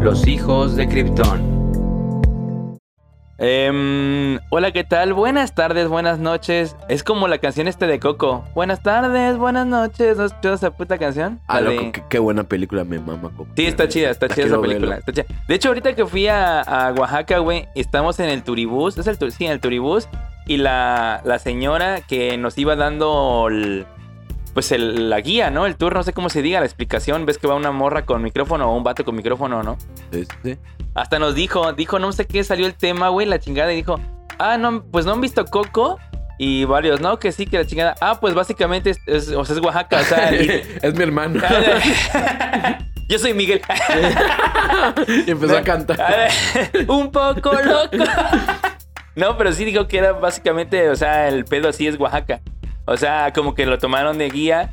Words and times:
Los 0.00 0.26
hijos 0.26 0.76
de 0.76 0.88
Krypton. 0.88 1.60
Em, 3.38 4.38
hola, 4.50 4.70
¿qué 4.72 4.84
tal? 4.84 5.14
Buenas 5.14 5.54
tardes, 5.54 5.88
buenas 5.88 6.18
noches. 6.18 6.76
Es 6.88 7.02
como 7.02 7.26
la 7.26 7.38
canción 7.38 7.68
este 7.68 7.86
de 7.86 7.98
Coco. 7.98 8.44
Buenas 8.54 8.82
tardes, 8.82 9.38
buenas 9.38 9.66
noches. 9.66 10.16
¿No 10.18 10.24
has 10.24 10.32
escuchado 10.32 10.54
esa 10.56 10.70
puta 10.76 10.98
canción? 10.98 11.40
Ah, 11.48 11.60
de- 11.62 11.74
loco, 11.76 11.92
qué, 11.92 12.02
qué 12.10 12.18
buena 12.18 12.44
película 12.44 12.84
me 12.84 12.98
mama. 12.98 13.30
Coco. 13.34 13.46
Sí, 13.56 13.64
está 13.66 13.88
chida, 13.88 14.10
está 14.10 14.26
La 14.28 14.34
chida 14.34 14.46
esa 14.46 14.60
película. 14.60 14.88
verla. 14.90 14.96
está 14.98 15.12
chida. 15.12 15.24
De 15.48 15.54
hecho, 15.54 15.68
ahorita 15.68 15.94
que 15.94 16.04
fui 16.06 16.26
a, 16.28 16.60
a 16.60 16.92
Oaxaca, 16.92 17.38
güey, 17.38 17.66
estamos 17.74 18.20
en 18.20 18.28
el 18.28 18.42
turibús. 18.42 18.98
¿Es 18.98 19.06
el 19.06 19.16
tu- 19.18 19.30
sí, 19.30 19.46
en 19.46 19.52
el 19.52 19.60
turibús. 19.60 20.06
Y 20.46 20.56
la, 20.58 21.22
la 21.24 21.38
señora 21.38 22.00
que 22.02 22.36
nos 22.36 22.58
iba 22.58 22.76
dando 22.76 23.46
el- 23.48 23.86
pues 24.54 24.72
el- 24.72 25.08
la 25.10 25.20
guía, 25.20 25.50
¿no? 25.50 25.66
El 25.66 25.76
tour, 25.76 25.94
no 25.94 26.02
sé 26.02 26.12
cómo 26.12 26.28
se 26.28 26.42
diga, 26.42 26.60
la 26.60 26.66
explicación. 26.66 27.26
Ves 27.26 27.38
que 27.38 27.46
va 27.46 27.54
una 27.54 27.70
morra 27.72 28.04
con 28.04 28.22
micrófono 28.22 28.70
o 28.70 28.76
un 28.76 28.82
vato 28.84 29.04
con 29.04 29.14
micrófono, 29.14 29.62
¿no? 29.62 29.76
Sí, 30.12 30.26
sí. 30.42 30.56
Hasta 30.94 31.18
nos 31.18 31.34
dijo, 31.34 31.72
dijo, 31.72 31.98
no 31.98 32.12
sé 32.12 32.26
qué, 32.26 32.42
salió 32.44 32.66
el 32.66 32.74
tema, 32.74 33.08
güey, 33.08 33.26
la 33.26 33.38
chingada, 33.38 33.72
y 33.72 33.76
dijo, 33.76 34.00
ah, 34.38 34.56
no, 34.58 34.82
pues 34.84 35.06
no 35.06 35.12
han 35.12 35.20
visto 35.20 35.44
Coco. 35.44 35.98
Y 36.42 36.64
varios, 36.64 37.00
no, 37.02 37.18
que 37.18 37.32
sí, 37.32 37.44
que 37.46 37.58
la 37.58 37.66
chingada. 37.66 37.94
Ah, 38.00 38.18
pues 38.18 38.32
básicamente 38.34 38.90
es, 38.90 38.98
es- 39.06 39.28
o 39.28 39.44
sea, 39.44 39.54
es 39.56 39.62
Oaxaca, 39.62 39.98
o 40.00 40.04
sea. 40.04 40.34
y- 40.42 40.62
es 40.82 40.94
mi 40.94 41.02
hermano. 41.02 41.40
Yo 43.08 43.18
soy 43.18 43.34
Miguel. 43.34 43.60
y 45.26 45.30
empezó 45.30 45.56
a 45.58 45.62
cantar. 45.62 46.28
Un 46.88 47.10
poco 47.10 47.52
loco. 47.52 48.04
No, 49.16 49.36
pero 49.36 49.52
sí 49.52 49.64
dijo 49.64 49.86
que 49.88 49.98
era 49.98 50.12
básicamente, 50.12 50.88
o 50.88 50.96
sea, 50.96 51.28
el 51.28 51.44
pedo 51.44 51.68
así 51.68 51.86
es 51.86 51.98
Oaxaca. 51.98 52.40
O 52.92 52.96
sea, 52.96 53.32
como 53.32 53.54
que 53.54 53.66
lo 53.66 53.78
tomaron 53.78 54.18
de 54.18 54.28
guía 54.28 54.70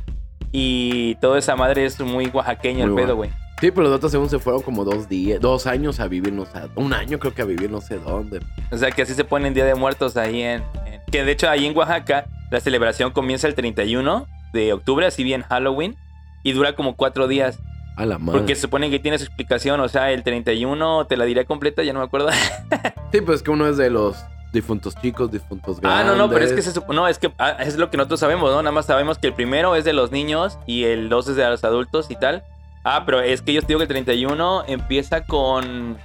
y 0.50 1.14
toda 1.16 1.38
esa 1.38 1.54
madre 1.56 1.84
es 1.84 2.00
muy 2.00 2.26
oaxaqueño 2.26 2.84
el 2.84 2.94
pedo, 2.94 3.14
güey. 3.16 3.30
Sí, 3.60 3.70
pero 3.70 3.84
los 3.84 3.92
otros 3.96 4.10
según 4.12 4.28
se 4.28 4.38
fueron 4.38 4.62
como 4.62 4.84
dos 4.84 5.08
días, 5.08 5.40
dos 5.40 5.66
años 5.66 6.00
a 6.00 6.08
vivir, 6.08 6.32
no 6.32 6.44
sé, 6.46 6.60
un 6.76 6.92
año 6.92 7.18
creo 7.18 7.34
que 7.34 7.42
a 7.42 7.44
vivir 7.44 7.70
no 7.70 7.80
sé 7.80 7.98
dónde. 7.98 8.40
O 8.70 8.76
sea, 8.76 8.90
que 8.90 9.02
así 9.02 9.14
se 9.14 9.24
ponen 9.24 9.54
Día 9.54 9.64
de 9.64 9.74
Muertos 9.74 10.16
ahí 10.16 10.42
en, 10.42 10.62
en- 10.86 11.00
Que 11.10 11.24
de 11.24 11.32
hecho 11.32 11.48
ahí 11.48 11.66
en 11.66 11.76
Oaxaca 11.76 12.26
la 12.50 12.60
celebración 12.60 13.12
comienza 13.12 13.46
el 13.46 13.54
31 13.54 14.26
de 14.52 14.72
octubre, 14.72 15.06
así 15.06 15.22
bien 15.24 15.42
Halloween, 15.42 15.96
y 16.42 16.52
dura 16.52 16.74
como 16.74 16.96
cuatro 16.96 17.28
días. 17.28 17.58
A 17.96 18.06
la 18.06 18.18
madre. 18.18 18.38
Porque 18.40 18.54
se 18.54 18.62
supone 18.62 18.90
que 18.90 18.98
tiene 19.00 19.18
su 19.18 19.24
explicación, 19.24 19.80
o 19.80 19.88
sea, 19.88 20.10
el 20.12 20.22
31 20.22 21.06
te 21.06 21.16
la 21.16 21.24
diré 21.24 21.44
completa, 21.44 21.82
ya 21.82 21.92
no 21.92 21.98
me 22.00 22.06
acuerdo. 22.06 22.30
Sí, 23.12 23.22
pues 23.22 23.42
que 23.42 23.50
uno 23.50 23.66
es 23.66 23.76
de 23.78 23.88
los 23.90 24.22
difuntos 24.52 24.94
chicos, 24.96 25.30
difuntos 25.30 25.78
Ah, 25.78 25.80
grandes. 26.02 26.06
no, 26.06 26.16
no, 26.16 26.32
pero 26.32 26.44
es 26.44 26.52
que 26.52 26.62
se 26.62 26.80
no, 26.92 27.06
es 27.08 27.18
que 27.18 27.32
ah, 27.38 27.56
es 27.60 27.76
lo 27.76 27.90
que 27.90 27.96
nosotros 27.96 28.20
sabemos, 28.20 28.50
¿no? 28.50 28.62
Nada 28.62 28.72
más 28.72 28.86
sabemos 28.86 29.18
que 29.18 29.26
el 29.28 29.34
primero 29.34 29.76
es 29.76 29.84
de 29.84 29.92
los 29.92 30.10
niños 30.10 30.58
y 30.66 30.84
el 30.84 31.08
2 31.08 31.28
es 31.28 31.36
de 31.36 31.48
los 31.48 31.64
adultos 31.64 32.10
y 32.10 32.16
tal. 32.16 32.42
Ah, 32.84 33.02
pero 33.04 33.20
es 33.20 33.42
que 33.42 33.52
yo 33.52 33.60
te 33.60 33.66
digo 33.68 33.78
que 33.78 33.84
el 33.84 33.88
31 33.88 34.64
empieza 34.66 35.24
con 35.24 35.98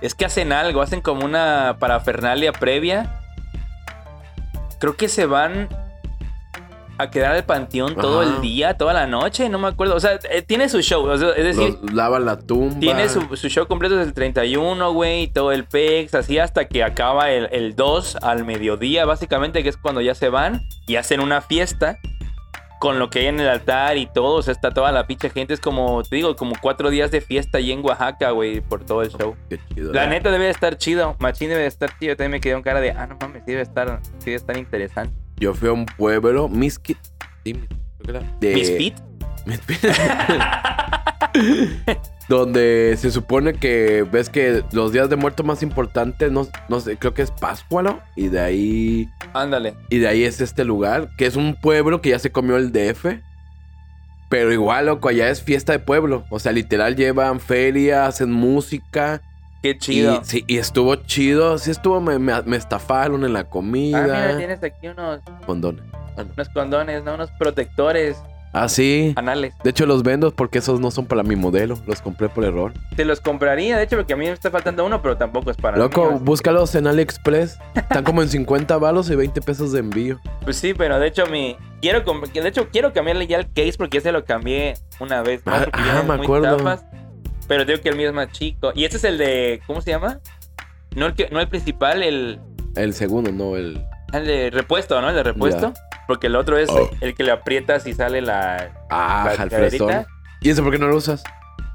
es 0.00 0.14
que 0.14 0.24
hacen 0.24 0.52
algo, 0.52 0.82
hacen 0.82 1.00
como 1.00 1.24
una 1.24 1.76
parafernalia 1.78 2.52
previa. 2.52 3.20
Creo 4.78 4.96
que 4.96 5.08
se 5.08 5.26
van 5.26 5.68
a 7.02 7.10
quedar 7.10 7.32
al 7.32 7.44
panteón 7.44 7.94
todo 7.94 8.22
el 8.22 8.40
día, 8.40 8.76
toda 8.76 8.92
la 8.92 9.06
noche, 9.06 9.48
no 9.48 9.58
me 9.58 9.68
acuerdo. 9.68 9.94
O 9.96 10.00
sea, 10.00 10.18
eh, 10.30 10.42
tiene 10.42 10.68
su 10.68 10.80
show, 10.82 11.04
o 11.04 11.16
sea, 11.16 11.30
es 11.30 11.56
decir, 11.56 11.78
Los 11.82 11.92
lavan 11.92 12.24
la 12.24 12.38
tumba. 12.38 12.78
tiene 12.80 13.08
su, 13.08 13.36
su 13.36 13.48
show 13.48 13.66
completo 13.66 13.96
desde 13.96 14.08
el 14.08 14.14
31, 14.14 14.92
güey, 14.92 15.28
todo 15.28 15.52
el 15.52 15.64
PEX, 15.64 16.14
así 16.14 16.38
hasta 16.38 16.66
que 16.66 16.82
acaba 16.84 17.30
el, 17.30 17.48
el 17.52 17.76
2 17.76 18.16
al 18.22 18.44
mediodía, 18.44 19.04
básicamente, 19.04 19.62
que 19.62 19.68
es 19.68 19.76
cuando 19.76 20.00
ya 20.00 20.14
se 20.14 20.28
van 20.28 20.62
y 20.86 20.96
hacen 20.96 21.20
una 21.20 21.40
fiesta 21.40 21.98
con 22.80 22.98
lo 22.98 23.10
que 23.10 23.20
hay 23.20 23.26
en 23.26 23.38
el 23.38 23.48
altar 23.48 23.98
y 23.98 24.06
todo. 24.06 24.36
O 24.36 24.42
sea, 24.42 24.52
está 24.52 24.72
toda 24.72 24.90
la 24.90 25.06
pinche 25.06 25.30
gente. 25.30 25.54
Es 25.54 25.60
como, 25.60 26.02
te 26.02 26.16
digo, 26.16 26.34
como 26.34 26.54
cuatro 26.60 26.90
días 26.90 27.10
de 27.10 27.20
fiesta 27.20 27.58
ahí 27.58 27.70
en 27.70 27.84
Oaxaca, 27.84 28.30
güey, 28.30 28.62
por 28.62 28.84
todo 28.84 29.02
el 29.02 29.10
show. 29.10 29.36
Qué 29.48 29.60
chido. 29.68 29.92
La 29.92 30.06
neta 30.06 30.30
debe 30.30 30.46
de 30.46 30.50
estar 30.50 30.76
chido. 30.78 31.14
Machín 31.20 31.50
debe 31.50 31.60
de 31.60 31.66
estar 31.68 31.96
chido. 31.98 32.16
También 32.16 32.32
me 32.32 32.40
quedé 32.40 32.54
con 32.54 32.62
cara 32.62 32.80
de, 32.80 32.90
ah, 32.92 33.06
no 33.06 33.18
mames, 33.20 33.44
debe 33.44 33.60
estar, 33.60 34.00
debe 34.24 34.34
estar 34.34 34.56
interesante. 34.56 35.14
Yo 35.40 35.54
fui 35.54 35.70
a 35.70 35.72
un 35.72 35.86
pueblo, 35.86 36.48
Miskit. 36.48 36.98
Sí. 37.44 37.58
De... 38.40 38.54
Misfit. 38.54 38.94
Misfit. 39.46 39.80
Donde 42.28 42.94
se 42.98 43.10
supone 43.10 43.54
que 43.54 44.06
ves 44.12 44.28
que 44.28 44.62
los 44.72 44.92
días 44.92 45.08
de 45.08 45.16
muerto 45.16 45.42
más 45.42 45.62
importantes, 45.62 46.30
no, 46.30 46.46
no 46.68 46.80
sé, 46.80 46.98
creo 46.98 47.14
que 47.14 47.22
es 47.22 47.30
Pascualo. 47.30 48.00
Y 48.16 48.28
de 48.28 48.40
ahí. 48.40 49.08
Ándale. 49.32 49.74
Y 49.88 49.98
de 49.98 50.08
ahí 50.08 50.24
es 50.24 50.42
este 50.42 50.64
lugar, 50.64 51.08
que 51.16 51.24
es 51.24 51.36
un 51.36 51.54
pueblo 51.54 52.02
que 52.02 52.10
ya 52.10 52.18
se 52.18 52.30
comió 52.30 52.58
el 52.58 52.70
DF. 52.70 53.06
Pero 54.28 54.52
igual, 54.52 54.86
loco, 54.86 55.08
allá 55.08 55.30
es 55.30 55.42
fiesta 55.42 55.72
de 55.72 55.80
pueblo. 55.80 56.24
O 56.30 56.38
sea, 56.38 56.52
literal 56.52 56.96
llevan 56.96 57.40
feria, 57.40 58.06
hacen 58.06 58.30
música. 58.30 59.22
Qué 59.62 59.76
chido. 59.78 60.20
Y, 60.22 60.24
sí, 60.24 60.44
y 60.46 60.58
estuvo 60.58 60.94
chido. 60.96 61.58
Sí 61.58 61.70
estuvo, 61.70 62.00
me, 62.00 62.18
me- 62.18 62.42
me 62.42 62.56
estafaron 62.56 63.24
en 63.24 63.32
la 63.34 63.40
ah, 63.40 63.44
comida. 63.44 64.02
mira, 64.02 64.36
tienes 64.36 64.62
aquí 64.62 64.88
unos, 64.88 65.20
Condones. 65.46 65.82
Ah, 66.16 66.24
no. 66.24 66.32
unos 66.34 66.48
condones, 66.50 67.04
¿no? 67.04 67.14
Unos 67.14 67.30
protectores 67.32 68.16
Ah, 68.52 68.68
sí. 68.68 69.12
anales. 69.14 69.54
De 69.62 69.70
hecho, 69.70 69.86
los 69.86 70.02
vendo 70.02 70.32
porque 70.32 70.58
esos 70.58 70.80
no 70.80 70.90
son 70.90 71.06
para 71.06 71.22
mi 71.22 71.36
modelo. 71.36 71.78
Los 71.86 72.02
compré 72.02 72.28
por 72.28 72.42
error. 72.44 72.72
Te 72.96 73.04
los 73.04 73.20
compraría, 73.20 73.76
de 73.76 73.84
hecho, 73.84 73.96
porque 73.96 74.12
a 74.14 74.16
mí 74.16 74.24
me 74.26 74.32
está 74.32 74.50
faltando 74.50 74.84
uno, 74.84 75.00
pero 75.02 75.16
tampoco 75.16 75.52
es 75.52 75.56
para 75.56 75.76
Loco, 75.76 76.10
mí. 76.14 76.18
búscalos 76.20 76.74
en 76.74 76.88
AliExpress. 76.88 77.58
Están 77.76 78.02
como 78.02 78.22
en 78.22 78.28
50 78.28 78.76
balos 78.78 79.08
y 79.08 79.14
20 79.14 79.40
pesos 79.40 79.70
de 79.70 79.78
envío. 79.78 80.18
Pues 80.42 80.56
sí, 80.56 80.74
pero 80.74 80.98
de 80.98 81.06
hecho 81.06 81.26
mi 81.26 81.56
quiero 81.80 82.00
de 82.02 82.48
hecho 82.48 82.68
quiero 82.72 82.92
cambiarle 82.92 83.28
ya 83.28 83.38
el 83.38 83.46
case 83.52 83.74
porque 83.78 83.98
ya 83.98 84.02
se 84.02 84.12
lo 84.12 84.24
cambié 84.24 84.74
una 84.98 85.22
vez 85.22 85.46
más 85.46 85.68
Ah, 85.72 86.00
ah, 86.00 86.02
me 86.08 86.14
acuerdo. 86.14 86.56
tapas, 86.56 86.84
pero 87.50 87.64
digo 87.64 87.80
que 87.80 87.88
el 87.88 87.96
mío 87.96 88.06
es 88.06 88.14
más 88.14 88.30
chico. 88.30 88.70
Y 88.76 88.84
este 88.84 88.96
es 88.98 89.02
el 89.02 89.18
de 89.18 89.60
¿cómo 89.66 89.80
se 89.82 89.90
llama? 89.90 90.20
No 90.94 91.06
el 91.06 91.14
que 91.14 91.28
no 91.30 91.40
el 91.40 91.48
principal, 91.48 92.00
el 92.04 92.38
El 92.76 92.94
segundo, 92.94 93.32
no 93.32 93.56
el. 93.56 93.84
el 94.12 94.24
de 94.24 94.50
repuesto, 94.50 95.00
¿no? 95.00 95.08
El 95.08 95.16
de 95.16 95.24
repuesto. 95.24 95.72
Porque 96.06 96.28
el 96.28 96.36
otro 96.36 96.56
es 96.58 96.68
Oh. 96.70 96.88
el 97.00 97.14
que 97.16 97.24
le 97.24 97.32
aprietas 97.32 97.88
y 97.88 97.92
sale 97.94 98.20
la, 98.22 98.70
Ah, 98.88 99.34
la. 99.50 100.06
¿Y 100.40 100.48
eso 100.50 100.62
por 100.62 100.70
qué 100.72 100.78
no 100.78 100.86
lo 100.86 100.96
usas? 100.96 101.24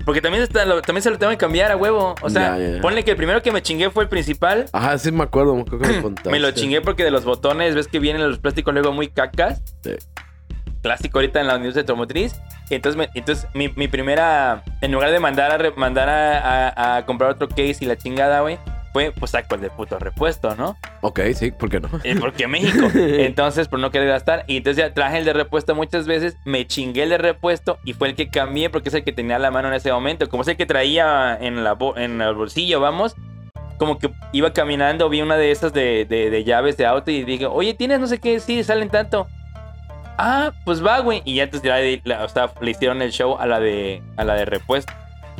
Porque 0.05 0.21
también, 0.21 0.43
está, 0.43 0.63
lo- 0.65 0.81
también 0.81 1.01
se 1.01 1.09
lo 1.09 1.17
tengo 1.17 1.31
que 1.31 1.37
cambiar 1.37 1.71
a 1.71 1.75
huevo. 1.77 2.15
O 2.21 2.29
sea, 2.29 2.57
Ya, 2.57 2.63
ya, 2.67 2.75
ya. 2.75 2.81
ponle 2.81 3.03
que 3.03 3.11
el 3.11 3.17
primero 3.17 3.41
que 3.41 3.51
me 3.51 3.61
chingué 3.61 3.89
fue 3.89 4.03
el 4.03 4.09
principal. 4.09 4.65
Ajá, 4.71 4.97
sí 4.97 5.11
me 5.11 5.23
acuerdo. 5.23 5.65
Creo 5.65 5.79
que 5.81 5.87
me 5.87 6.01
contaste. 6.01 6.29
Me 6.29 6.39
lo 6.39 6.51
chingué 6.51 6.79
porque 6.79 7.03
de 7.03 7.11
los 7.11 7.25
botones, 7.25 7.75
ves 7.75 7.87
que 7.89 7.99
vienen 7.99 8.25
los 8.29 8.39
plásticos 8.39 8.73
luego 8.73 8.93
muy 8.93 9.09
cacas. 9.09 9.61
Sí. 9.83 9.91
Clásico 10.85 11.17
ahorita 11.17 11.41
en 11.41 11.47
la 11.47 11.55
industria 11.55 11.81
automotriz. 11.81 12.39
Entonces, 12.69 12.95
me- 12.95 13.09
entonces 13.19 13.47
mi, 13.55 13.69
mi 13.69 13.87
primera, 13.87 14.63
en 14.81 14.91
lugar 14.91 15.09
de 15.09 15.19
mandar 15.19 15.51
a, 15.51 15.57
re- 15.57 15.71
mandar 15.75 16.07
a, 16.09 16.67
a- 16.69 16.97
a 16.97 17.05
comprar 17.07 17.31
otro 17.31 17.49
case 17.49 17.77
y 17.81 17.85
la 17.85 17.95
chingada, 17.97 18.41
güey, 18.41 18.59
fue 18.93 19.11
pues 19.11 19.31
saco 19.31 19.55
el 19.55 19.61
de 19.61 19.71
puto 19.71 19.97
repuesto, 19.97 20.55
¿no? 20.55 20.77
Ok, 21.01 21.21
sí, 21.33 21.49
¿por 21.49 21.69
qué 21.71 21.79
no? 21.79 21.89
Eh, 22.03 22.15
Porque 22.19 22.47
México. 22.47 22.87
Entonces, 22.95 23.67
por 23.67 23.79
no 23.79 23.89
querer 23.89 24.09
gastar. 24.09 24.43
Y 24.45 24.57
entonces 24.57 24.77
ya 24.85 24.93
traje 24.93 25.17
el 25.17 25.25
de 25.25 25.33
repuesto 25.33 25.73
muchas 25.73 26.05
veces, 26.05 26.37
me 26.45 26.67
chingué 26.67 27.01
el 27.03 27.09
de 27.09 27.17
repuesto 27.17 27.79
y 27.83 27.93
fue 27.93 28.09
el 28.09 28.15
que 28.15 28.29
cambié 28.29 28.69
porque 28.69 28.89
es 28.89 28.95
el 28.95 29.03
que 29.03 29.11
tenía 29.11 29.39
la 29.39 29.49
mano 29.49 29.69
en 29.69 29.73
ese 29.73 29.91
momento. 29.91 30.29
Como 30.29 30.43
es 30.43 30.47
el 30.49 30.55
que 30.55 30.67
traía 30.67 31.35
en, 31.41 31.63
la, 31.63 31.75
en 31.95 32.21
el 32.21 32.35
bolsillo, 32.35 32.79
vamos. 32.79 33.15
Como 33.79 33.97
que 33.97 34.11
iba 34.33 34.53
caminando, 34.53 35.09
vi 35.09 35.21
una 35.21 35.35
de 35.35 35.49
esas 35.49 35.73
de, 35.73 36.05
de- 36.05 36.29
de 36.29 36.43
llaves 36.43 36.77
de 36.77 36.85
auto 36.85 37.09
y 37.09 37.23
dije, 37.23 37.47
oye, 37.47 37.73
¿tienes 37.73 37.99
no 37.99 38.05
sé 38.07 38.19
qué? 38.19 38.39
Sí, 38.39 38.63
salen 38.63 38.89
tanto. 38.89 39.27
Ah, 40.17 40.51
pues 40.63 40.85
va, 40.85 40.99
güey. 40.99 41.21
Y 41.25 41.35
ya 41.35 41.45
le, 41.63 42.01
la- 42.05 42.23
o 42.23 42.29
sea, 42.29 42.51
le 42.61 42.71
hicieron 42.71 43.01
el 43.01 43.11
show 43.11 43.37
a 43.39 43.45
la 43.45 43.59
de, 43.59 44.01
a 44.17 44.23
la 44.23 44.35
de 44.35 44.45
repuesto. 44.45 44.91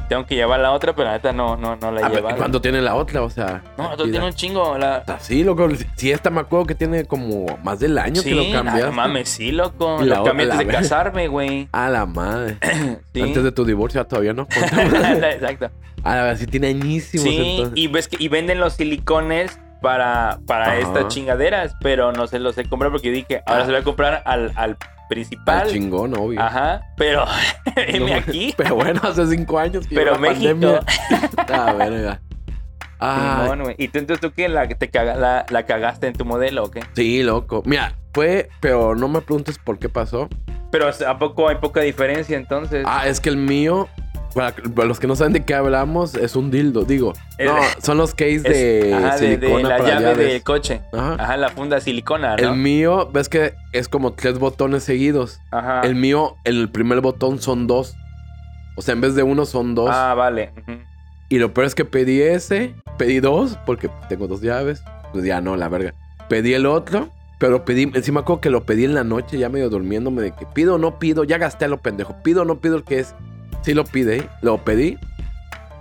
Tengo 0.09 0.23
que 0.27 0.35
llevar 0.35 0.59
la 0.59 0.71
otra, 0.71 0.93
pero 0.93 1.07
la 1.07 1.13
neta 1.13 1.33
no, 1.33 1.57
no, 1.57 1.77
no 1.77 1.91
la 1.91 2.01
Ah, 2.01 2.09
pero 2.09 2.15
llevado. 2.17 2.37
¿Cuándo 2.37 2.61
tiene 2.61 2.79
la 2.79 2.93
otra? 2.93 3.23
O 3.23 3.29
sea. 3.31 3.63
No, 3.75 3.95
chida. 3.95 4.03
tiene 4.11 4.25
un 4.27 4.33
chingo. 4.33 4.77
La... 4.77 4.97
Así, 5.07 5.43
loco. 5.43 5.67
Si 5.95 6.11
esta 6.11 6.29
me 6.29 6.41
acuerdo 6.41 6.67
que 6.67 6.75
tiene 6.75 7.05
como 7.05 7.45
más 7.63 7.79
del 7.79 7.97
año 7.97 8.21
que 8.21 8.35
lo 8.35 8.43
Sí, 8.43 8.51
cambiaste. 8.51 8.85
no 8.85 8.91
mames, 8.91 9.29
sí, 9.29 9.51
loco. 9.51 9.97
La 10.03 10.17
Lo 10.17 10.23
cambié 10.23 10.45
antes 10.45 10.59
de 10.59 10.65
la 10.65 10.71
casarme, 10.71 11.27
güey. 11.27 11.67
A 11.71 11.89
la 11.89 12.05
madre. 12.05 12.57
Sí. 13.15 13.21
Antes 13.21 13.43
de 13.45 13.51
tu 13.53 13.63
divorcio 13.65 13.99
ah, 14.01 14.03
todavía 14.03 14.33
no. 14.33 14.45
Exacto. 14.51 15.71
A 16.03 16.15
ver, 16.21 16.37
sí 16.37 16.45
tiene 16.45 16.67
añísimos 16.67 17.25
Sí, 17.27 17.37
entonces. 17.37 17.73
y 17.75 17.87
ves 17.87 18.07
que 18.07 18.17
y 18.23 18.27
venden 18.27 18.59
los 18.59 18.73
silicones 18.73 19.57
para, 19.81 20.39
para 20.47 20.65
Ajá. 20.67 20.77
estas 20.79 21.07
chingaderas, 21.09 21.75
pero 21.81 22.11
no 22.11 22.27
se 22.27 22.39
los 22.39 22.57
he 22.57 22.67
comprado 22.67 22.93
porque 22.93 23.11
dije, 23.11 23.41
ahora 23.45 23.61
Ah. 23.63 23.65
se 23.65 23.71
lo 23.71 23.77
voy 23.77 23.81
a 23.81 23.85
comprar 23.85 24.23
al, 24.25 24.51
al 24.55 24.77
principal. 25.09 25.61
Al 25.61 25.69
chingón, 25.69 26.17
obvio. 26.17 26.41
Ajá, 26.41 26.81
pero 26.97 27.25
No, 27.99 28.15
aquí. 28.15 28.53
Pero 28.57 28.75
bueno, 28.75 28.99
hace 29.03 29.27
cinco 29.27 29.59
años 29.59 29.85
que 29.87 29.95
Pero 29.95 30.17
México. 30.19 30.79
Ah, 31.49 31.73
verga. 31.73 32.21
Ah. 32.99 33.53
¿Y 33.77 33.89
tú 33.89 33.99
entonces 33.99 34.21
tú 34.21 34.33
qué? 34.35 34.47
¿La, 34.47 34.67
te 34.67 34.89
caga- 34.89 35.15
la, 35.15 35.45
la 35.49 35.65
cagaste 35.65 36.07
en 36.07 36.13
tu 36.13 36.25
modelo 36.25 36.63
o 36.63 36.71
qué? 36.71 36.79
sí, 36.93 37.21
loco. 37.23 37.61
Mira, 37.65 37.93
fue, 38.13 38.49
pero 38.61 38.95
no 38.95 39.07
me 39.09 39.21
preguntes 39.21 39.57
por 39.59 39.77
qué 39.79 39.89
pasó. 39.89 40.29
Pero 40.71 40.87
¿a 41.07 41.19
poco 41.19 41.47
hay 41.49 41.57
poca 41.57 41.81
diferencia 41.81 42.37
entonces? 42.37 42.83
Ah, 42.87 43.07
es 43.07 43.19
que 43.19 43.29
el 43.29 43.37
mío, 43.37 43.87
para, 44.35 44.53
para 44.53 44.87
los 44.87 44.99
que 44.99 45.07
no 45.07 45.15
saben 45.15 45.33
de 45.33 45.43
qué 45.43 45.55
hablamos, 45.55 46.13
es 46.13 46.35
un 46.35 46.51
dildo, 46.51 46.83
digo. 46.83 47.13
No, 47.43 47.55
son 47.81 47.97
los 47.97 48.13
case 48.13 48.41
de 48.41 48.93
ajá, 48.93 49.17
de, 49.17 49.37
de 49.37 49.47
silicona 49.47 49.69
la 49.69 49.77
para 49.77 49.89
llave 49.89 50.03
llaves. 50.03 50.27
del 50.27 50.43
coche. 50.43 50.81
Ajá. 50.93 51.15
Ajá, 51.17 51.37
la 51.37 51.49
funda 51.49 51.79
silicona, 51.79 52.35
¿no? 52.35 52.49
El 52.51 52.57
mío, 52.57 53.09
ves 53.11 53.29
que 53.29 53.53
es 53.71 53.87
como 53.87 54.13
tres 54.13 54.37
botones 54.37 54.83
seguidos. 54.83 55.39
Ajá. 55.51 55.81
El 55.81 55.95
mío, 55.95 56.35
el 56.43 56.69
primer 56.69 57.01
botón 57.01 57.41
son 57.41 57.65
dos. 57.65 57.95
O 58.75 58.81
sea, 58.81 58.93
en 58.93 59.01
vez 59.01 59.15
de 59.15 59.23
uno 59.23 59.45
son 59.45 59.73
dos. 59.73 59.89
Ah, 59.91 60.13
vale. 60.15 60.51
Y 61.29 61.39
lo 61.39 61.53
peor 61.53 61.65
es 61.65 61.73
que 61.73 61.85
pedí 61.85 62.21
ese, 62.21 62.75
pedí 62.97 63.21
dos, 63.21 63.57
porque 63.65 63.89
tengo 64.09 64.27
dos 64.27 64.41
llaves. 64.41 64.83
Pues 65.13 65.23
ya 65.25 65.39
no, 65.41 65.55
la 65.55 65.69
verga. 65.69 65.93
Pedí 66.27 66.53
el 66.53 66.65
otro, 66.65 67.09
pero 67.39 67.63
pedí, 67.63 67.83
encima 67.93 68.25
como 68.25 68.41
que 68.41 68.49
lo 68.49 68.65
pedí 68.65 68.83
en 68.83 68.93
la 68.93 69.03
noche, 69.03 69.37
ya 69.37 69.47
medio 69.47 69.69
durmiéndome, 69.69 70.21
de 70.21 70.31
que 70.35 70.45
pido 70.45 70.75
o 70.75 70.77
no 70.77 70.99
pido, 70.99 71.23
ya 71.23 71.37
gasté 71.37 71.65
a 71.65 71.67
lo 71.67 71.77
pendejo, 71.77 72.17
pido 72.21 72.41
o 72.41 72.45
no 72.45 72.59
pido 72.59 72.75
el 72.75 72.83
que 72.83 72.99
es. 72.99 73.15
Sí 73.65 73.73
lo 73.73 73.83
pide, 73.83 74.29
lo 74.41 74.63
pedí, 74.63 74.97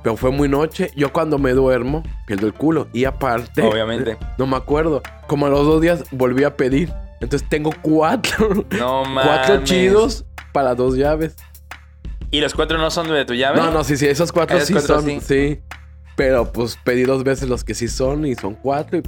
pero 0.03 0.17
fue 0.17 0.31
muy 0.31 0.49
noche. 0.49 0.91
Yo 0.97 1.13
cuando 1.13 1.39
me 1.39 1.53
duermo, 1.53 2.03
pierdo 2.27 2.47
el 2.47 2.55
culo. 2.55 2.89
Y 2.95 3.05
aparte, 3.05 3.61
Obviamente. 3.63 4.17
no 4.39 4.47
me 4.47 4.57
acuerdo, 4.57 5.03
como 5.27 5.47
a 5.47 5.51
los 5.51 5.67
dos 5.67 5.81
días 5.83 6.05
volví 6.11 6.45
a 6.45 6.57
pedir. 6.57 6.93
Entonces 7.21 7.47
tengo 7.49 7.71
cuatro, 7.83 8.65
No 8.79 9.05
mames. 9.05 9.25
cuatro 9.27 9.65
chidos 9.65 10.25
para 10.53 10.75
dos 10.75 10.97
llaves. 10.97 11.37
¿Y 12.31 12.41
los 12.41 12.55
cuatro 12.55 12.79
no 12.79 12.91
son 12.91 13.09
de 13.09 13.25
tu 13.25 13.35
llave? 13.35 13.57
No, 13.59 13.71
no, 13.71 13.85
sí, 13.85 13.97
sí, 13.97 14.07
esos 14.07 14.33
cuatro 14.33 14.59
sí 14.61 14.73
cuatro 14.73 14.97
son, 15.01 15.05
sí. 15.07 15.21
sí. 15.21 15.61
Pero 16.17 16.53
pues 16.53 16.77
pedí 16.85 17.03
dos 17.05 17.23
veces 17.23 17.49
los 17.49 17.65
que 17.65 17.75
sí 17.75 17.87
son 17.89 18.25
y 18.27 18.35
son 18.35 18.55
cuatro. 18.55 18.99
y- 18.99 19.03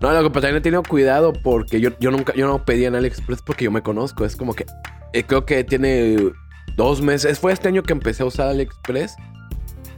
No, 0.00 0.12
lo 0.12 0.22
que 0.22 0.28
pasa 0.28 0.28
es 0.28 0.32
que 0.32 0.32
también 0.32 0.56
he 0.56 0.60
tenido 0.60 0.82
cuidado 0.82 1.32
porque 1.42 1.80
yo, 1.80 1.90
yo 1.98 2.10
nunca, 2.10 2.34
yo 2.34 2.46
no 2.46 2.64
pedí 2.64 2.84
en 2.84 2.94
AliExpress 2.94 3.42
porque 3.42 3.64
yo 3.64 3.70
me 3.70 3.82
conozco. 3.82 4.24
Es 4.24 4.36
como 4.36 4.54
que 4.54 4.66
eh, 5.12 5.24
creo 5.24 5.44
que 5.46 5.64
tiene 5.64 6.16
dos 6.76 7.00
meses. 7.02 7.38
Fue 7.38 7.52
este 7.52 7.68
año 7.68 7.82
que 7.82 7.92
empecé 7.92 8.22
a 8.22 8.26
usar 8.26 8.48
AliExpress. 8.48 9.16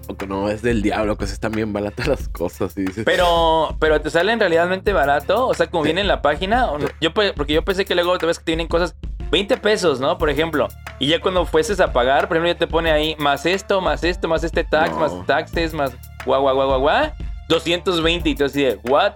O 0.09 0.17
que 0.17 0.27
no, 0.29 0.49
es 0.49 0.63
del 0.63 0.83
diablo, 0.83 1.17
que 1.19 1.25
están 1.25 1.51
bien 1.51 1.73
baratas 1.73 2.07
las 2.07 2.29
cosas. 2.29 2.77
Y 2.79 2.83
dices, 2.83 3.05
Pero, 3.05 3.77
pero 3.81 4.01
te 4.01 4.09
salen 4.11 4.39
realmente 4.39 4.93
barato, 4.93 5.49
o 5.49 5.53
sea, 5.55 5.67
como 5.69 5.83
viene 5.83 6.01
en 6.01 6.07
la 6.07 6.23
página, 6.23 6.69
yo 7.01 7.13
pe- 7.13 7.33
porque 7.33 7.55
yo 7.55 7.65
pensé 7.65 7.85
que 7.85 7.95
luego 7.97 8.17
te 8.17 8.25
ves 8.27 8.39
que 8.39 8.45
tienen 8.45 8.69
cosas 8.69 8.95
20 9.33 9.57
pesos, 9.57 9.99
¿no? 9.99 10.17
Por 10.17 10.31
ejemplo, 10.31 10.69
y 11.01 11.09
ya 11.09 11.21
cuando 11.21 11.45
fueses 11.45 11.81
a 11.81 11.93
pagar, 11.93 12.29
por 12.29 12.37
ejemplo, 12.37 12.53
ya 12.53 12.59
te 12.59 12.69
pone 12.69 12.93
ahí 12.93 13.17
más 13.19 13.47
esto, 13.47 13.81
más 13.81 14.05
esto, 14.05 14.29
más 14.29 14.45
este 14.45 14.63
tax, 14.63 14.91
No. 14.93 15.01
más 15.01 15.27
taxes, 15.27 15.75
más 15.75 15.91
guau, 16.25 16.41
guau, 16.43 16.55
guau, 16.55 16.69
guau, 16.69 16.81
guau, 16.83 17.11
220 17.49 18.29
y 18.29 18.35
tú 18.37 18.45
así 18.45 18.63
de, 18.63 18.79
¿what? 18.85 19.15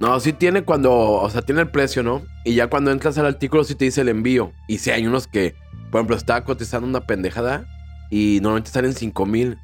No, 0.00 0.18
sí 0.20 0.32
tiene 0.32 0.64
cuando, 0.64 0.90
o 0.94 1.28
sea, 1.28 1.42
tiene 1.42 1.60
el 1.60 1.68
precio, 1.70 2.02
¿no? 2.02 2.22
Y 2.44 2.54
ya 2.54 2.68
cuando 2.68 2.90
entras 2.90 3.18
al 3.18 3.26
artículo 3.26 3.62
sí 3.64 3.74
te 3.74 3.84
dice 3.84 4.00
el 4.00 4.08
envío. 4.08 4.52
Y 4.68 4.78
sí 4.78 4.90
hay 4.90 5.06
unos 5.06 5.26
que, 5.26 5.54
por 5.92 5.98
ejemplo, 5.98 6.16
estaba 6.16 6.42
cotizando 6.42 6.88
una 6.88 7.02
pendejada 7.02 7.66
y 8.10 8.38
normalmente 8.40 8.70
salen 8.70 8.94
5 8.94 9.26
mil. 9.26 9.58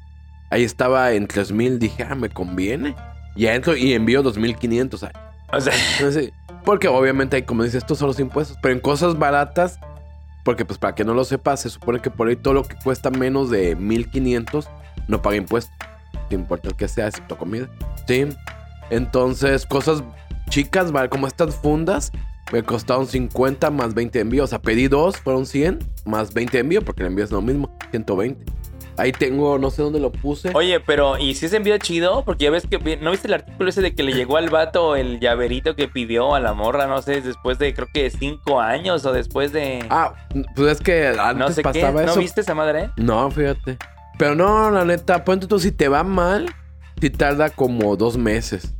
Ahí 0.51 0.63
estaba 0.63 1.11
en 1.13 1.25
3 1.25 1.51
mil, 1.51 1.79
dije, 1.79 2.05
ah, 2.07 2.13
me 2.13 2.29
conviene. 2.29 2.95
Y 3.35 3.47
entro 3.47 3.75
y 3.75 3.93
envío 3.93 4.21
2500. 4.21 5.03
ah. 5.05 5.11
O 5.51 5.59
sea, 5.59 5.73
Entonces, 5.97 6.31
porque 6.63 6.87
obviamente 6.87 7.35
hay, 7.35 7.41
como 7.41 7.63
dices, 7.63 7.81
estos 7.81 7.97
son 7.97 8.09
los 8.09 8.19
impuestos. 8.19 8.57
Pero 8.61 8.75
en 8.75 8.79
cosas 8.79 9.17
baratas, 9.17 9.79
porque 10.45 10.65
pues 10.65 10.77
para 10.77 10.93
que 10.93 11.03
no 11.03 11.15
lo 11.15 11.25
sepas, 11.25 11.61
se 11.61 11.69
supone 11.71 11.99
que 11.99 12.11
por 12.11 12.27
ahí 12.27 12.35
todo 12.35 12.53
lo 12.53 12.63
que 12.63 12.75
cuesta 12.83 13.09
menos 13.09 13.49
de 13.49 13.75
1500 13.75 14.69
no 15.07 15.23
paga 15.23 15.35
impuestos. 15.35 15.75
No 16.29 16.37
importa 16.37 16.69
el 16.69 16.75
que 16.75 16.87
sea, 16.87 17.07
excepto 17.07 17.39
comida. 17.39 17.67
Sí. 18.07 18.27
Entonces, 18.91 19.65
cosas 19.65 20.03
chicas, 20.51 20.91
¿vale? 20.91 21.09
como 21.09 21.25
estas 21.25 21.55
fundas, 21.55 22.11
me 22.51 22.63
costaron 22.63 23.07
50 23.07 23.69
más 23.71 23.93
20 23.93 24.17
de 24.17 24.21
envío. 24.21 24.43
O 24.43 24.47
sea, 24.47 24.59
pedí 24.61 24.87
dos, 24.87 25.17
fueron 25.17 25.45
100 25.45 25.79
más 26.05 26.33
20 26.33 26.51
de 26.51 26.61
envío, 26.61 26.81
porque 26.83 27.03
el 27.03 27.07
envío 27.07 27.25
es 27.25 27.31
lo 27.31 27.41
mismo, 27.41 27.75
120. 27.91 28.59
Ahí 28.97 29.13
tengo, 29.13 29.57
no 29.57 29.69
sé 29.71 29.81
dónde 29.81 29.99
lo 30.01 30.11
puse. 30.11 30.51
oye, 30.53 30.81
pero, 30.81 31.17
¿y 31.17 31.33
si 31.33 31.45
ese 31.45 31.55
envío 31.55 31.77
chido? 31.77 32.25
Porque 32.25 32.43
ya 32.45 32.51
ves 32.51 32.67
que, 32.69 32.97
¿no 32.97 33.11
viste 33.11 33.27
el 33.27 33.33
artículo 33.35 33.69
ese 33.69 33.81
de 33.81 33.95
que 33.95 34.03
le 34.03 34.11
llegó 34.11 34.35
al 34.35 34.49
vato 34.49 34.97
el 34.97 35.21
llaverito 35.21 35.73
que 35.77 35.87
pidió 35.87 36.35
a 36.35 36.41
la 36.41 36.53
morra, 36.53 36.85
no 36.85 37.01
sé, 37.01 37.21
después 37.21 37.57
de, 37.59 37.73
creo 37.73 37.87
que 37.93 38.09
5 38.09 38.59
años 38.59 39.05
o 39.05 39.13
después 39.13 39.53
de... 39.53 39.85
Ah, 39.89 40.15
pues 40.53 40.73
es 40.73 40.81
que 40.81 41.07
antes 41.07 41.37
no 41.37 41.47
sé 41.49 41.55
qué, 41.61 41.61
pasaba 41.63 42.03
¿no 42.03 42.11
eso. 42.11 42.19
viste 42.19 42.41
esa 42.41 42.55
madre? 42.55 42.89
No, 42.97 43.31
fíjate. 43.31 43.77
Pero 44.17 44.35
no, 44.35 44.69
la 44.69 44.83
neta, 44.83 45.23
ponte 45.23 45.47
tú, 45.47 45.59
si 45.59 45.71
te 45.71 45.87
va 45.87 46.03
mal, 46.03 46.53
si 46.99 47.09
tarda 47.09 47.49
como 47.51 47.95
dos 47.95 48.17
meses. 48.17 48.73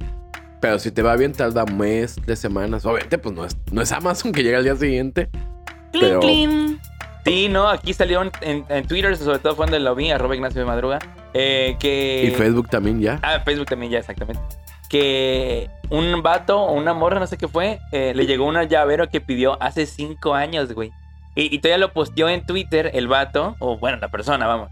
Pero 0.61 0.77
si 0.79 0.91
te 0.91 1.01
va 1.01 1.15
bien, 1.15 1.31
tarda 1.33 1.63
un 1.63 1.77
mes, 1.77 2.15
tres 2.25 2.39
semanas. 2.39 2.85
Obviamente, 2.85 3.17
pues 3.17 3.33
no 3.35 3.45
es, 3.45 3.56
no 3.71 3.81
es 3.81 3.91
Amazon 3.91 4.31
que 4.31 4.44
llega 4.44 4.57
al 4.57 4.63
día 4.63 4.75
siguiente. 4.75 5.29
Pero- 5.91 6.19
Sí, 7.25 7.47
no, 7.50 7.67
aquí 7.69 7.94
salió 7.94 8.21
en, 8.23 8.31
en- 8.41 8.65
en 8.69 8.88
Twitter, 8.88 9.15
sobre 9.15 9.39
todo 9.39 9.56
fue 9.56 9.65
donde 9.65 9.79
lo 9.79 9.94
vi, 9.94 10.09
arroba 10.09 10.35
Ignacio 10.35 10.61
de 10.61 10.65
Madruga, 10.65 11.00
eh, 11.33 11.75
que... 11.79 12.23
Y 12.27 12.31
Facebook 12.35 12.69
también 12.69 13.01
ya. 13.01 13.19
Ah, 13.21 13.41
Facebook 13.45 13.67
también 13.67 13.91
ya, 13.91 14.00
exactamente. 14.00 14.41
Que 14.89 15.69
un 15.89 16.23
vato 16.23 16.59
o 16.59 16.73
una 16.73 16.94
morra, 16.94 17.19
no 17.19 17.27
sé 17.27 17.38
qué 17.38 17.47
fue, 17.47 17.79
eh, 17.91 18.13
le 18.15 18.25
llegó 18.25 18.45
un 18.45 18.59
llavero 18.67 19.09
que 19.09 19.21
pidió 19.21 19.61
hace 19.61 19.85
cinco 19.85 20.33
años, 20.33 20.73
güey. 20.73 20.91
Y, 21.35 21.53
y 21.53 21.59
todavía 21.59 21.77
lo 21.85 21.94
posteó 21.94 22.29
en 22.29 22.45
Twitter 22.45 22.89
el 22.94 23.07
vato, 23.07 23.56
o 23.59 23.77
bueno, 23.77 23.97
la 23.97 24.07
persona, 24.09 24.47
vamos. 24.47 24.69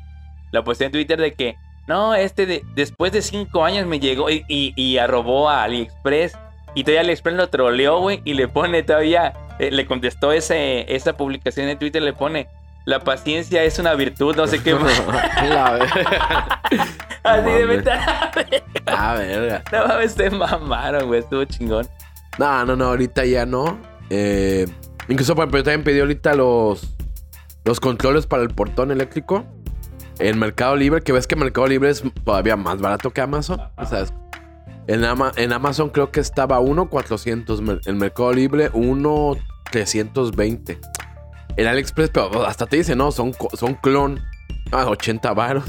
Lo 0.51 0.63
posteó 0.63 0.87
en 0.87 0.93
Twitter 0.93 1.19
de 1.21 1.33
que, 1.35 1.55
no, 1.87 2.15
este 2.15 2.45
de, 2.45 2.63
después 2.75 3.11
de 3.11 3.21
cinco 3.21 3.63
años 3.63 3.87
me 3.87 3.99
llegó 3.99 4.29
y, 4.29 4.43
y, 4.47 4.73
y 4.75 4.97
arrobó 4.97 5.49
a 5.49 5.63
AliExpress. 5.63 6.37
Y 6.75 6.83
todavía 6.83 7.01
AliExpress 7.01 7.35
lo 7.35 7.49
troleó, 7.49 7.99
güey, 7.99 8.21
y 8.25 8.33
le 8.33 8.47
pone 8.47 8.83
todavía, 8.83 9.33
eh, 9.57 9.71
le 9.71 9.85
contestó 9.85 10.31
ese, 10.31 10.93
esa 10.93 11.13
publicación 11.17 11.69
en 11.69 11.79
Twitter, 11.79 12.01
le 12.01 12.13
pone, 12.13 12.47
la 12.85 12.99
paciencia 12.99 13.63
es 13.63 13.79
una 13.79 13.93
virtud, 13.95 14.35
no 14.35 14.47
sé 14.47 14.61
qué. 14.61 14.73
la 15.49 15.71
verga. 15.71 16.61
Así 17.23 17.51
de 17.51 17.65
mames. 17.65 17.67
verdad. 17.67 18.23
Ah, 18.85 19.15
verga. 19.17 19.63
No 19.71 19.87
mames, 19.87 20.15
te 20.15 20.29
mamaron, 20.29 21.07
güey. 21.07 21.19
Estuvo 21.21 21.43
chingón. 21.45 21.87
No, 22.37 22.65
no, 22.65 22.75
no, 22.75 22.85
ahorita 22.85 23.25
ya 23.25 23.45
no. 23.45 23.79
Eh, 24.09 24.67
incluso, 25.09 25.35
por 25.35 25.43
ejemplo, 25.43 25.59
yo 25.59 25.63
también 25.63 25.83
pedí 25.83 25.99
ahorita 25.99 26.35
los, 26.35 26.95
los 27.65 27.79
controles 27.79 28.27
para 28.27 28.43
el 28.43 28.49
portón 28.49 28.91
eléctrico. 28.91 29.45
En 30.19 30.39
Mercado 30.39 30.75
Libre, 30.75 31.01
que 31.01 31.11
ves 31.11 31.27
que 31.27 31.35
Mercado 31.35 31.67
Libre 31.67 31.89
es 31.89 32.03
todavía 32.23 32.55
más 32.55 32.79
barato 32.81 33.11
que 33.11 33.21
Amazon. 33.21 33.61
O 33.77 33.85
sea, 33.85 34.05
en, 34.87 35.03
Ama- 35.05 35.31
en 35.35 35.53
Amazon 35.53 35.89
creo 35.89 36.11
que 36.11 36.19
estaba 36.19 36.59
1,400. 36.59 37.61
mer- 37.61 37.81
En 37.85 37.97
Mercado 37.97 38.33
Libre, 38.33 38.69
1,320. 38.73 40.79
En 41.55 41.67
AliExpress, 41.67 42.09
pero 42.11 42.45
hasta 42.45 42.65
te 42.67 42.77
dice, 42.77 42.95
no, 42.95 43.11
son, 43.11 43.33
son 43.53 43.73
clon. 43.75 44.19
Ah, 44.71 44.85
80 44.87 45.33
varos. 45.33 45.63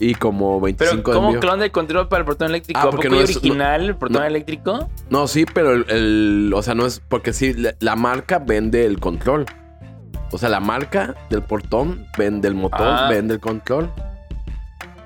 Y 0.00 0.14
como 0.14 0.60
25 0.60 0.78
Pero, 0.94 0.96
de 0.96 1.02
¿cómo 1.16 1.26
envío. 1.28 1.40
clon 1.40 1.58
de 1.58 1.72
control 1.72 2.08
para 2.08 2.20
el 2.20 2.24
portón 2.24 2.48
eléctrico? 2.50 2.78
Ah, 2.78 2.82
¿A 2.82 2.86
poco 2.86 2.96
porque 2.96 3.08
no 3.10 3.20
es- 3.20 3.36
original 3.36 3.84
el 3.84 3.96
portón 3.96 4.20
no. 4.22 4.26
eléctrico? 4.26 4.88
No, 5.10 5.26
sí, 5.26 5.44
pero 5.52 5.72
el, 5.72 5.86
el- 5.90 6.52
O 6.54 6.62
sea, 6.62 6.74
no 6.74 6.86
es. 6.86 7.00
Porque 7.08 7.32
sí, 7.32 7.52
la, 7.54 7.74
la 7.80 7.96
marca 7.96 8.38
vende 8.38 8.86
el 8.86 9.00
control. 9.00 9.44
O 10.30 10.38
sea, 10.38 10.48
la 10.48 10.60
marca 10.60 11.14
del 11.30 11.42
portón 11.42 12.06
vende 12.16 12.48
el 12.48 12.54
motor, 12.54 12.86
Ah. 12.86 13.08
vende 13.10 13.34
el 13.34 13.40
control. 13.40 13.90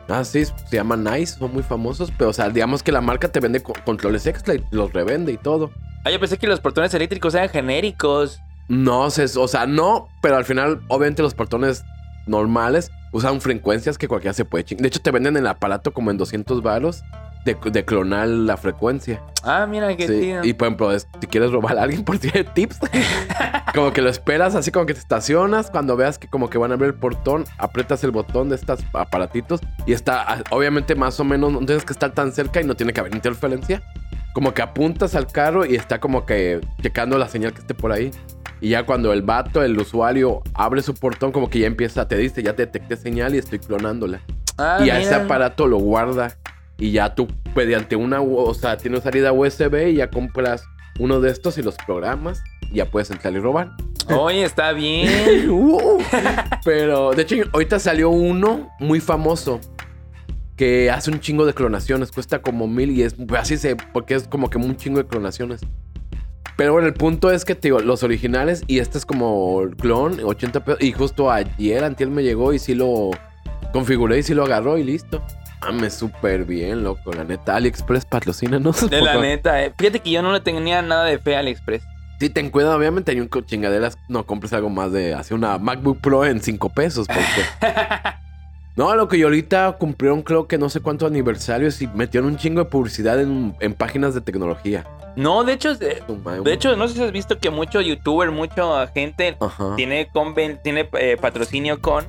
Ah, 0.08 0.24
sí, 0.24 0.44
se 0.44 0.76
llama 0.76 0.96
Nice, 0.96 1.38
son 1.38 1.52
muy 1.54 1.62
famosos. 1.62 2.12
Pero, 2.18 2.30
o 2.30 2.32
sea, 2.32 2.50
digamos 2.50 2.82
que 2.82 2.92
la 2.92 3.00
marca 3.00 3.28
te 3.28 3.40
vende 3.40 3.62
co- 3.62 3.72
controles 3.84 4.26
extra 4.26 4.54
y 4.54 4.64
los 4.70 4.92
revende 4.92 5.32
y 5.32 5.36
todo. 5.38 5.70
Ah, 6.04 6.10
yo 6.10 6.18
pensé 6.20 6.36
que 6.38 6.46
los 6.48 6.60
portones 6.60 6.92
eléctricos 6.94 7.34
eran 7.34 7.48
genéricos. 7.48 8.40
No, 8.68 9.10
se, 9.10 9.24
o 9.38 9.48
sea, 9.48 9.66
no, 9.66 10.08
pero 10.20 10.36
al 10.36 10.44
final, 10.44 10.80
obviamente, 10.88 11.22
los 11.22 11.34
portones 11.34 11.84
normales 12.26 12.90
usan 13.12 13.40
frecuencias 13.40 13.96
que 13.98 14.08
cualquiera 14.08 14.34
se 14.34 14.44
puede 14.44 14.64
chingar. 14.64 14.82
De 14.82 14.88
hecho, 14.88 15.00
te 15.00 15.10
venden 15.10 15.36
el 15.36 15.46
aparato 15.46 15.92
como 15.92 16.10
en 16.10 16.18
200 16.18 16.62
varos 16.62 17.02
de, 17.44 17.56
de 17.70 17.84
clonar 17.84 18.28
la 18.28 18.56
frecuencia. 18.56 19.20
Ah, 19.42 19.66
mira, 19.68 19.94
qué 19.96 20.06
Sí. 20.06 20.48
Y 20.48 20.52
por 20.54 20.68
ejemplo, 20.68 20.92
es- 20.92 21.08
si 21.20 21.26
quieres 21.26 21.50
robar 21.50 21.78
a 21.78 21.82
alguien 21.82 22.04
por 22.04 22.18
si 22.18 22.30
hay 22.32 22.44
tips, 22.44 22.78
como 23.74 23.92
que 23.92 24.02
lo 24.02 24.08
esperas, 24.10 24.54
así 24.54 24.70
como 24.70 24.86
que 24.86 24.94
te 24.94 25.00
estacionas, 25.00 25.70
cuando 25.70 25.96
veas 25.96 26.18
que 26.18 26.28
como 26.28 26.48
que 26.50 26.58
van 26.58 26.70
a 26.70 26.74
abrir 26.74 26.88
el 26.90 26.94
portón, 26.94 27.44
aprietas 27.58 28.04
el 28.04 28.10
botón 28.10 28.48
de 28.48 28.56
estos 28.56 28.80
aparatitos 28.92 29.60
y 29.86 29.92
está, 29.92 30.22
ah, 30.22 30.42
obviamente 30.50 30.94
más 30.94 31.18
o 31.20 31.24
menos, 31.24 31.52
no 31.52 31.58
tienes 31.60 31.84
que 31.84 31.92
estar 31.92 32.12
tan 32.12 32.32
cerca 32.32 32.60
y 32.60 32.64
no 32.64 32.74
tiene 32.74 32.92
que 32.92 33.00
haber 33.00 33.14
interferencia. 33.14 33.82
Como 34.34 34.54
que 34.54 34.62
apuntas 34.62 35.14
al 35.14 35.26
carro 35.26 35.66
y 35.66 35.74
está 35.74 36.00
como 36.00 36.24
que 36.24 36.60
checando 36.80 37.18
la 37.18 37.28
señal 37.28 37.52
que 37.52 37.60
esté 37.60 37.74
por 37.74 37.92
ahí. 37.92 38.10
Y 38.62 38.70
ya 38.70 38.86
cuando 38.86 39.12
el 39.12 39.20
vato, 39.20 39.62
el 39.62 39.78
usuario, 39.78 40.40
abre 40.54 40.80
su 40.82 40.94
portón, 40.94 41.32
como 41.32 41.50
que 41.50 41.58
ya 41.58 41.66
empieza, 41.66 42.08
te 42.08 42.16
dice, 42.16 42.42
ya 42.42 42.54
te 42.54 42.64
detecté 42.64 42.96
señal 42.96 43.34
y 43.34 43.38
estoy 43.38 43.58
clonándola 43.58 44.20
Ah, 44.56 44.78
y 44.84 44.88
a 44.90 45.00
ese 45.00 45.14
aparato 45.14 45.66
lo 45.66 45.78
guarda. 45.78 46.36
Y 46.78 46.92
ya 46.92 47.14
tú, 47.14 47.28
mediante 47.54 47.96
una, 47.96 48.20
o 48.20 48.54
sea, 48.54 48.76
tiene 48.76 49.00
salida 49.00 49.32
USB 49.32 49.88
y 49.88 49.94
ya 49.94 50.10
compras 50.10 50.64
uno 50.98 51.20
de 51.20 51.30
estos 51.30 51.58
y 51.58 51.62
los 51.62 51.76
programas. 51.76 52.42
Y 52.70 52.76
ya 52.76 52.86
puedes 52.86 53.10
entrar 53.10 53.32
y 53.34 53.38
robar. 53.38 53.72
Oye, 54.08 54.44
está 54.44 54.72
bien. 54.72 55.08
Uh, 55.50 55.98
pero, 56.64 57.12
de 57.12 57.22
hecho, 57.22 57.36
ahorita 57.52 57.78
salió 57.78 58.10
uno 58.10 58.70
muy 58.78 59.00
famoso 59.00 59.60
que 60.56 60.90
hace 60.90 61.10
un 61.10 61.20
chingo 61.20 61.46
de 61.46 61.54
clonaciones. 61.54 62.10
Cuesta 62.12 62.40
como 62.40 62.66
mil 62.66 62.90
y 62.90 63.02
es 63.02 63.16
así 63.36 63.56
se, 63.56 63.76
porque 63.76 64.14
es 64.14 64.28
como 64.28 64.50
que 64.50 64.58
un 64.58 64.76
chingo 64.76 64.98
de 64.98 65.06
clonaciones. 65.06 65.60
Pero 66.56 66.72
bueno, 66.72 66.86
el 66.86 66.94
punto 66.94 67.30
es 67.30 67.44
que 67.44 67.54
te 67.54 67.68
digo, 67.68 67.80
los 67.80 68.02
originales 68.02 68.62
y 68.66 68.78
este 68.78 68.98
es 68.98 69.06
como 69.06 69.62
el 69.62 69.76
clon, 69.76 70.20
80 70.22 70.64
pesos. 70.64 70.82
Y 70.82 70.92
justo 70.92 71.30
ayer, 71.30 71.82
antier 71.82 72.10
me 72.10 72.22
llegó 72.22 72.52
y 72.52 72.58
sí 72.58 72.74
lo 72.74 73.10
configuré 73.72 74.18
y 74.18 74.22
sí 74.22 74.34
lo 74.34 74.44
agarró 74.44 74.78
y 74.78 74.84
listo. 74.84 75.22
Mame 75.64 75.90
súper 75.90 76.44
bien, 76.44 76.82
loco. 76.82 77.12
La 77.12 77.24
neta, 77.24 77.56
AliExpress 77.56 78.04
patrocínanos. 78.04 78.88
De 78.90 79.00
la 79.00 79.16
neta, 79.20 79.62
eh. 79.64 79.72
Fíjate 79.78 80.00
que 80.00 80.10
yo 80.10 80.22
no 80.22 80.32
le 80.32 80.40
tenía 80.40 80.82
nada 80.82 81.04
de 81.04 81.18
fe 81.18 81.36
a 81.36 81.40
AliExpress. 81.40 81.82
Sí, 82.18 82.30
ten 82.30 82.50
cuidado, 82.50 82.76
obviamente 82.76 83.10
hay 83.12 83.20
un 83.20 83.28
chingaderas. 83.46 83.96
No 84.08 84.24
compres 84.26 84.52
algo 84.52 84.68
más 84.70 84.92
de. 84.92 85.14
Hace 85.14 85.34
una 85.34 85.58
MacBook 85.58 86.00
Pro 86.00 86.24
en 86.24 86.40
5 86.40 86.68
pesos. 86.70 87.06
Porque 87.06 87.66
No, 88.74 88.94
lo 88.96 89.06
que 89.06 89.18
yo 89.18 89.26
ahorita 89.26 89.72
cumplieron 89.78 90.22
creo 90.22 90.46
que 90.48 90.56
no 90.56 90.70
sé 90.70 90.80
cuántos 90.80 91.10
aniversarios 91.10 91.82
y 91.82 91.88
metieron 91.88 92.30
un 92.30 92.36
chingo 92.38 92.64
de 92.64 92.70
publicidad 92.70 93.20
en, 93.20 93.54
en 93.60 93.74
páginas 93.74 94.14
de 94.14 94.22
tecnología. 94.22 94.86
No, 95.14 95.44
de 95.44 95.52
hecho, 95.52 95.74
de, 95.76 96.02
hecho, 96.46 96.74
no 96.74 96.88
sé 96.88 96.94
si 96.94 97.02
has 97.02 97.12
visto 97.12 97.38
que 97.38 97.50
mucho 97.50 97.82
youtuber, 97.82 98.30
mucha 98.30 98.86
gente 98.88 99.36
Ajá. 99.40 99.76
tiene 99.76 100.08
conven- 100.10 100.58
tiene 100.62 100.88
eh, 100.94 101.18
patrocinio 101.20 101.82
con. 101.82 102.06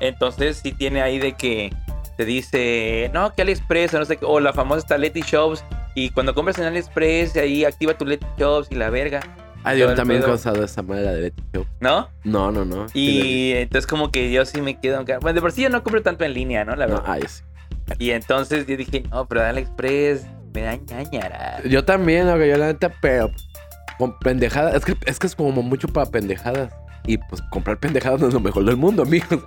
Entonces 0.00 0.56
sí 0.62 0.72
tiene 0.72 1.00
ahí 1.02 1.18
de 1.18 1.34
que 1.34 1.72
te 2.20 2.26
dice, 2.26 3.10
no, 3.14 3.32
que 3.34 3.40
AliExpress 3.42 3.94
o 3.94 3.98
no 3.98 4.04
sé 4.04 4.18
qué, 4.18 4.26
o 4.26 4.40
la 4.40 4.52
famosa 4.52 4.80
está 4.80 4.98
Leti 4.98 5.22
Shops. 5.22 5.64
Y 5.94 6.10
cuando 6.10 6.34
compras 6.34 6.58
en 6.58 6.64
AliExpress, 6.66 7.34
ahí 7.36 7.64
activa 7.64 7.94
tu 7.94 8.04
Leti 8.04 8.26
Shops 8.38 8.68
y 8.70 8.74
la 8.74 8.90
verga, 8.90 9.20
Ah, 9.62 9.74
yo 9.74 9.94
también 9.94 10.22
he 10.22 10.24
causado 10.24 10.64
esa 10.64 10.82
manera 10.82 11.12
de 11.12 11.20
Betty 11.20 11.42
Show. 11.54 11.66
¿no? 11.80 12.08
No, 12.24 12.50
no, 12.50 12.64
no. 12.64 12.86
Y 12.94 13.52
entonces 13.52 13.86
como 13.86 14.10
que 14.10 14.30
yo 14.32 14.44
sí 14.46 14.60
me 14.62 14.78
quedo... 14.80 15.04
Bueno, 15.04 15.32
de 15.34 15.40
por 15.42 15.52
sí 15.52 15.62
yo 15.62 15.68
no 15.70 15.82
compro 15.82 16.02
tanto 16.02 16.24
en 16.24 16.32
línea, 16.34 16.64
¿no? 16.64 16.76
La 16.76 16.86
No, 16.86 16.94
verdad. 16.94 17.10
ah, 17.10 17.18
yo 17.18 17.28
sí. 17.28 17.42
Y 17.98 18.10
entonces 18.12 18.66
yo 18.66 18.76
dije, 18.76 19.02
no, 19.10 19.26
pero 19.26 19.42
AliExpress 19.44 20.24
me 20.54 20.62
da 20.62 20.76
ñañara. 20.76 21.62
Yo 21.64 21.84
también, 21.84 22.26
lo 22.26 22.38
que 22.38 22.48
yo 22.48 22.56
la 22.56 22.66
neta, 22.68 22.90
pero 23.02 23.30
con 23.98 24.18
pendejadas. 24.20 24.74
Es 24.76 24.84
que, 24.84 24.96
es 25.04 25.18
que 25.18 25.26
es 25.26 25.34
como 25.36 25.62
mucho 25.62 25.88
para 25.88 26.10
pendejadas. 26.10 26.72
Y 27.06 27.18
pues 27.18 27.42
comprar 27.50 27.78
pendejadas 27.78 28.20
no 28.20 28.28
es 28.28 28.34
lo 28.34 28.40
mejor 28.40 28.64
del 28.64 28.76
mundo, 28.78 29.02
amigos. 29.02 29.40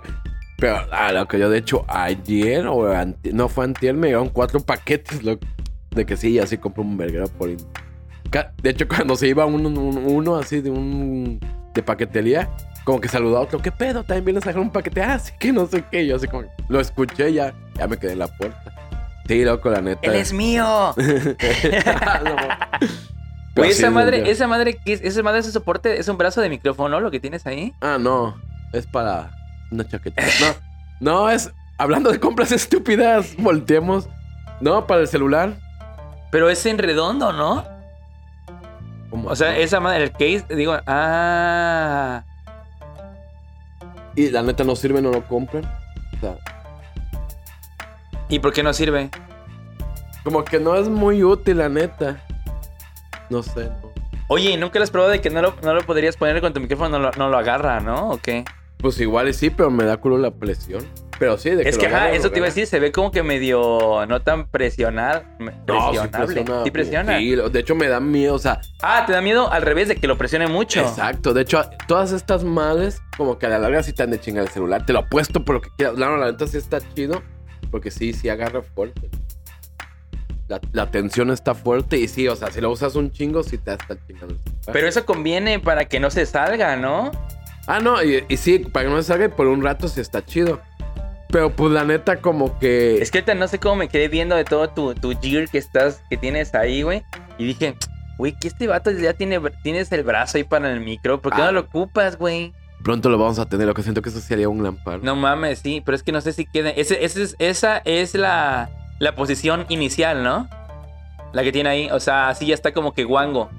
Pero 0.58 0.86
ah, 0.92 1.12
lo 1.12 1.26
que 1.26 1.38
yo 1.38 1.50
de 1.50 1.58
hecho 1.58 1.84
ayer 1.88 2.66
o 2.66 2.92
anti- 2.92 3.32
no 3.32 3.48
fue 3.48 3.64
antier, 3.64 3.94
me 3.94 4.06
llegaron 4.08 4.28
cuatro 4.28 4.60
paquetes 4.60 5.22
loco, 5.24 5.44
de 5.90 6.06
que 6.06 6.16
sí, 6.16 6.38
así 6.38 6.58
compré 6.58 6.82
un 6.82 6.96
verguero 6.96 7.26
por... 7.28 7.50
De 7.50 8.70
hecho, 8.70 8.86
cuando 8.88 9.16
se 9.16 9.28
iba 9.28 9.44
uno, 9.46 9.68
un- 9.68 10.04
uno 10.06 10.36
así 10.36 10.60
de 10.60 10.70
un... 10.70 11.40
de 11.74 11.82
paquetería, 11.82 12.48
como 12.84 13.00
que 13.00 13.08
saludaba 13.08 13.40
a 13.40 13.42
otro, 13.42 13.60
¿qué 13.60 13.72
pedo? 13.72 14.04
También 14.04 14.24
vienes 14.26 14.44
a 14.44 14.50
dejar 14.50 14.62
un 14.62 14.70
paquete, 14.70 15.02
ah, 15.02 15.18
sí 15.18 15.32
que 15.40 15.52
no 15.52 15.66
sé 15.66 15.84
qué. 15.90 16.06
Yo 16.06 16.16
así 16.16 16.28
como, 16.28 16.44
lo 16.68 16.80
escuché 16.80 17.32
ya, 17.32 17.52
ya 17.76 17.86
me 17.88 17.96
quedé 17.96 18.12
en 18.12 18.18
la 18.20 18.28
puerta. 18.28 18.62
Sí, 19.26 19.42
loco, 19.42 19.70
la 19.70 19.80
neta. 19.80 20.00
¡Él 20.02 20.14
es 20.16 20.32
mío! 20.32 20.94
Sí, 23.56 23.60
esa 23.70 23.88
madre, 23.90 24.28
esa 24.28 24.48
madre, 24.48 24.76
¿qué 24.84 24.94
es? 24.94 25.00
Esa 25.00 25.22
madre, 25.22 25.38
ese 25.38 25.52
soporte, 25.52 26.00
es 26.00 26.08
un 26.08 26.18
brazo 26.18 26.40
de 26.40 26.48
micrófono, 26.48 26.98
lo 26.98 27.12
que 27.12 27.20
tienes 27.20 27.46
ahí. 27.46 27.72
Ah, 27.80 27.98
no. 28.00 28.34
Es 28.72 28.84
para 28.86 29.30
una 29.74 29.86
chaqueta. 29.86 30.22
No, 30.40 30.54
no, 31.00 31.30
es. 31.30 31.50
Hablando 31.78 32.10
de 32.10 32.20
compras 32.20 32.52
estúpidas, 32.52 33.34
volteemos. 33.36 34.08
No, 34.60 34.86
para 34.86 35.02
el 35.02 35.08
celular. 35.08 35.54
Pero 36.30 36.48
es 36.48 36.64
en 36.66 36.78
redondo, 36.78 37.32
¿no? 37.32 37.64
¿Cómo 39.10 39.28
O 39.28 39.36
sea, 39.36 39.56
esa 39.56 39.80
madre, 39.80 40.04
el 40.04 40.12
case, 40.12 40.44
digo, 40.54 40.76
ah. 40.86 42.22
Y 44.16 44.30
la 44.30 44.42
neta 44.42 44.64
no 44.64 44.76
sirve, 44.76 45.02
no 45.02 45.10
lo 45.10 45.24
compren. 45.26 45.64
O 45.64 46.20
sea, 46.20 46.36
¿Y 48.28 48.38
por 48.38 48.52
qué 48.52 48.62
no 48.62 48.72
sirve? 48.72 49.10
como 50.22 50.42
que 50.42 50.58
no 50.58 50.74
es 50.74 50.88
muy 50.88 51.22
útil, 51.22 51.58
la 51.58 51.68
neta. 51.68 52.24
No 53.28 53.42
sé. 53.42 53.66
no. 53.66 53.92
Oye, 54.28 54.50
¿y 54.52 54.56
nunca 54.56 54.78
lo 54.78 54.84
has 54.84 54.90
probado 54.90 55.12
de 55.12 55.20
que 55.20 55.28
no 55.28 55.42
lo, 55.42 55.54
no 55.62 55.74
lo 55.74 55.82
podrías 55.82 56.16
poner 56.16 56.40
con 56.40 56.54
tu 56.54 56.60
micrófono, 56.60 56.98
no 56.98 56.98
lo, 56.98 57.10
no 57.12 57.28
lo 57.28 57.36
agarra, 57.36 57.80
¿no? 57.80 58.10
¿O 58.10 58.18
qué? 58.18 58.44
Pues 58.78 59.00
igual 59.00 59.28
y 59.28 59.32
sí, 59.32 59.50
pero 59.50 59.70
me 59.70 59.84
da 59.84 59.96
culo 59.96 60.18
la 60.18 60.30
presión. 60.30 60.84
Pero 61.18 61.38
sí, 61.38 61.50
de 61.50 61.62
que 61.62 61.68
Es 61.68 61.76
lo 61.76 61.80
que, 61.80 61.86
ajá, 61.86 62.10
eso 62.10 62.24
lo 62.24 62.32
te 62.32 62.38
iba 62.40 62.46
a 62.46 62.50
decir, 62.50 62.66
se 62.66 62.80
ve 62.80 62.90
como 62.90 63.12
que 63.12 63.22
medio 63.22 64.04
no 64.06 64.20
tan 64.20 64.48
presional, 64.48 65.24
No, 65.38 65.46
sí 65.92 65.98
presionable. 66.08 66.26
presiona. 66.34 66.64
Sí 66.64 66.70
presiona. 66.72 67.18
Sí, 67.18 67.36
lo- 67.36 67.48
de 67.50 67.60
hecho 67.60 67.74
me 67.76 67.86
da 67.88 68.00
miedo, 68.00 68.34
o 68.34 68.38
sea, 68.38 68.60
Ah, 68.82 69.04
te 69.06 69.12
da 69.12 69.20
miedo 69.22 69.50
al 69.50 69.62
revés 69.62 69.86
de 69.88 69.96
que 69.96 70.08
lo 70.08 70.18
presione 70.18 70.48
mucho. 70.48 70.80
Exacto, 70.80 71.32
de 71.32 71.42
hecho, 71.42 71.62
todas 71.86 72.10
estas 72.12 72.42
madres, 72.42 73.00
como 73.16 73.38
que 73.38 73.46
a 73.46 73.48
la 73.48 73.58
larga 73.60 73.82
sí 73.84 73.92
te 73.92 74.02
han 74.02 74.10
de 74.10 74.18
chingar 74.20 74.44
el 74.44 74.50
celular. 74.50 74.84
Te 74.84 74.92
lo 74.92 74.98
apuesto 75.00 75.44
por 75.44 75.54
lo 75.54 75.60
que 75.62 75.70
quieras. 75.78 75.96
No, 75.96 76.16
la 76.16 76.32
neta 76.32 76.46
sí 76.48 76.56
está 76.58 76.78
chido, 76.94 77.22
porque 77.70 77.90
sí, 77.92 78.12
sí 78.12 78.28
agarra 78.28 78.62
fuerte. 78.62 79.08
La, 80.48 80.60
la 80.72 80.90
tensión 80.90 81.30
está 81.30 81.54
fuerte 81.54 81.96
y 81.96 82.06
sí, 82.08 82.28
o 82.28 82.36
sea, 82.36 82.50
si 82.50 82.60
lo 82.60 82.70
usas 82.70 82.96
un 82.96 83.10
chingo, 83.10 83.42
sí 83.44 83.56
te 83.56 83.72
está 83.72 83.96
chingando 84.06 84.34
el 84.34 84.40
celular. 84.40 84.72
Pero 84.72 84.88
eso 84.88 85.06
conviene 85.06 85.58
para 85.60 85.86
que 85.86 86.00
no 86.00 86.10
se 86.10 86.26
salga, 86.26 86.76
¿no? 86.76 87.12
Ah, 87.66 87.80
no, 87.80 88.02
y, 88.02 88.24
y 88.28 88.36
sí, 88.36 88.58
para 88.58 88.86
que 88.86 88.90
no 88.92 89.00
se 89.02 89.08
salga 89.08 89.26
y 89.26 89.28
por 89.28 89.46
un 89.46 89.62
rato 89.62 89.88
sí 89.88 90.00
está 90.00 90.24
chido. 90.24 90.60
Pero 91.28 91.50
pues 91.50 91.72
la 91.72 91.84
neta, 91.84 92.20
como 92.20 92.58
que. 92.58 93.00
Es 93.02 93.10
que 93.10 93.18
ahorita 93.18 93.34
no 93.34 93.48
sé 93.48 93.58
cómo 93.58 93.76
me 93.76 93.88
quedé 93.88 94.08
viendo 94.08 94.36
de 94.36 94.44
todo 94.44 94.68
tu, 94.70 94.94
tu 94.94 95.12
gear 95.20 95.48
que 95.48 95.58
estás, 95.58 96.02
que 96.10 96.16
tienes 96.16 96.54
ahí, 96.54 96.82
güey. 96.82 97.02
Y 97.38 97.46
dije, 97.46 97.74
güey, 98.18 98.32
que 98.38 98.46
este 98.48 98.68
vato 98.68 98.90
ya 98.92 99.14
tiene, 99.14 99.40
tienes 99.62 99.90
el 99.92 100.04
brazo 100.04 100.36
ahí 100.38 100.44
para 100.44 100.70
el 100.72 100.80
micro. 100.80 101.20
¿Por 101.20 101.34
qué 101.34 101.42
Ah. 101.42 101.46
no 101.46 101.52
lo 101.52 101.60
ocupas, 101.60 102.16
güey? 102.18 102.52
Pronto 102.84 103.08
lo 103.08 103.16
vamos 103.18 103.38
a 103.38 103.46
tener, 103.46 103.66
lo 103.66 103.72
que 103.74 103.82
siento 103.82 104.02
que 104.02 104.10
eso 104.10 104.20
sería 104.20 104.48
un 104.48 104.62
lampar. 104.62 105.02
No 105.02 105.16
mames, 105.16 105.60
sí, 105.60 105.82
pero 105.84 105.96
es 105.96 106.02
que 106.02 106.12
no 106.12 106.20
sé 106.20 106.32
si 106.34 106.44
queda. 106.44 106.68
Ese, 106.70 107.02
ese 107.04 107.22
es, 107.22 107.34
esa 107.38 107.78
es 107.86 108.14
la, 108.14 108.68
la 109.00 109.14
posición 109.16 109.64
inicial, 109.70 110.22
¿no? 110.22 110.48
La 111.32 111.42
que 111.42 111.50
tiene 111.50 111.68
ahí. 111.70 111.88
O 111.90 111.98
sea, 111.98 112.28
así 112.28 112.46
ya 112.46 112.54
está 112.54 112.72
como 112.72 112.92
que 112.92 113.02
guango. 113.04 113.50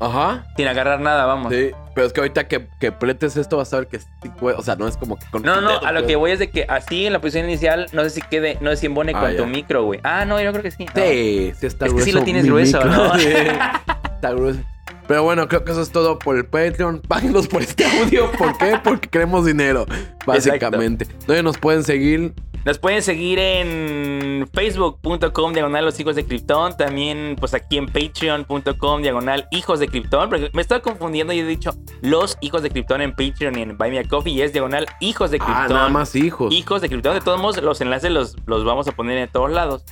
Ajá. 0.00 0.46
Sin 0.56 0.68
agarrar 0.68 1.00
nada, 1.00 1.26
vamos. 1.26 1.52
Sí, 1.52 1.70
pero 1.94 2.06
es 2.06 2.12
que 2.12 2.20
ahorita 2.20 2.48
que, 2.48 2.66
que 2.80 2.88
apretes 2.88 3.36
esto 3.36 3.56
vas 3.56 3.72
a 3.72 3.78
ver 3.78 3.88
que 3.88 3.98
sí 4.00 4.06
puede- 4.38 4.56
o 4.56 4.62
sea, 4.62 4.76
no 4.76 4.86
es 4.88 4.96
como 4.96 5.16
que 5.16 5.26
con 5.30 5.42
No, 5.42 5.60
no, 5.60 5.68
dedo 5.70 5.86
a 5.86 5.92
lo 5.92 6.06
que 6.06 6.16
voy 6.16 6.32
es 6.32 6.38
de 6.38 6.50
que 6.50 6.64
así 6.68 7.06
en 7.06 7.12
la 7.12 7.20
posición 7.20 7.48
inicial, 7.48 7.86
no 7.92 8.02
sé 8.04 8.10
si 8.10 8.22
quede, 8.22 8.58
no 8.60 8.70
sé 8.70 8.76
si 8.78 8.86
embone 8.86 9.12
Ah, 9.14 9.20
con 9.20 9.30
ya. 9.32 9.36
tu 9.38 9.46
micro, 9.46 9.84
güey. 9.84 10.00
Ah, 10.02 10.24
no, 10.24 10.40
yo 10.40 10.50
creo 10.52 10.62
que 10.62 10.70
sí. 10.70 10.84
no. 10.86 10.92
Sí, 10.94 11.52
sí 11.58 11.66
está 11.66 11.86
Es 11.86 11.92
que 11.92 11.96
grueso. 12.00 12.04
sí 12.04 12.12
lo 12.12 12.22
tienes 12.24 12.44
grueso, 12.46 12.78
micro. 12.78 12.92
¿no? 12.92 13.18
Sí, 13.18 13.26
está 14.14 14.30
grueso. 14.32 14.60
Pero 15.06 15.22
bueno, 15.22 15.46
creo 15.48 15.64
que 15.64 15.72
eso 15.72 15.82
es 15.82 15.90
todo 15.90 16.18
por 16.18 16.36
el 16.36 16.46
Patreon. 16.46 17.00
Páguenos 17.08 17.46
por 17.46 17.60
este 17.62 17.84
audio. 17.84 18.30
¿Por 18.32 18.56
qué? 18.56 18.78
Porque 18.82 19.08
queremos 19.08 19.44
dinero, 19.44 19.84
básicamente. 20.26 21.06
¿Dónde 21.26 21.42
nos 21.42 21.58
pueden 21.58 21.84
seguir? 21.84 22.32
Nos 22.64 22.78
pueden 22.78 23.02
seguir 23.02 23.38
en 23.38 24.48
facebook.com 24.52 25.52
diagonal 25.52 25.84
los 25.84 26.00
hijos 26.00 26.16
de 26.16 26.24
Krypton. 26.24 26.76
También 26.76 27.36
pues 27.38 27.52
aquí 27.52 27.76
en 27.76 27.86
patreon.com 27.86 29.02
diagonal 29.02 29.46
hijos 29.50 29.80
de 29.80 29.88
Krypton. 29.88 30.30
Porque 30.30 30.50
me 30.54 30.62
estaba 30.62 30.80
confundiendo 30.80 31.32
y 31.34 31.40
he 31.40 31.44
dicho 31.44 31.72
los 32.00 32.38
hijos 32.40 32.62
de 32.62 32.70
Krypton 32.70 33.02
en 33.02 33.10
Patreon 33.12 33.58
y 33.58 33.62
en 33.62 33.76
Buy 33.76 33.90
Me 33.90 33.98
a 33.98 34.04
Coffee. 34.04 34.32
Y 34.32 34.40
es 34.40 34.52
diagonal 34.52 34.86
hijos 35.00 35.30
de 35.30 35.38
Krypton. 35.38 35.62
Ah, 35.64 35.68
nada 35.68 35.88
más 35.90 36.14
hijos. 36.16 36.54
Hijos 36.54 36.80
de 36.80 36.88
Krypton. 36.88 37.14
De 37.14 37.20
todos 37.20 37.38
modos, 37.38 37.62
los 37.62 37.80
enlaces 37.82 38.10
los, 38.10 38.36
los 38.46 38.64
vamos 38.64 38.88
a 38.88 38.92
poner 38.92 39.18
en 39.18 39.28
todos 39.28 39.50
lados. 39.50 39.84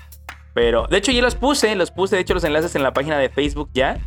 Pero, 0.54 0.86
de 0.86 0.96
hecho, 0.98 1.12
ya 1.12 1.20
los 1.20 1.34
puse. 1.34 1.74
Los 1.76 1.90
puse, 1.90 2.16
de 2.16 2.22
hecho, 2.22 2.32
los 2.34 2.44
enlaces 2.44 2.74
en 2.74 2.82
la 2.82 2.92
página 2.94 3.18
de 3.18 3.28
Facebook 3.28 3.68
ya. 3.74 3.98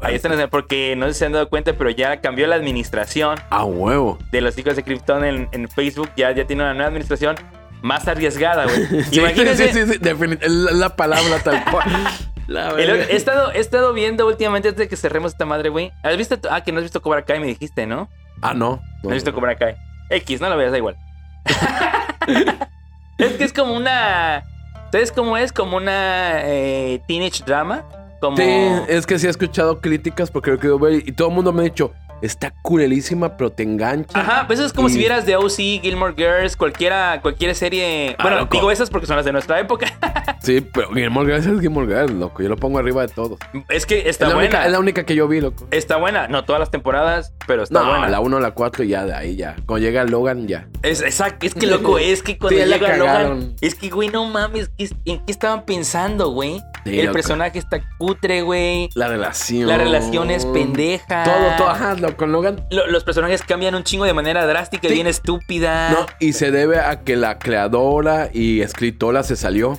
Ahí 0.00 0.14
están, 0.14 0.32
porque 0.50 0.96
no 0.96 1.06
sé 1.06 1.12
si 1.12 1.18
se 1.20 1.26
han 1.26 1.32
dado 1.32 1.48
cuenta, 1.50 1.74
pero 1.74 1.90
ya 1.90 2.22
cambió 2.22 2.46
la 2.46 2.56
administración 2.56 3.38
A 3.50 3.64
huevo. 3.64 4.16
de 4.32 4.40
los 4.40 4.56
hijos 4.56 4.74
de 4.76 4.82
Krypton 4.82 5.24
en, 5.24 5.48
en 5.52 5.68
Facebook. 5.68 6.10
Ya, 6.16 6.30
ya 6.32 6.46
tiene 6.46 6.62
una 6.62 6.72
nueva 6.72 6.88
administración 6.88 7.36
más 7.82 8.06
arriesgada, 8.08 8.64
güey. 8.64 9.04
Sí, 9.10 9.20
Imagínense. 9.20 9.72
sí, 9.72 9.86
sí, 9.86 9.92
sí, 9.94 10.48
la, 10.48 10.72
la 10.72 10.96
palabra 10.96 11.38
tal 11.42 11.64
cual. 11.70 11.86
La 12.50 12.72
he, 12.72 13.14
estado, 13.14 13.52
he 13.52 13.60
estado 13.60 13.92
viendo 13.92 14.26
últimamente 14.26 14.66
antes 14.66 14.80
de 14.80 14.88
que 14.88 14.96
cerremos 14.96 15.30
esta 15.30 15.46
madre, 15.46 15.68
güey. 15.68 15.92
¿Has 16.02 16.16
visto? 16.16 16.36
Ah, 16.50 16.64
que 16.64 16.72
no 16.72 16.78
has 16.78 16.82
visto 16.82 17.00
Cobra 17.00 17.24
Kai, 17.24 17.38
me 17.38 17.46
dijiste, 17.46 17.86
¿no? 17.86 18.08
Ah, 18.42 18.54
no. 18.54 18.82
No, 19.04 19.10
has 19.10 19.14
visto 19.14 19.32
Cobra 19.32 19.54
Kai. 19.54 19.76
X, 20.10 20.40
no 20.40 20.48
lo 20.50 20.56
veas, 20.56 20.72
da 20.72 20.78
igual. 20.78 20.96
es 23.18 23.32
que 23.34 23.44
es 23.44 23.52
como 23.52 23.74
una. 23.74 24.42
¿Sabes 24.90 25.12
cómo 25.12 25.36
es? 25.36 25.52
Como 25.52 25.76
una 25.76 26.40
eh, 26.42 27.00
teenage 27.06 27.44
drama. 27.44 27.84
Como. 28.20 28.36
Sí, 28.36 28.42
es 28.88 29.06
que 29.06 29.20
sí 29.20 29.28
he 29.28 29.30
escuchado 29.30 29.80
críticas 29.80 30.32
porque 30.32 30.50
lo 30.50 30.58
quiero 30.58 30.80
ver 30.80 30.94
y 31.06 31.12
todo 31.12 31.28
el 31.28 31.34
mundo 31.34 31.52
me 31.52 31.60
ha 31.60 31.64
dicho, 31.64 31.92
está 32.22 32.50
curelísima, 32.62 33.36
pero 33.36 33.50
te 33.50 33.62
engancha. 33.62 34.18
Ajá, 34.18 34.46
pues 34.46 34.58
es 34.60 34.72
como 34.72 34.88
Y- 34.88 34.92
si 34.92 34.98
vieras 34.98 35.24
The 35.24 35.36
OC, 35.36 35.80
Gilmore 35.82 36.14
Girls, 36.16 36.56
cualquiera, 36.56 37.20
cualquier 37.22 37.54
serie. 37.54 38.14
Ah, 38.18 38.22
bueno, 38.22 38.38
loco. 38.40 38.56
digo 38.56 38.70
esas 38.70 38.90
porque 38.90 39.06
son 39.06 39.16
las 39.16 39.24
de 39.24 39.32
nuestra 39.32 39.58
época. 39.60 39.86
Sí, 40.42 40.60
pero 40.60 40.88
Gilmore 40.94 41.26
Girls 41.34 41.46
es 41.46 41.60
Gilmore 41.60 41.86
Girls, 41.86 42.12
loco. 42.12 42.42
Yo 42.42 42.48
lo 42.48 42.56
pongo 42.56 42.78
arriba 42.78 43.02
de 43.02 43.08
todos. 43.08 43.38
es 43.68 43.84
que 43.86 44.08
está 44.08 44.26
es, 44.26 44.32
buena. 44.34 44.38
única, 44.48 44.64
es 44.66 44.72
la 44.72 44.78
única 44.78 45.04
que 45.04 45.14
yo 45.14 45.28
vi, 45.28 45.40
loco. 45.40 45.66
Está 45.70 45.96
buena. 45.98 46.28
No 46.28 46.44
todas 46.44 46.60
las 46.60 46.70
temporadas, 46.70 47.34
pero 47.46 47.62
está 47.62 47.80
no, 47.82 47.90
buena. 47.90 48.08
la 48.08 48.20
1, 48.20 48.40
la 48.40 48.52
4 48.52 48.84
ya 48.84 49.04
de 49.04 49.14
ahí 49.14 49.36
ya. 49.36 49.56
Cuando 49.66 49.86
llega 49.86 50.04
Logan 50.04 50.48
ya. 50.48 50.66
Es, 50.82 51.02
exacto, 51.02 51.46
es 51.46 51.54
que 51.54 51.66
loco, 51.66 51.98
es 51.98 52.22
que 52.22 52.38
cuando 52.38 52.58
Sí, 52.58 52.64
llega 52.66 52.96
Logan, 52.96 53.54
es 53.60 53.74
que, 53.74 53.90
güey, 53.90 54.08
no 54.08 54.24
mames, 54.24 54.70
¿qué- 54.78 54.88
¿en 55.04 55.24
qué 55.26 55.32
estaban 55.32 55.64
pensando, 55.64 56.30
güey? 56.30 56.60
Sí, 56.84 56.98
El 56.98 57.06
loco. 57.06 57.12
personaje 57.14 57.58
está 57.58 57.82
cutre, 57.98 58.40
güey. 58.40 58.88
La 58.94 59.08
relación. 59.08 59.68
La 59.68 59.76
relación 59.76 60.30
es 60.30 60.46
pendeja. 60.46 61.24
Todo, 61.24 61.56
todo, 61.58 61.68
ajá, 61.68 61.94
lo- 61.96 62.16
con 62.16 62.32
Logan. 62.32 62.64
Lo- 62.70 62.86
los 62.86 63.04
personajes 63.04 63.42
cambian 63.42 63.74
un 63.74 63.84
chingo 63.84 64.06
de 64.06 64.14
manera 64.14 64.46
drástica 64.46 64.86
y 64.86 64.90
Sí. 64.90 64.94
bien 64.94 65.06
estúpida. 65.06 65.90
No, 65.90 66.06
y 66.18 66.32
se 66.32 66.50
debe 66.50 66.78
a 66.80 67.00
que 67.02 67.16
la 67.16 67.38
creadora 67.38 68.30
y 68.32 68.62
escritora 68.62 69.22
se 69.22 69.36
salió. 69.36 69.78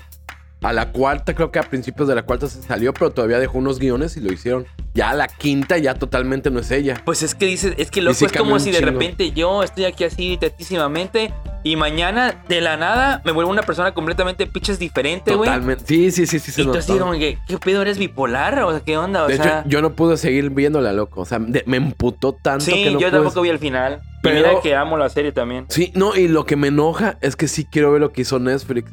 A 0.64 0.74
la 0.74 0.92
cuarta, 0.92 1.34
creo 1.34 1.50
que 1.52 1.58
a 1.58 1.64
principios 1.64 2.08
de 2.08 2.14
la 2.14 2.22
cuarta 2.22 2.48
se 2.48 2.62
salió, 2.62 2.94
pero 2.94 3.10
todavía 3.10 3.40
dejó 3.40 3.58
unos 3.58 3.80
guiones 3.80 4.16
y 4.16 4.20
lo 4.20 4.32
hicieron. 4.32 4.68
Ya 4.94 5.10
a 5.10 5.14
la 5.16 5.28
quinta 5.28 5.80
ya 5.80 5.96
totalmente 5.96 6.52
no 6.52 6.60
es 6.60 6.70
ella. 6.70 7.02
Pues 7.04 7.24
es 7.24 7.34
que 7.34 7.48
dices, 7.48 7.74
es 7.78 7.90
que 7.90 8.00
loco, 8.02 8.24
es 8.24 8.32
como 8.32 8.60
si 8.60 8.70
de 8.70 8.78
chingo. 8.78 8.92
repente 8.92 9.32
yo 9.32 9.64
estoy 9.64 9.86
aquí 9.86 10.04
así 10.04 10.38
tetísimamente 10.38 11.34
y 11.64 11.78
mañana 11.78 12.44
de 12.48 12.62
la 12.62 12.78
nada 12.78 13.24
me 13.26 13.32
vuelvo 13.32 13.50
una 13.50 13.64
persona 13.64 13.94
completamente 13.96 14.46
pinches 14.46 14.78
diferente, 14.78 15.34
güey. 15.34 15.48
Totalmente. 15.50 15.84
Sí, 15.88 16.12
sí, 16.12 16.28
sí, 16.28 16.38
sí. 16.40 16.52
Se 16.52 16.62
Y 16.62 16.66
tú 16.66 16.78
así 16.78 16.96
como 16.96 17.14
que, 17.14 17.40
¿qué 17.48 17.58
pedo 17.58 17.82
eres 17.82 17.98
bipolar? 17.98 18.60
O 18.62 18.70
sea, 18.72 18.82
¿qué 18.82 18.98
onda? 19.00 19.24
O 19.24 19.28
De 19.28 19.38
sea, 19.38 19.62
hecho, 19.62 19.70
yo 19.70 19.82
no 19.82 19.94
pude 19.94 20.16
seguir 20.18 20.48
viéndola, 20.52 20.94
loco. 20.94 21.22
O 21.22 21.26
sea, 21.26 21.40
de- 21.40 21.64
me 21.66 21.78
emputó 21.78 22.34
tanto 22.34 22.66
sí, 22.66 22.84
que 22.84 22.92
no 22.92 23.00
yo 23.00 23.08
pude- 23.08 23.12
tampoco 23.18 23.42
vi 23.42 23.50
el 23.50 23.58
final. 23.60 24.00
Y 24.24 24.28
mira 24.28 24.42
Pero- 24.50 24.62
que 24.62 24.76
amo 24.76 24.96
la 24.96 25.10
serie 25.10 25.32
también. 25.32 25.66
Sí, 25.70 25.92
no, 25.96 26.16
y 26.16 26.28
lo 26.28 26.46
que 26.46 26.56
me 26.56 26.68
enoja 26.68 27.18
es 27.22 27.36
que 27.36 27.48
sí 27.48 27.66
quiero 27.66 27.92
ver 27.92 28.02
lo 28.02 28.12
que 28.12 28.22
hizo 28.22 28.38
Netflix. 28.38 28.92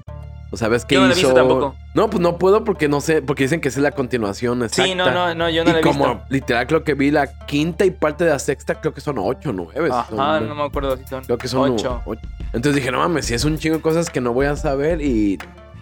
O 0.50 0.56
sea, 0.56 0.68
ves 0.68 0.84
que 0.86 0.94
Yo 0.94 1.06
no 1.06 1.12
hizo. 1.12 1.34
tampoco. 1.34 1.74
No, 1.94 2.08
pues 2.08 2.20
no 2.22 2.38
puedo 2.38 2.64
porque 2.64 2.88
no 2.88 3.00
sé, 3.02 3.20
porque 3.20 3.42
dicen 3.44 3.60
que 3.60 3.68
es 3.68 3.76
la 3.76 3.90
continuación 3.92 4.62
exacta. 4.62 4.84
Sí, 4.84 4.94
no, 4.94 5.10
no, 5.10 5.34
no, 5.34 5.50
yo 5.50 5.62
no 5.62 5.70
y 5.70 5.72
la 5.74 5.78
he 5.80 5.82
como 5.82 6.06
visto. 6.14 6.24
literal 6.30 6.66
creo 6.66 6.84
que 6.84 6.94
vi 6.94 7.10
la 7.10 7.26
quinta 7.46 7.84
y 7.84 7.90
parte 7.90 8.24
de 8.24 8.30
la 8.30 8.38
sexta, 8.38 8.80
creo 8.80 8.94
que 8.94 9.00
son 9.02 9.18
ocho, 9.18 9.52
nueve. 9.52 9.90
Ajá, 9.92 10.06
son- 10.08 10.48
no 10.48 10.54
me 10.54 10.62
acuerdo 10.62 10.96
si 10.96 11.04
son. 11.06 11.22
Creo 11.24 11.36
que 11.36 11.48
son 11.48 11.72
ocho. 11.72 12.00
ocho. 12.06 12.22
Entonces 12.54 12.76
dije, 12.76 12.90
no 12.90 12.98
mames, 12.98 13.26
si 13.26 13.34
es 13.34 13.44
un 13.44 13.58
chingo 13.58 13.76
de 13.76 13.82
cosas 13.82 14.08
que 14.08 14.20
no 14.22 14.32
voy 14.32 14.46
a 14.46 14.56
saber 14.56 15.02
y. 15.02 15.38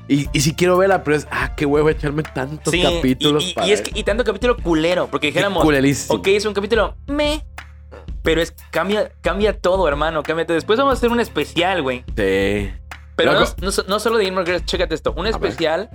Y, 0.09 0.29
y 0.33 0.41
si 0.41 0.55
quiero 0.55 0.77
verla, 0.77 1.03
pero 1.03 1.17
es, 1.17 1.27
ah, 1.33 1.53
qué 1.57 1.67
huevo 1.67 1.91
echarme 1.91 2.23
tantos 2.23 2.71
Sí, 2.73 2.81
capítulos. 2.81 3.45
y, 3.45 3.51
y- 3.51 3.55
para 3.55 3.67
y 3.67 3.73
es 3.73 3.83
que, 3.83 3.99
y 3.99 4.05
tanto 4.05 4.23
capítulo 4.23 4.57
culero, 4.57 5.09
porque 5.11 5.27
dijéramos, 5.29 5.65
Culerísimo. 5.65 6.19
ok, 6.21 6.27
es 6.29 6.45
un 6.45 6.55
capítulo 6.55 6.95
me, 7.09 7.45
pero 8.23 8.41
es 8.41 8.55
cambia, 8.71 9.11
cambia 9.21 9.59
todo, 9.61 9.89
hermano, 9.89 10.23
cambia 10.23 10.47
todo. 10.47 10.55
Después 10.55 10.79
vamos 10.79 10.95
a 10.95 10.97
hacer 10.97 11.11
un 11.11 11.19
especial, 11.19 11.83
güey. 11.83 12.05
Sí. 12.17 12.71
Pero 13.17 13.33
no, 13.33 13.41
no 13.41 13.71
no 13.89 13.99
solo 14.01 14.19
de 14.19 14.25
Gilmore 14.25 14.47
Girls, 14.47 14.65
chécate 14.67 14.95
esto, 14.95 15.13
un 15.17 15.27
especial 15.27 15.89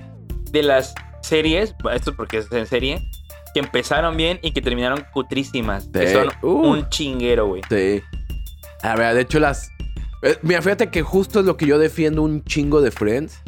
de 0.51 0.63
las 0.63 0.93
series, 1.21 1.75
esto 1.93 2.09
es 2.11 2.15
porque 2.17 2.37
es 2.39 2.51
en 2.51 2.65
serie, 2.65 2.99
que 3.53 3.59
empezaron 3.59 4.17
bien 4.17 4.39
y 4.41 4.51
que 4.51 4.61
terminaron 4.61 5.05
cutrísimas, 5.13 5.87
que 5.93 6.07
Sí. 6.07 6.13
son 6.13 6.29
Uh. 6.41 6.67
un 6.71 6.89
chinguero, 6.89 7.47
güey. 7.47 7.61
Sí. 7.69 8.01
A 8.81 8.95
ver, 8.95 9.13
de 9.13 9.21
hecho 9.21 9.39
las... 9.39 9.69
eh, 10.23 10.37
mira, 10.41 10.61
fíjate 10.61 10.89
que 10.89 11.01
justo 11.03 11.39
es 11.41 11.45
lo 11.45 11.57
que 11.57 11.67
yo 11.67 11.77
defiendo 11.77 12.23
un 12.23 12.43
chingo 12.43 12.81
de 12.81 12.91
Friends. 12.91 13.39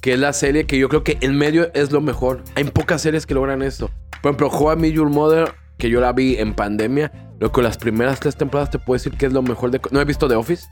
Que 0.00 0.12
es 0.12 0.18
la 0.18 0.34
serie 0.34 0.66
que 0.66 0.76
yo 0.78 0.90
creo 0.90 1.02
que 1.02 1.16
en 1.22 1.38
medio 1.38 1.70
es 1.72 1.90
lo 1.90 2.02
mejor. 2.02 2.42
Hay 2.56 2.64
pocas 2.64 3.00
series 3.00 3.24
que 3.24 3.32
logran 3.32 3.62
eso. 3.62 3.90
Por 4.20 4.34
ejemplo, 4.34 4.72
I 4.72 4.76
Met 4.76 4.92
Your 4.92 5.08
Mother, 5.08 5.54
que 5.78 5.88
yo 5.88 5.98
la 6.02 6.12
vi 6.12 6.36
en 6.36 6.52
pandemia. 6.52 7.10
Lo 7.40 7.50
que 7.50 7.62
las 7.62 7.78
primeras 7.78 8.20
tres 8.20 8.36
temporadas 8.36 8.68
te 8.70 8.78
puedo 8.78 8.96
decir 8.96 9.16
que 9.16 9.24
es 9.24 9.32
lo 9.32 9.40
mejor 9.40 9.70
de... 9.70 9.80
No 9.92 10.00
he 10.02 10.04
visto 10.04 10.28
The 10.28 10.34
Office, 10.34 10.66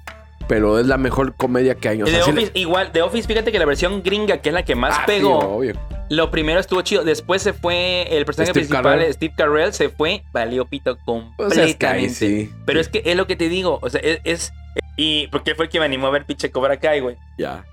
pero 0.49 0.79
es 0.79 0.87
la 0.87 0.97
mejor 0.99 1.35
comedia 1.35 1.75
que 1.75 1.89
hay. 1.89 2.03
O 2.03 2.07
sea, 2.07 2.25
The 2.25 2.31
Office, 2.31 2.51
igual, 2.55 2.93
The 2.93 3.03
Office, 3.03 3.27
fíjate 3.29 3.53
que 3.53 3.59
la 3.59 3.65
versión 3.65 4.03
gringa, 4.03 4.39
que 4.39 4.49
es 4.51 4.55
la 4.55 4.65
que 4.65 4.75
más 4.75 4.97
Ah, 4.99 5.05
pegó, 5.07 5.39
obvio. 5.39 5.75
Lo 6.09 6.31
primero 6.31 6.61
estuvo 6.61 6.83
chido. 6.83 7.05
Después 7.05 7.41
se 7.43 7.53
fue 7.53 8.03
el 8.17 8.25
personaje 8.27 8.51
Steve 8.53 8.67
principal. 8.67 9.13
Steve 9.15 9.35
Carell, 9.37 9.73
se 9.73 9.89
fue, 9.89 10.23
valió 10.33 10.67
pito 10.67 10.95
Pues 10.97 11.05
completamente. 11.05 11.71
es 11.71 11.77
que 11.77 11.87
ahí 11.87 12.09
sí. 12.11 12.51
Pero 12.67 12.81
es 12.81 12.89
que 12.89 13.03
es 13.05 13.17
lo 13.17 13.27
que 13.27 13.37
te 13.37 13.49
digo. 13.49 13.79
O 13.83 13.89
sea, 13.89 14.01
es. 14.03 14.21
es- 14.25 14.53
y 14.97 15.27
porque 15.29 15.55
fue 15.55 15.65
el 15.67 15.71
que 15.71 15.79
me 15.79 15.87
animó 15.87 16.09
a 16.09 16.11
ver 16.11 16.27
pinche 16.27 16.51
Cobra 16.51 16.77
Kai, 16.79 17.01
güey. 17.01 17.17
Ya. 17.39 17.65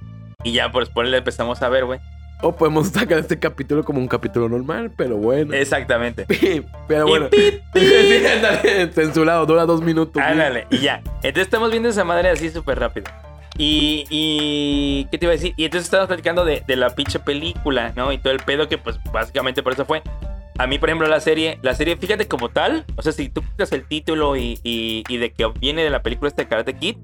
Y 0.44 0.54
ya 0.54 0.72
por 0.72 0.86
spoiler 0.86 1.16
empezamos 1.16 1.62
a 1.62 1.68
ver, 1.68 1.84
güey. 1.86 2.00
O 2.42 2.56
podemos 2.56 2.88
sacar 2.94 3.20
este 3.20 3.38
capítulo 3.40 3.84
como 3.84 4.00
un 4.00 4.08
capítulo 4.08 4.48
normal, 4.50 4.92
pero 4.96 5.18
bueno. 5.18 5.54
Exactamente. 5.54 6.26
pero 6.88 7.06
Y 7.08 7.10
bueno. 7.10 7.30
pip, 7.30 7.62
Sí, 7.76 8.26
ándale, 8.26 8.88
censurado, 8.94 9.46
dura 9.46 9.66
dos 9.66 9.82
minutos. 9.82 10.22
Ándale, 10.24 10.66
y 10.70 10.78
ya. 10.80 11.02
Entonces 11.24 11.44
estamos 11.44 11.72
viendo 11.72 11.90
esa 11.90 12.04
madre 12.04 12.30
así 12.30 12.50
súper 12.50 12.80
rápido. 12.80 13.12
Y, 13.58 14.06
y. 14.10 15.08
¿Qué 15.12 15.18
te 15.18 15.26
iba 15.26 15.34
a 15.34 15.36
decir? 15.36 15.54
Y 15.58 15.66
entonces 15.66 15.86
estábamos 15.88 16.08
platicando 16.08 16.46
de, 16.46 16.64
de 16.66 16.76
la 16.78 16.92
pinche 16.92 17.20
película, 17.20 17.92
¿no? 17.96 18.12
Y 18.14 18.18
todo 18.18 18.32
el 18.32 18.40
pedo 18.40 18.70
que, 18.70 18.78
pues, 18.78 18.98
básicamente 19.12 19.62
por 19.62 19.74
eso 19.74 19.86
fue. 19.86 20.02
A 20.58 20.66
mí, 20.68 20.78
por 20.80 20.90
ejemplo, 20.90 21.08
la 21.08 21.20
serie, 21.20 21.58
la 21.62 21.74
serie, 21.74 21.98
fíjate 21.98 22.28
como 22.28 22.50
tal, 22.50 22.86
o 22.98 23.02
sea, 23.02 23.12
si 23.14 23.30
tú 23.30 23.42
quitas 23.42 23.72
el 23.74 23.86
título 23.86 24.36
y, 24.36 24.60
y- 24.64 25.04
y 25.08 25.18
de 25.18 25.32
que 25.32 25.46
viene 25.60 25.84
de 25.84 25.90
la 25.90 26.02
película 26.02 26.28
este 26.30 26.48
Karate 26.48 26.74
Kid, 26.74 26.98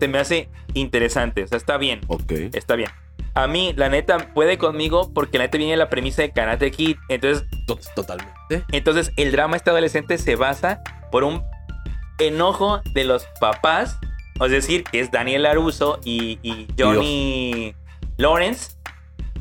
se 0.00 0.08
me 0.08 0.18
hace 0.18 0.48
interesante, 0.74 1.44
o 1.44 1.46
sea, 1.46 1.56
está 1.56 1.76
bien, 1.76 2.00
Ok. 2.08 2.32
está 2.52 2.74
bien. 2.74 2.90
A 3.36 3.46
mí, 3.46 3.72
la 3.76 3.88
neta, 3.88 4.32
puede 4.34 4.56
conmigo 4.58 5.12
porque 5.14 5.38
la 5.38 5.44
neta 5.44 5.58
viene 5.58 5.76
la 5.76 5.88
premisa 5.90 6.22
de 6.22 6.32
Karate 6.32 6.70
Kid, 6.70 6.96
entonces 7.08 7.46
To- 7.66 7.78
Totalmente. 7.94 8.64
entonces, 8.72 9.12
el 9.16 9.30
drama 9.30 9.56
este 9.56 9.70
adolescente 9.70 10.16
se 10.18 10.36
basa 10.36 10.80
por 11.12 11.22
un 11.22 11.42
enojo 12.18 12.80
de 12.94 13.04
los 13.04 13.26
papás, 13.40 13.98
es 14.40 14.50
decir, 14.50 14.84
que 14.84 15.00
es 15.00 15.10
Daniel 15.10 15.42
Laruso 15.42 16.00
y, 16.04 16.38
y 16.42 16.66
Johnny 16.78 17.74
Lawrence. 18.16 18.72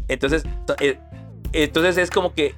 Entonces, 0.08 0.44
to- 0.68 0.76
eh, 0.80 1.00
entonces 1.54 1.98
es 1.98 2.10
como 2.12 2.34
que 2.34 2.54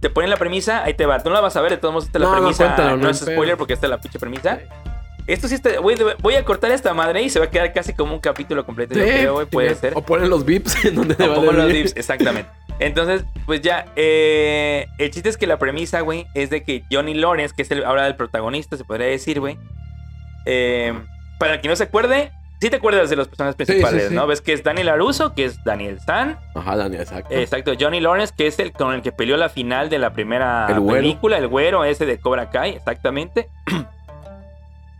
te 0.00 0.08
ponen 0.10 0.30
la 0.30 0.36
premisa, 0.36 0.84
ahí 0.84 0.94
te 0.94 1.04
va. 1.06 1.18
Tú 1.20 1.30
no 1.30 1.34
la 1.34 1.40
vas 1.40 1.56
a 1.56 1.60
ver, 1.62 1.72
de 1.72 1.78
todos 1.78 1.92
modos, 1.94 2.06
esta 2.06 2.18
es 2.18 2.22
la 2.22 2.28
no, 2.30 2.36
premisa. 2.36 2.64
cuéntalo, 2.64 2.96
no, 2.96 3.02
no 3.04 3.10
es 3.10 3.18
spoiler 3.18 3.56
porque 3.56 3.72
esta 3.72 3.86
es 3.86 3.90
la 3.90 3.98
pinche 4.00 4.18
premisa. 4.20 4.60
Esto 5.26 5.48
sí 5.48 5.56
está. 5.56 5.80
Voy, 5.80 5.96
voy 6.20 6.34
a 6.34 6.44
cortar 6.44 6.70
esta 6.70 6.94
madre 6.94 7.22
y 7.22 7.30
se 7.30 7.38
va 7.38 7.46
a 7.46 7.50
quedar 7.50 7.72
casi 7.72 7.92
como 7.92 8.14
un 8.14 8.20
capítulo 8.20 8.64
completo. 8.64 8.94
yo 8.94 9.04
creo, 9.04 9.34
güey, 9.34 9.46
puede 9.46 9.74
ser. 9.74 9.92
O 9.96 10.02
ponen 10.02 10.30
los 10.30 10.44
vips 10.44 10.84
en 10.84 10.94
donde 10.94 11.14
te 11.14 11.26
los 11.26 11.68
dips, 11.72 11.94
exactamente. 11.96 12.50
Entonces, 12.78 13.24
pues 13.46 13.62
ya, 13.62 13.86
eh, 13.96 14.86
el 14.98 15.10
chiste 15.10 15.28
es 15.28 15.36
que 15.36 15.46
la 15.46 15.58
premisa, 15.58 16.00
güey, 16.00 16.26
es 16.34 16.50
de 16.50 16.62
que 16.62 16.84
Johnny 16.92 17.14
Lawrence, 17.14 17.54
que 17.56 17.62
es 17.62 17.70
el, 17.70 17.84
ahora 17.84 18.06
el 18.06 18.16
protagonista, 18.16 18.76
se 18.76 18.84
podría 18.84 19.06
decir, 19.06 19.40
güey. 19.40 19.58
eh, 20.44 20.92
para 21.38 21.60
quien 21.60 21.70
no 21.70 21.76
se 21.76 21.84
acuerde, 21.84 22.32
sí 22.60 22.70
te 22.70 22.76
acuerdas 22.76 23.10
de 23.10 23.16
los 23.16 23.28
personajes 23.28 23.56
sí, 23.58 23.64
principales, 23.64 24.08
sí. 24.08 24.14
¿no? 24.14 24.26
Ves 24.26 24.40
que 24.40 24.52
es 24.52 24.62
Daniel 24.62 24.90
Aruso, 24.90 25.34
que 25.34 25.46
es 25.46 25.62
Daniel 25.64 25.98
San. 26.00 26.38
Ajá, 26.54 26.76
Dani, 26.76 26.96
exacto. 26.96 27.34
Exacto, 27.34 27.72
Johnny 27.78 28.00
Lawrence, 28.00 28.32
que 28.36 28.46
es 28.46 28.58
el 28.58 28.72
con 28.72 28.94
el 28.94 29.02
que 29.02 29.12
peleó 29.12 29.36
la 29.36 29.48
final 29.48 29.88
de 29.88 29.98
la 29.98 30.12
primera 30.12 30.66
El 30.68 30.84
película, 30.84 31.38
el 31.38 31.48
güero 31.48 31.84
ese 31.84 32.06
de 32.06 32.18
Cobra 32.18 32.50
Kai, 32.50 32.72
exactamente. 32.74 33.48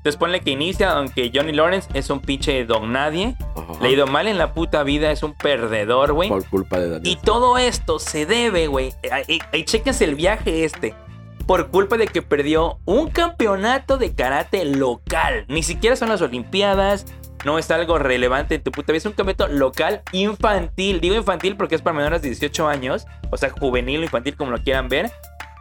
Entonces 0.07 0.21
ponle 0.21 0.41
que 0.41 0.53
inicia, 0.53 0.93
aunque 0.93 1.33
Johnny 1.35 1.51
Lawrence 1.51 1.89
es 1.93 2.11
un 2.11 2.21
pinche 2.21 2.65
don 2.65 2.93
nadie, 2.93 3.35
Ajá. 3.57 3.73
le 3.83 3.89
ha 3.89 3.91
ido 3.91 4.07
mal 4.07 4.29
en 4.29 4.39
la 4.39 4.55
puta 4.55 4.85
vida, 4.85 5.11
es 5.11 5.25
un 5.25 5.35
perdedor, 5.35 6.13
güey. 6.13 6.29
Por 6.29 6.49
culpa 6.49 6.79
de 6.79 6.91
Dani. 6.91 7.11
Y 7.11 7.17
todo 7.17 7.59
esto 7.59 7.99
se 7.99 8.25
debe, 8.25 8.69
güey. 8.69 8.95
Ahí, 9.11 9.41
ahí 9.53 9.65
el 10.01 10.15
viaje 10.15 10.65
este. 10.65 10.95
Por 11.45 11.71
culpa 11.73 11.97
de 11.97 12.07
que 12.07 12.23
perdió 12.23 12.79
un 12.85 13.11
campeonato 13.11 13.99
de 13.99 14.15
karate 14.15 14.65
local. 14.65 15.45
Ni 15.49 15.65
siquiera 15.65 15.97
son 15.97 16.09
las 16.09 16.23
Olimpiadas. 16.23 17.07
No 17.45 17.59
es 17.59 17.69
algo 17.73 17.99
relevante 17.99 18.55
en 18.55 18.63
tu 18.63 18.71
puta 18.71 18.93
vida. 18.93 18.99
Es 18.99 19.07
un 19.07 19.13
campeonato 19.13 19.49
local 19.49 20.03
infantil. 20.13 21.01
Digo 21.01 21.17
infantil 21.17 21.57
porque 21.57 21.75
es 21.75 21.83
para 21.83 21.97
menores 21.97 22.23
de 22.23 22.29
18 22.29 22.69
años. 22.69 23.09
O 23.33 23.37
sea, 23.37 23.51
juvenil 23.51 24.03
o 24.03 24.05
infantil, 24.05 24.37
como 24.37 24.53
lo 24.53 24.63
quieran 24.63 24.89
ver. 24.89 25.11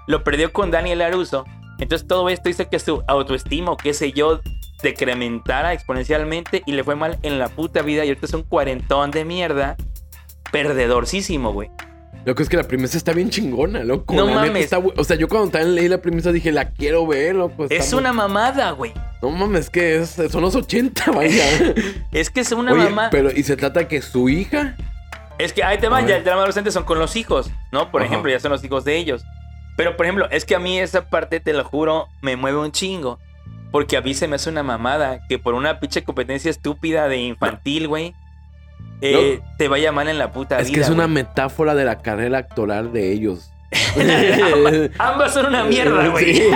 Lo 0.06 0.24
perdió 0.24 0.54
con 0.54 0.70
Daniel 0.70 1.02
Aruso. 1.02 1.46
Entonces 1.80 2.08
todo 2.08 2.30
esto 2.30 2.50
hizo 2.50 2.70
que 2.70 2.80
su 2.80 3.04
autoestima, 3.08 3.72
o 3.72 3.78
qué 3.78 3.94
sé 3.94 4.12
yo, 4.14 4.40
decrementara 4.84 5.74
exponencialmente 5.74 6.64
y 6.66 6.72
le 6.74 6.84
fue 6.84 6.96
mal 6.96 7.18
en 7.24 7.40
la 7.40 7.50
puta 7.50 7.82
vida. 7.82 8.06
Y 8.06 8.10
ahorita 8.10 8.26
es 8.28 8.34
un 8.34 8.44
cuarentón 8.44 9.12
de 9.12 9.26
mierda. 9.26 9.76
Perdedorcísimo, 10.52 11.52
güey. 11.52 11.70
Loco, 12.26 12.42
es 12.42 12.50
que 12.50 12.58
la 12.58 12.64
premisa 12.64 12.98
está 12.98 13.12
bien 13.12 13.30
chingona, 13.30 13.84
loco. 13.84 14.16
No 14.16 14.26
La 14.26 14.34
mames. 14.36 14.64
está 14.64 14.80
o 14.80 15.04
sea, 15.04 15.16
yo 15.16 15.28
cuando 15.28 15.52
también 15.52 15.76
leí 15.76 15.88
la 15.88 16.02
premisa 16.02 16.32
dije, 16.32 16.52
la 16.52 16.70
quiero 16.72 17.06
ver, 17.06 17.36
loco. 17.36 17.66
Es 17.70 17.92
muy- 17.92 18.00
una 18.00 18.14
mamada, 18.14 18.72
güey. 18.72 18.94
No 19.22 19.30
mames, 19.30 19.70
que 19.70 19.98
es, 19.98 20.18
son 20.32 20.42
los 20.42 20.56
80, 20.56 21.12
vaya. 21.16 21.44
Es 22.12 22.30
que 22.30 22.40
es 22.40 22.52
una 22.52 22.74
mamá. 22.74 23.10
pero 23.12 23.32
y 23.32 23.44
se 23.44 23.56
trata 23.58 23.82
de 23.82 23.88
que 23.88 24.02
su 24.02 24.30
hija. 24.30 24.76
Es 25.38 25.52
que 25.54 25.64
ahí 25.64 25.78
te 25.78 25.88
van, 25.90 26.08
ya 26.08 26.16
el 26.16 26.24
drama 26.24 26.40
adolescente 26.40 26.72
son 26.72 26.84
con 26.86 26.98
los 26.98 27.16
hijos, 27.16 27.52
¿no? 27.72 27.92
Por 27.92 28.02
Ajá. 28.02 28.10
ejemplo, 28.10 28.32
ya 28.32 28.40
son 28.40 28.52
los 28.54 28.64
hijos 28.64 28.86
de 28.86 28.96
ellos. 28.98 29.24
Pero, 29.76 29.98
por 29.98 30.06
ejemplo, 30.06 30.28
es 30.32 30.46
que 30.46 30.56
a 30.56 30.60
mí 30.60 30.80
esa 30.80 31.10
parte, 31.10 31.40
te 31.40 31.54
lo 31.54 31.64
juro, 31.64 32.08
me 32.22 32.36
mueve 32.36 32.60
un 32.60 32.72
chingo. 32.72 33.20
Porque 33.72 33.98
a 33.98 34.02
mí 34.02 34.14
se 34.14 34.28
me 34.28 34.36
hace 34.38 34.50
una 34.50 34.64
mamada 34.64 35.20
que 35.28 35.38
por 35.38 35.54
una 35.54 35.80
pinche 35.80 36.04
competencia 36.04 36.50
estúpida 36.50 37.10
de 37.10 37.18
infantil, 37.18 37.88
güey, 37.90 38.14
eh, 39.02 39.42
te 39.58 39.68
vaya 39.68 39.92
mal 39.92 40.08
en 40.08 40.18
la 40.18 40.32
puta 40.32 40.60
es 40.60 40.68
vida. 40.68 40.76
que 40.76 40.82
es 40.82 40.90
una 40.90 41.08
metáfora 41.08 41.76
de 41.76 41.84
la 41.84 42.02
carrera 42.02 42.38
actoral 42.38 42.94
de 42.94 43.12
ellos. 43.12 43.52
Ambas 45.00 45.34
son 45.34 45.48
una 45.48 45.66
mierda, 45.66 46.08
güey. 46.08 46.36
Sí. 46.36 46.44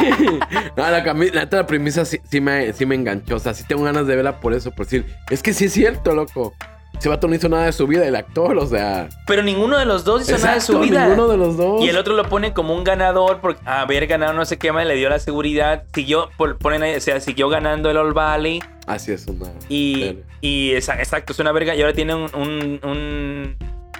No, 0.77 0.89
la, 0.89 1.01
la 1.01 1.47
la 1.51 1.67
premisa 1.67 2.05
sí, 2.05 2.19
sí 2.29 2.39
me, 2.39 2.71
sí 2.71 2.85
me 2.85 2.95
enganchó. 2.95 3.35
O 3.35 3.39
sea, 3.39 3.53
sí 3.53 3.65
tengo 3.67 3.83
ganas 3.83 4.07
de 4.07 4.15
verla 4.15 4.39
por 4.39 4.53
eso. 4.53 4.71
Por 4.71 4.85
decir, 4.85 5.05
es 5.29 5.43
que 5.43 5.53
sí 5.53 5.65
es 5.65 5.73
cierto, 5.73 6.13
loco. 6.13 6.53
Ese 6.99 7.07
vato 7.09 7.27
no 7.29 7.35
hizo 7.35 7.47
nada 7.47 7.65
de 7.65 7.71
su 7.71 7.87
vida, 7.87 8.05
el 8.05 8.15
actor, 8.15 8.57
o 8.57 8.67
sea. 8.67 9.07
Pero 9.25 9.41
ninguno 9.41 9.77
de 9.77 9.85
los 9.85 10.03
dos 10.03 10.21
hizo 10.23 10.37
nada 10.37 10.55
de 10.55 10.61
su 10.61 10.79
vida. 10.79 11.05
Ninguno 11.07 11.29
de 11.29 11.37
los 11.37 11.55
dos. 11.55 11.81
Y 11.83 11.87
el 11.89 11.97
otro 11.97 12.13
lo 12.13 12.25
pone 12.27 12.53
como 12.53 12.75
un 12.75 12.83
ganador 12.83 13.39
por 13.39 13.57
haber 13.65 14.05
ganado 14.05 14.33
no 14.33 14.43
sé 14.43 14.57
qué 14.57 14.71
más, 14.73 14.85
le 14.85 14.95
dio 14.95 15.07
la 15.09 15.19
seguridad. 15.19 15.83
Siguió, 15.93 16.29
por, 16.37 16.57
ponen 16.57 16.97
o 16.97 16.99
sea, 16.99 17.21
siguió 17.21 17.47
ganando 17.47 17.89
el 17.89 17.95
All 17.97 18.13
Valley. 18.13 18.61
Así 18.85 19.11
es 19.13 19.25
una. 19.27 19.45
Y, 19.69 20.01
Verga. 20.01 20.21
y 20.41 20.71
esa- 20.73 20.99
exacto, 20.99 21.31
es 21.31 21.39
una 21.39 21.51
verga. 21.53 21.73
Y 21.73 21.81
ahora 21.81 21.93
tiene 21.93 22.15
un, 22.15 22.29
un, 22.35 22.79
un 22.83 23.55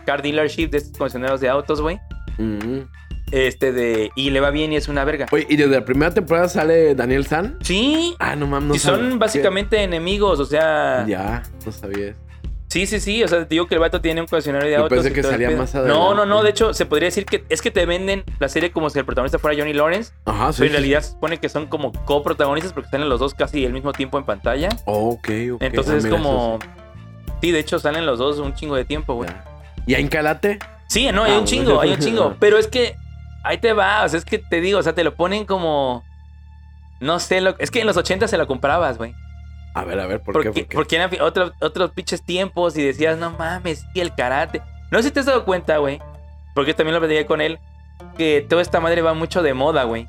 car 0.06 0.22
dealership 0.22 0.68
de 0.68 0.80
estos 0.80 0.98
concesionarios 0.98 1.40
de 1.40 1.48
autos, 1.48 1.80
güey. 1.82 2.00
Mm. 2.38 2.80
Este 3.32 3.72
de. 3.72 4.12
Y 4.16 4.32
le 4.32 4.40
va 4.40 4.50
bien 4.50 4.74
y 4.74 4.76
es 4.76 4.88
una 4.88 5.06
verga. 5.06 5.28
Oye, 5.32 5.46
¿y 5.50 5.56
desde 5.56 5.72
la 5.76 5.86
primera 5.86 6.14
temporada 6.14 6.50
sale 6.50 6.96
Daniel 6.96 7.26
San? 7.28 7.60
Sí. 7.62 8.16
Ah, 8.20 8.36
no 8.36 8.48
mames, 8.48 8.68
no 8.70 8.76
y 8.76 8.80
son 8.80 9.20
básicamente 9.20 9.82
enemigos, 9.84 10.40
o 10.40 10.46
sea. 10.46 11.06
Ya, 11.08 11.44
no 11.66 11.72
sabía. 11.72 12.16
Sí, 12.70 12.86
sí, 12.86 13.00
sí. 13.00 13.24
O 13.24 13.28
sea, 13.28 13.40
te 13.40 13.46
digo 13.56 13.68
que 13.68 13.74
el 13.76 13.80
vato 13.82 14.00
tiene 14.00 14.22
un 14.22 14.28
concesionario 14.28 14.70
de 14.70 14.76
autos. 14.76 15.00
pensé 15.00 15.12
que 15.12 15.24
salía 15.24 15.50
más 15.52 15.74
No, 15.74 15.80
adelante. 15.82 16.16
no, 16.16 16.26
no. 16.26 16.44
De 16.44 16.52
hecho, 16.52 16.74
se 16.74 16.86
podría 16.86 17.08
decir 17.08 17.26
que 17.26 17.44
es 17.50 17.62
que 17.64 17.72
te 17.72 17.86
venden 17.88 18.24
la 18.40 18.48
serie 18.48 18.72
como 18.72 18.90
si 18.92 19.00
el 19.00 19.06
protagonista 19.06 19.40
fuera 19.40 19.58
Johnny 19.60 19.74
Lawrence. 19.74 20.14
Ajá, 20.26 20.54
sí. 20.54 20.60
Pero 20.60 20.68
en 20.68 20.74
realidad 20.74 21.02
se 21.02 21.12
supone 21.12 21.40
que 21.40 21.50
son 21.50 21.66
como 21.66 21.92
coprotagonistas 22.06 22.72
porque 22.74 22.90
salen 22.90 23.10
los 23.10 23.20
dos 23.20 23.34
casi 23.34 23.66
al 23.66 23.74
mismo 23.74 23.92
tiempo 23.92 24.18
en 24.20 24.26
pantalla. 24.26 24.70
sí. 24.70 24.78
Ok, 24.86 25.30
ok. 25.54 25.62
Entonces 25.64 25.94
Ah, 25.94 25.98
es 25.98 26.04
mira, 26.06 26.18
como. 26.18 26.60
eso 26.62 26.70
Sí, 27.42 27.52
de 27.52 27.60
hecho 27.60 27.80
salen 27.80 28.06
los 28.06 28.20
dos 28.20 28.38
un 28.40 28.54
chingo 28.54 28.76
de 28.76 28.86
tiempo, 28.86 29.16
güey. 29.16 29.30
¿Y 29.88 29.96
en 29.96 30.08
Karate? 30.08 30.60
Sí, 30.88 31.10
no, 31.12 31.24
hay 31.24 31.32
Ah, 31.34 31.40
un 31.40 31.46
chingo, 31.46 31.80
hay 31.82 31.92
un 31.94 32.00
chingo. 32.00 32.36
Pero 32.40 32.58
es 32.58 32.68
que 32.68 32.96
ahí 33.44 33.58
te 33.58 33.74
va, 33.74 34.04
o 34.04 34.10
sea, 34.10 34.20
es 34.20 34.26
que 34.26 34.38
te 34.38 34.62
digo, 34.62 34.78
o 34.78 34.84
sea, 34.84 34.94
te 34.94 35.04
lo 35.04 35.16
ponen 35.16 35.46
como. 35.46 36.04
No 37.00 37.18
sé, 37.20 37.42
lo... 37.42 37.56
es 37.60 37.72
que 37.72 37.80
en 37.82 37.88
los 37.88 37.96
80 37.98 38.28
se 38.28 38.38
lo 38.38 38.46
comprabas, 38.46 38.98
güey. 38.98 39.16
A 39.74 39.84
ver, 39.84 40.00
a 40.00 40.08
ver, 40.08 40.22
¿por 40.22 40.42
qué? 40.42 40.52
¿Por 40.52 40.54
qué? 40.54 40.76
porque 40.76 40.96
eran 40.96 41.10
otros, 41.22 41.54
otros 41.62 41.92
pinches 41.92 42.24
tiempos 42.24 42.78
y 42.78 42.84
decías, 42.84 43.18
no 43.18 43.32
mames, 43.32 43.86
y 43.94 44.00
el 44.00 44.14
karate. 44.14 44.62
No 44.92 45.00
sé 45.00 45.10
si 45.10 45.12
te 45.12 45.20
has 45.22 45.26
dado 45.26 45.46
cuenta, 45.46 45.78
güey. 45.78 46.00
Porque 46.56 46.74
también 46.74 46.96
lo 46.96 47.00
platicé 47.00 47.26
con 47.26 47.42
él. 47.42 47.60
Que 48.18 48.46
toda 48.48 48.62
esta 48.62 48.80
madre 48.80 49.02
va 49.02 49.14
mucho 49.14 49.42
de 49.44 49.54
moda, 49.54 49.84
güey. 49.84 50.08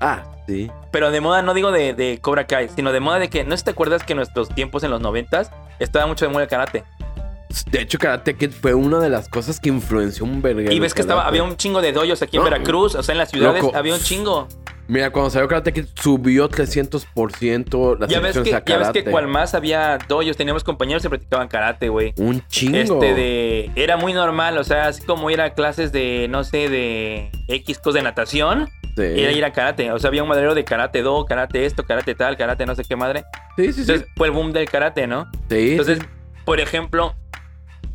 Ah, 0.00 0.22
sí. 0.46 0.70
Pero 0.90 1.10
de 1.10 1.20
moda 1.20 1.42
no 1.42 1.54
digo 1.54 1.72
de, 1.72 1.94
de 1.94 2.18
Cobra 2.20 2.46
Kai, 2.46 2.68
sino 2.68 2.92
de 2.92 3.00
moda 3.00 3.18
de 3.18 3.28
que, 3.28 3.44
¿no 3.44 3.50
sé 3.52 3.58
si 3.58 3.64
te 3.64 3.70
acuerdas 3.72 4.02
que 4.04 4.12
en 4.12 4.18
nuestros 4.18 4.48
tiempos 4.48 4.84
en 4.84 4.90
los 4.90 5.00
noventas 5.00 5.50
estaba 5.78 6.06
mucho 6.06 6.24
de 6.24 6.32
moda 6.32 6.44
el 6.44 6.48
karate? 6.48 6.84
De 7.70 7.80
hecho, 7.82 7.98
Karate 7.98 8.34
Kid 8.36 8.50
fue 8.50 8.74
una 8.74 8.98
de 9.00 9.08
las 9.10 9.28
cosas 9.28 9.60
que 9.60 9.68
influenció 9.68 10.24
un 10.24 10.42
verguero. 10.42 10.72
Y 10.72 10.80
ves 10.80 10.94
que 10.94 11.00
estaba, 11.02 11.26
había 11.26 11.42
un 11.42 11.56
chingo 11.56 11.80
de 11.80 11.92
doyos 11.92 12.20
aquí 12.22 12.36
en 12.36 12.42
No. 12.44 12.50
Veracruz, 12.50 12.94
o 12.94 13.02
sea, 13.02 13.12
en 13.12 13.18
las 13.18 13.30
ciudades 13.30 13.62
Loco. 13.62 13.76
había 13.76 13.94
un 13.94 14.00
chingo. 14.00 14.48
Mira, 14.86 15.10
cuando 15.10 15.30
salió 15.30 15.48
Karate 15.48 15.72
Kid 15.72 15.86
subió 15.94 16.46
300% 16.50 17.98
las 17.98 18.10
Ya 18.10 18.20
ves, 18.20 18.38
que, 18.38 18.54
a 18.54 18.62
ya 18.64 18.78
ves 18.78 18.90
que 18.90 19.04
cual 19.04 19.28
más 19.28 19.54
había 19.54 19.98
doyos, 20.08 20.36
teníamos 20.36 20.62
compañeros 20.62 21.02
que 21.02 21.08
practicaban 21.08 21.48
karate, 21.48 21.88
güey. 21.88 22.12
Un 22.18 22.46
chingo. 22.48 22.76
Este 23.02 23.14
de. 23.14 23.70
Era 23.76 23.96
muy 23.96 24.12
normal, 24.12 24.58
o 24.58 24.64
sea, 24.64 24.88
así 24.88 25.02
como 25.04 25.30
ir 25.30 25.40
a 25.40 25.54
clases 25.54 25.90
de, 25.92 26.26
no 26.28 26.44
sé, 26.44 26.68
de 26.68 27.30
X 27.48 27.78
cosas 27.78 27.94
de 27.94 28.02
natación, 28.02 28.68
Sí. 28.96 29.02
era 29.02 29.32
ir 29.32 29.44
a 29.44 29.52
karate. 29.52 29.90
O 29.90 29.98
sea, 29.98 30.08
había 30.08 30.22
un 30.22 30.28
madero 30.28 30.54
de 30.54 30.64
karate 30.64 31.02
do, 31.02 31.24
karate 31.24 31.64
esto, 31.66 31.84
karate 31.84 32.14
tal, 32.14 32.36
karate 32.36 32.66
no 32.66 32.74
sé 32.74 32.84
qué 32.84 32.94
madre. 32.94 33.24
Sí, 33.56 33.66
sí, 33.66 33.72
sí. 33.72 33.80
Entonces 33.82 34.06
fue 34.16 34.28
el 34.28 34.32
boom 34.34 34.52
del 34.52 34.68
karate, 34.70 35.06
¿no? 35.06 35.30
Sí, 35.48 35.72
Entonces, 35.72 35.98
por 36.44 36.60
ejemplo, 36.60 37.14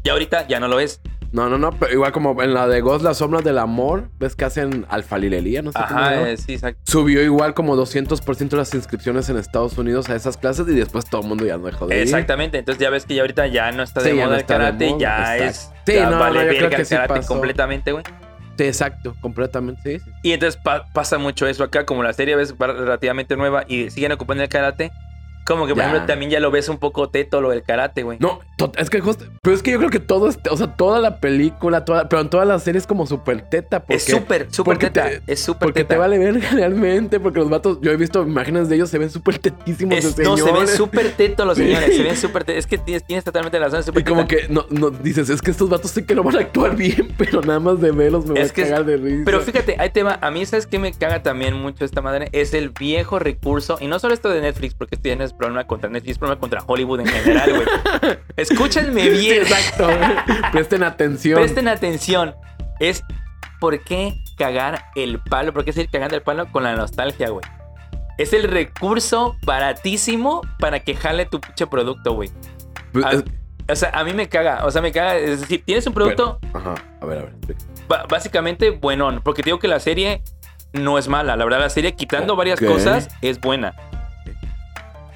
ya 0.04 0.14
ahorita 0.14 0.48
ya 0.48 0.60
no 0.60 0.68
lo 0.68 0.80
es. 0.80 1.02
No, 1.32 1.48
no, 1.48 1.60
no, 1.60 1.70
pero 1.72 1.94
igual 1.94 2.12
como 2.12 2.42
en 2.42 2.56
la 2.56 2.68
de 2.68 2.82
Ghost, 2.82 3.04
las 3.04 3.18
sombras 3.20 3.44
del 3.44 3.60
amor, 3.60 4.10
ves 4.18 4.36
que 4.36 4.46
hacen 4.46 4.88
alfalilería, 4.90 5.62
no 5.62 5.72
sé 5.72 5.78
Ajá, 5.78 6.28
eh, 6.28 6.38
sí, 6.38 6.54
exacto. 6.54 6.82
Subió 6.86 7.22
igual 7.22 7.54
como 7.54 7.76
200% 7.78 8.58
las 8.58 8.74
inscripciones 8.74 9.30
en 9.30 9.38
Estados 9.38 9.78
Unidos 9.78 10.10
a 10.10 10.16
esas 10.16 10.38
clases 10.38 10.68
y 10.68 10.72
después 10.74 11.06
todo 11.06 11.22
el 11.22 11.28
mundo 11.28 11.46
ya 11.46 11.58
no 11.60 11.66
dejó 11.68 11.86
de 11.86 11.98
ir. 11.98 12.02
Exactamente, 12.02 12.58
entonces 12.58 12.82
ya 12.82 12.90
ves 12.90 13.06
que 13.06 13.14
ya 13.14 13.22
ahorita 13.22 13.46
ya 13.46 13.72
no 13.72 13.84
está 13.84 14.02
de 14.02 14.10
Sí, 14.10 14.16
moda 14.16 14.28
no 14.28 14.34
el 14.34 14.40
está 14.42 14.58
karate, 14.58 14.88
moda, 14.90 15.00
ya 15.00 15.38
exacto. 15.38 15.46
es. 15.52 15.72
Sí, 15.86 15.94
ya 15.94 16.10
no, 16.10 16.20
vale 16.20 16.34
no, 16.34 16.42
yo 16.42 16.48
verga 16.48 16.58
creo 16.58 16.70
que 16.72 16.76
el 16.78 16.86
sí 16.88 16.96
karate 16.96 17.14
pasó. 17.14 17.28
completamente, 17.28 17.92
güey. 17.92 18.04
Sí, 18.58 18.64
exacto, 18.66 19.16
completamente, 19.22 20.00
sí, 20.00 20.06
sí. 20.06 20.12
Y 20.24 20.32
entonces 20.32 20.60
pa- 20.62 20.88
pasa 20.94 21.20
mucho 21.20 21.46
eso 21.48 21.64
acá, 21.64 21.86
como 21.86 22.02
la 22.02 22.12
serie 22.14 22.36
ves 22.36 22.56
va 22.56 22.68
relativamente 22.68 23.38
nueva 23.38 23.66
y 23.68 23.92
siguen 23.92 24.12
ocupando 24.14 24.42
el 24.44 24.50
karate. 24.50 24.92
Como 25.45 25.65
que, 25.65 25.73
por 25.73 25.82
Ya. 25.84 25.88
ejemplo, 25.89 26.06
también 26.08 26.30
ya 26.32 26.39
lo 26.39 26.52
ves 26.52 26.69
un 26.69 26.78
poco 26.78 27.10
teto 27.10 27.41
lo 27.41 27.49
del 27.49 27.63
karate, 27.63 28.04
güey. 28.04 28.17
No, 28.19 28.39
es 28.78 28.89
que 28.89 28.99
justo, 29.02 29.25
pero 29.41 29.56
es 29.56 29.63
que 29.63 29.71
yo 29.71 29.78
creo 29.80 29.89
que 29.89 29.99
todo, 29.99 30.28
este- 30.30 30.49
o 30.52 30.58
sea, 30.58 30.75
toda 30.75 30.99
la 30.99 31.19
película, 31.19 31.86
toda, 31.86 32.08
pero 32.08 32.21
en 32.21 32.30
todas 32.30 32.47
las 32.47 32.63
series 32.63 32.86
como 32.86 33.08
súper 33.08 33.41
teta. 33.49 33.80
Porque, 33.80 33.95
es 33.95 34.04
súper, 34.06 34.47
súper 34.52 34.78
teta. 34.78 35.06
te- 35.10 35.21
es 35.25 35.39
súper 35.39 35.60
Porque 35.67 35.80
teta. 35.82 35.95
te 35.95 35.97
vale 35.97 36.17
ver 36.19 36.39
realmente, 36.54 37.19
porque 37.19 37.39
los 37.39 37.49
vatos, 37.49 37.80
yo 37.82 37.91
he 37.91 37.97
visto 37.97 38.21
imágenes 38.21 38.69
de 38.69 38.75
ellos, 38.75 38.89
se 38.89 38.97
ven 38.99 39.10
súper 39.10 39.39
tetísimos 39.39 39.97
Es- 39.97 40.15
de 40.15 40.23
no, 40.23 40.38
se 40.38 40.52
ven 40.52 40.67
súper 40.67 41.12
tetos 41.13 41.45
los 41.47 41.58
Sí. 41.58 41.63
señores. 41.65 41.95
Se 41.95 42.04
ven 42.04 42.17
súper 42.17 42.43
tetos. 42.43 42.60
Es 42.60 42.67
que 42.67 42.78
tienes, 42.78 43.04
tienes 43.06 43.23
totalmente 43.23 43.58
razón. 43.58 43.80
es 43.80 43.86
súper 43.86 44.02
Y 44.02 44.06
como 44.06 44.28
teta. 44.28 44.47
que 44.47 44.54
no, 44.54 44.65
no 44.69 44.89
dices, 44.91 45.30
es 45.30 45.41
que 45.41 45.52
estos 45.52 45.69
vatos 45.69 45.91
sé 45.91 46.06
que 46.06 46.13
no 46.15 46.23
van 46.23 46.36
a 46.36 46.39
actuar 46.41 46.75
bien, 46.75 47.13
pero 47.17 47.41
nada 47.41 47.60
más 47.60 47.82
de 47.82 47.91
verlos 47.91 48.25
me 48.25 48.34
voy 48.34 48.41
Es 48.41 48.52
a 48.52 48.54
que 48.54 48.62
es- 48.62 48.67
cagar 48.69 48.86
de 48.86 48.97
risa. 48.97 49.23
Pero 49.25 49.41
fíjate, 49.41 49.75
ahí 49.80 49.89
te 49.89 50.04
va. 50.04 50.19
A 50.21 50.30
mí, 50.32 50.45
¿sabes 50.45 50.67
qué 50.67 50.78
me 50.80 50.91
caga 50.93 51.23
también 51.23 51.56
mucho 51.56 51.86
esta 51.86 52.02
madre? 52.02 52.30
Es 52.34 52.54
el 52.54 52.69
viejo 52.69 53.17
recurso. 53.19 53.78
Y 53.82 53.88
no 53.88 53.97
solo 53.99 54.13
esto 54.13 54.30
de 54.30 54.41
Netflix, 54.41 54.73
porque 54.75 54.97
tienes 54.97 55.34
problema 55.39 55.65
contra 55.65 55.89
Netflix, 55.89 56.12
es 56.12 56.17
problema 56.19 56.39
contra 56.39 56.62
Hollywood 56.65 56.99
en 56.99 57.08
general, 57.08 57.49
güey. 57.56 58.17
Escúchenme 58.38 59.02
Sí, 59.02 59.10
bien. 59.10 59.41
exacto. 59.41 59.88
Presten 60.52 60.84
atención. 60.84 61.39
Presten 61.39 61.67
atención. 61.67 62.36
Es 62.80 63.04
por 63.60 63.80
qué 63.84 64.13
cagar 64.38 64.86
el 64.95 65.19
palo, 65.19 65.52
por 65.54 65.65
qué 65.65 65.73
seguir 65.73 65.89
cagando 65.89 66.15
el 66.15 66.21
palo 66.21 66.52
con 66.52 66.63
la 66.63 66.75
nostalgia, 66.75 67.30
güey. 67.30 67.43
Es 68.17 68.34
el 68.34 68.43
recurso 68.43 69.36
baratísimo 69.45 70.41
para 70.60 70.82
que 70.82 70.93
jale 70.95 71.25
tu 71.25 71.39
pinche 71.41 71.65
producto, 71.67 72.13
güey. 72.13 72.30
Pues, 72.93 73.06
es- 73.13 73.23
O 73.71 73.75
sea, 73.75 73.91
a 73.93 74.04
mí 74.04 74.13
me 74.13 74.28
caga. 74.28 74.65
O 74.65 74.71
sea, 74.71 74.82
me 74.82 74.91
caga. 74.91 75.15
Es 75.17 75.41
decir, 75.41 75.63
tienes 75.63 75.86
un 75.86 75.93
producto 75.93 76.39
Ajá, 76.54 76.73
a 77.02 77.06
ver, 77.06 77.19
a 77.19 77.21
ver. 77.21 78.06
básicamente 78.10 78.71
buenón. 78.71 79.21
Porque 79.23 79.43
te 79.43 79.47
digo 79.49 79.60
que 79.60 79.67
la 79.67 79.80
serie 79.80 80.23
no 80.73 80.97
es 80.97 81.08
mala. 81.08 81.36
La 81.36 81.43
verdad, 81.45 81.60
la 81.60 81.69
serie, 81.69 81.93
quitando 81.95 82.36
varias 82.36 82.60
Ok. 82.62 82.67
cosas, 82.67 83.10
es 83.21 83.39
buena. 83.39 83.73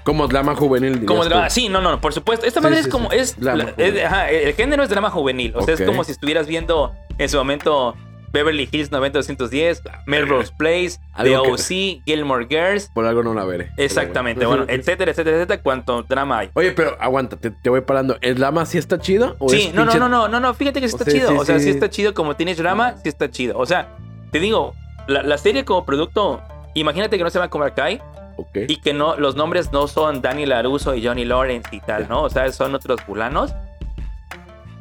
Como 0.04 0.28
drama 0.28 0.56
juvenil. 0.56 1.06
Como 1.06 1.24
drama. 1.26 1.50
Sí, 1.50 1.70
no, 1.70 1.82
no, 1.82 2.00
por 2.02 2.14
supuesto. 2.14 2.46
Esta 2.46 2.60
Sí, 2.60 2.64
madre 2.64 2.78
sí, 2.78 2.82
es 2.84 2.88
como. 2.90 3.10
sí. 3.12 3.18
Es, 3.18 3.38
la- 3.40 3.74
es- 3.78 4.04
ajá, 4.04 4.30
el 4.30 4.54
género 4.54 4.84
es 4.84 4.90
drama 4.90 5.10
juvenil. 5.10 5.54
O 5.56 5.62
sea, 5.64 5.76
Ok. 5.76 5.80
es 5.82 5.86
como 5.88 6.04
si 6.04 6.12
estuvieras 6.12 6.48
viendo 6.48 6.94
en 7.18 7.30
su 7.30 7.38
momento 7.38 7.96
Beverly 8.34 8.68
Hills 8.72 8.92
90210, 8.92 9.84
Melrose 10.08 10.52
Place, 10.58 10.98
The 11.22 11.38
OC, 11.38 12.02
Gilmore 12.06 12.48
Girls. 12.50 12.90
Por 12.94 13.06
algo 13.06 13.22
no 13.24 13.34
la 13.36 13.46
veré. 13.46 13.70
Exactamente. 13.78 14.46
Bueno, 14.48 14.66
etcétera, 14.68 15.12
etcétera, 15.12 15.38
etcétera. 15.38 15.62
Cuánto 15.62 16.02
drama 16.04 16.40
hay. 16.40 16.50
Oye, 16.56 16.72
pero 16.72 16.98
aguanta, 17.00 17.38
te, 17.38 17.52
te 17.52 17.70
voy 17.70 17.82
parando. 17.82 18.18
¿El 18.22 18.36
drama 18.36 18.66
sí 18.66 18.78
está 18.80 18.98
chido? 19.00 19.36
¿o 19.40 19.50
Sí, 19.50 19.68
es 19.68 19.74
no, 19.76 19.86
no, 19.86 19.92
pinche- 19.92 20.00
no, 20.00 20.10
no, 20.10 20.28
no, 20.28 20.40
no, 20.40 20.54
fíjate 20.56 20.82
que 20.82 20.88
sí 20.88 20.96
O 20.96 20.98
está 20.98 21.06
sea, 21.12 21.14
chido. 21.20 21.30
sí, 21.30 21.38
o 21.38 21.46
sea, 21.46 21.60
sí. 21.60 21.66
sí. 21.66 21.70
está 21.70 21.90
chido 21.92 22.14
como 22.16 22.36
tienes 22.36 22.58
drama, 22.58 22.96
sí 23.04 23.10
está 23.10 23.30
chido. 23.30 23.58
O 23.60 23.66
sea, 23.68 23.90
te 24.32 24.40
digo, 24.40 24.74
la, 25.08 25.22
la 25.22 25.38
serie 25.38 25.64
como 25.64 25.86
producto, 25.86 26.42
imagínate 26.74 27.18
que 27.20 27.24
no 27.24 27.30
se 27.30 27.38
llama 27.38 27.50
Cobra 27.52 27.74
Kai 27.76 28.02
Ok. 28.38 28.58
y 28.68 28.78
que 28.78 28.94
no, 28.94 29.16
los 29.18 29.36
nombres 29.36 29.72
no 29.72 29.88
son 29.88 30.22
Danny 30.22 30.46
LaRusso 30.46 30.96
y 30.96 31.06
Johnny 31.06 31.26
Lawrence 31.26 31.68
y 31.72 31.80
tal. 31.82 32.08
¿no? 32.10 32.24
O 32.24 32.30
sea, 32.30 32.52
son 32.52 32.74
otros 32.76 33.02
fulanos. 33.02 33.54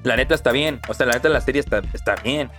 La 0.04 0.16
neta 0.16 0.34
está 0.34 0.50
bien. 0.52 0.80
O 0.88 0.94
sea, 0.94 1.06
la 1.06 1.12
neta 1.14 1.28
la 1.28 1.40
serie 1.40 1.60
está, 1.60 1.82
está 1.92 2.16
bien. 2.16 2.50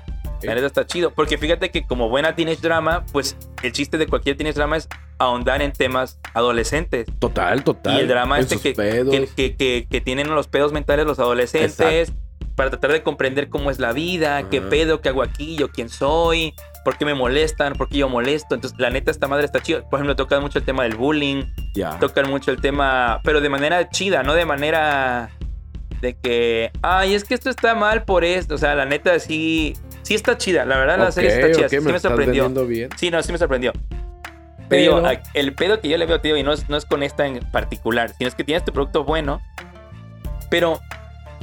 La 0.42 0.52
Ok. 0.52 0.56
neta 0.56 0.66
está 0.68 0.86
chido. 0.86 1.12
Porque 1.12 1.38
fíjate 1.38 1.72
que 1.72 1.86
como 1.86 2.10
buena 2.10 2.36
teenage 2.36 2.62
drama, 2.62 3.06
pues 3.12 3.36
el 3.62 3.72
chiste 3.74 3.98
de 3.98 4.08
cualquier 4.08 4.38
teenage 4.38 4.56
drama 4.56 4.78
es 4.78 4.88
ahondar 5.18 5.62
en 5.62 5.72
temas 5.74 6.20
adolescentes. 6.34 7.08
Total, 7.20 7.64
total. 7.64 7.98
Y 7.98 8.00
el 8.02 8.08
drama 8.08 8.40
este 8.40 8.58
que, 8.60 8.74
que, 8.74 9.30
que- 9.36 9.56
que- 9.56 9.88
que 9.90 10.02
tienen 10.02 10.34
los 10.34 10.48
pedos 10.48 10.72
mentales 10.72 11.06
los 11.06 11.20
adolescentes 11.20 12.14
para 12.56 12.70
tratar 12.70 12.92
de 12.92 13.04
comprender 13.04 13.50
cómo 13.50 13.72
es 13.72 13.80
la 13.80 13.94
vida, 13.94 14.50
qué 14.50 14.60
Ajá. 14.60 14.70
pedo, 14.70 15.02
qué 15.02 15.10
hago 15.10 15.24
aquí, 15.24 15.56
yo 15.56 15.70
quién 15.70 15.90
soy, 15.90 16.54
por 16.84 16.98
qué 16.98 17.06
me 17.06 17.14
molestan, 17.14 17.74
por 17.74 17.88
qué 17.90 17.98
yo 18.00 18.10
molesto. 18.10 18.56
Entonces, 18.56 18.78
la 18.80 18.90
neta, 18.90 19.12
esta 19.12 19.28
madre 19.28 19.46
está 19.46 19.60
chida. 19.62 19.82
Por 19.90 20.00
ejemplo, 20.00 20.16
tocan 20.16 20.42
mucho 20.42 20.60
el 20.60 20.66
tema 20.66 20.84
del 20.84 20.96
bullying, 20.96 21.44
Ya. 21.74 21.98
tocan 22.00 22.30
mucho 22.30 22.52
el 22.52 22.60
tema, 22.62 23.22
pero 23.24 23.42
de 23.42 23.50
manera 23.50 23.90
chida, 23.90 24.24
no 24.24 24.34
de 24.34 24.46
manera 24.46 25.30
de 26.02 26.16
que, 26.16 26.72
ay, 26.82 27.14
es 27.14 27.24
que 27.24 27.34
esto 27.34 27.50
está 27.50 27.76
mal 27.76 28.04
por 28.04 28.24
esto. 28.26 28.56
O 28.56 28.58
sea, 28.58 28.76
la 28.76 28.86
neta, 28.86 29.18
sí, 29.20 29.76
sí 30.02 30.14
está 30.16 30.38
chida. 30.38 30.66
La 30.66 30.78
verdad, 30.78 30.98
la 30.98 31.12
serie 31.12 31.30
está 31.32 31.52
chida. 31.52 31.66
ok, 31.68 31.70
sí 31.70 31.80
me 31.80 31.92
me 31.94 32.00
sorprendió. 32.00 32.50
bien. 32.66 32.90
Sí, 32.98 33.10
no, 33.10 33.24
sí 33.24 33.32
me 33.32 33.38
sorprendió. 33.38 33.72
Te 33.72 34.80
Pero- 34.80 34.96
digo, 34.98 35.08
a- 35.08 35.22
el 35.34 35.54
pedo 35.54 35.80
que 35.80 35.88
yo 35.90 35.98
le 35.98 36.06
veo, 36.06 36.20
tío, 36.20 36.36
y 36.36 36.44
no 36.44 36.52
es, 36.52 36.68
no 36.70 36.76
es 36.78 36.86
con 36.86 37.04
esta 37.04 37.26
en 37.28 37.40
particular, 37.52 38.12
sino 38.18 38.28
es 38.28 38.36
que 38.36 38.44
tienes 38.44 38.66
tu 38.66 38.72
producto 38.74 39.04
bueno, 39.04 39.42
pero 40.50 40.80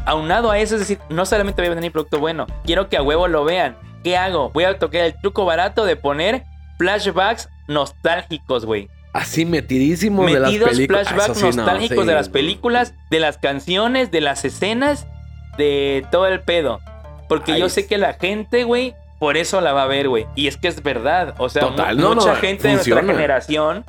aunado 0.06 0.50
a 0.50 0.58
eso, 0.58 0.74
es 0.74 0.80
decir, 0.80 0.98
no 1.10 1.26
solamente 1.26 1.60
voy 1.62 1.66
a 1.66 1.70
vender 1.70 1.82
mi 1.84 1.90
producto 1.90 2.18
bueno, 2.18 2.46
quiero 2.64 2.88
que 2.88 2.96
a 2.96 3.02
huevo 3.02 3.28
lo 3.28 3.44
vean. 3.44 3.76
¿Qué 4.02 4.16
hago? 4.16 4.50
Voy 4.50 4.64
a 4.64 4.78
tocar 4.78 5.02
el 5.02 5.14
truco 5.20 5.44
barato 5.44 5.84
de 5.84 5.96
poner 5.96 6.44
flashbacks 6.78 7.48
nostálgicos, 7.68 8.64
güey. 8.64 8.88
Así 9.12 9.44
metidísimo 9.44 10.24
de 10.26 10.38
las 10.38 10.50
Metidos 10.52 10.70
películas. 10.70 11.08
flashbacks 11.08 11.40
no, 11.42 11.46
nostálgicos 11.52 11.98
sí. 12.04 12.06
de 12.06 12.14
las 12.14 12.28
películas, 12.28 12.94
de 13.10 13.20
las 13.20 13.38
canciones, 13.38 14.10
de 14.10 14.20
las 14.20 14.44
escenas, 14.44 15.06
de 15.58 16.06
todo 16.12 16.26
el 16.26 16.40
pedo. 16.40 16.80
Porque 17.28 17.52
Ay, 17.52 17.60
yo 17.60 17.68
sé 17.68 17.86
que 17.86 17.98
la 17.98 18.14
gente, 18.14 18.64
güey, 18.64 18.94
por 19.18 19.36
eso 19.36 19.60
la 19.60 19.72
va 19.72 19.82
a 19.82 19.86
ver, 19.86 20.08
güey. 20.08 20.26
Y 20.36 20.46
es 20.46 20.56
que 20.56 20.68
es 20.68 20.82
verdad. 20.82 21.34
O 21.38 21.48
sea, 21.48 21.62
Total, 21.62 21.96
mu- 21.96 22.02
no, 22.02 22.14
mucha 22.14 22.34
no, 22.34 22.36
gente 22.36 22.68
de 22.68 22.74
nuestra 22.74 23.02
generación, 23.02 23.84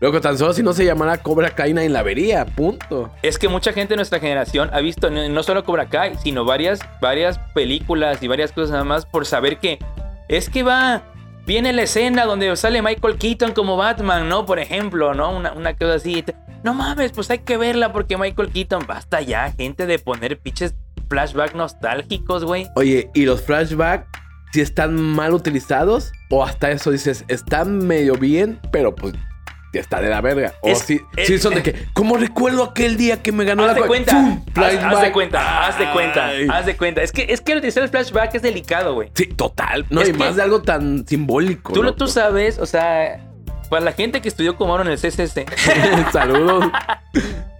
Luego, 0.00 0.20
tan 0.20 0.38
solo 0.38 0.52
si 0.52 0.62
no 0.62 0.72
se 0.72 0.84
llamara 0.84 1.18
Cobra 1.18 1.50
Kai 1.50 1.74
nadie 1.74 1.88
la 1.88 2.02
vería, 2.02 2.44
punto. 2.44 3.10
es 3.22 3.36
que 3.36 3.48
mucha 3.48 3.72
gente 3.72 3.94
de 3.94 3.96
nuestra 3.96 4.20
generación 4.20 4.70
ha 4.72 4.80
visto 4.80 5.10
no, 5.10 5.42
solo 5.42 5.64
Cobra 5.64 5.88
Kai, 5.88 6.14
sino 6.22 6.44
varias, 6.44 6.80
varias 7.00 7.38
películas 7.52 8.22
y 8.22 8.28
varias 8.28 8.52
cosas 8.52 8.70
nada 8.70 8.84
más 8.84 9.06
por 9.06 9.26
saber 9.26 9.58
que 9.58 9.78
es 10.28 10.48
que 10.48 10.62
va. 10.62 11.02
Viene 11.46 11.72
la 11.72 11.82
escena 11.82 12.26
donde 12.26 12.54
sale 12.56 12.82
Michael 12.82 13.16
Keaton 13.16 13.52
como 13.52 13.78
Batman, 13.78 14.28
¿no? 14.28 14.44
Por 14.44 14.58
ejemplo, 14.58 15.14
¿no? 15.14 15.34
Una, 15.34 15.52
una 15.52 15.74
cosa 15.74 15.94
así. 15.94 16.22
No 16.62 16.74
mames, 16.74 17.12
pues 17.12 17.30
hay 17.30 17.38
que 17.38 17.56
verla 17.56 17.90
porque 17.90 18.18
Michael 18.18 18.50
Keaton. 18.50 18.86
Basta 18.86 19.22
ya, 19.22 19.50
gente, 19.52 19.86
de 19.86 19.98
poner 19.98 20.38
pinches 20.38 20.74
flashbacks 21.08 21.54
nostálgicos, 21.54 22.44
güey. 22.44 22.66
Oye, 22.76 23.10
¿y 23.14 23.24
los 23.24 23.40
flashbacks 23.40 24.06
si 24.52 24.60
están 24.60 25.00
mal 25.00 25.32
utilizados? 25.32 26.12
O 26.28 26.44
hasta 26.44 26.70
eso 26.70 26.90
dices, 26.90 27.24
están 27.28 27.78
medio 27.78 28.14
bien, 28.16 28.60
pero 28.70 28.94
pues 28.94 29.14
está 29.72 30.00
de 30.00 30.08
la 30.08 30.20
verga. 30.20 30.54
O 30.62 30.68
Es- 30.68 30.78
si, 30.80 31.00
es- 31.16 31.26
si 31.26 31.38
son 31.38 31.54
de 31.54 31.62
que, 31.62 31.74
¿cómo 31.92 32.16
recuerdo 32.16 32.64
aquel 32.64 32.96
día 32.96 33.22
que 33.22 33.32
me 33.32 33.44
ganó 33.44 33.64
Haz 33.64 33.68
la 33.68 33.74
de 33.82 33.86
cuenta. 33.86 34.12
¡Fum! 34.12 34.44
Haz, 34.54 34.74
haz 34.82 35.00
de 35.02 35.12
cuenta, 35.12 35.66
haz 35.66 35.78
de 35.78 35.90
cuenta, 35.92 36.26
Ay. 36.28 36.46
haz 36.50 36.66
de 36.66 36.76
cuenta. 36.76 37.02
Es 37.02 37.12
que, 37.12 37.26
es 37.28 37.40
que 37.40 37.54
utilizar 37.56 37.82
el 37.82 37.88
flashback 37.88 38.34
es 38.34 38.42
delicado, 38.42 38.94
güey. 38.94 39.10
Sí, 39.14 39.26
total. 39.26 39.84
No, 39.90 40.00
Es 40.00 40.08
y 40.10 40.12
más 40.14 40.36
de 40.36 40.42
algo 40.42 40.62
tan 40.62 41.06
simbólico. 41.06 41.72
Tú, 41.72 41.82
lo- 41.82 41.94
tú 41.94 42.06
sabes, 42.08 42.58
o 42.58 42.66
sea, 42.66 43.20
para 43.68 43.84
la 43.84 43.92
gente 43.92 44.22
que 44.22 44.28
estudió 44.28 44.56
como 44.56 44.80
en 44.80 44.88
el 44.88 44.98
CCC, 44.98 45.44
Saludos. 46.12 46.64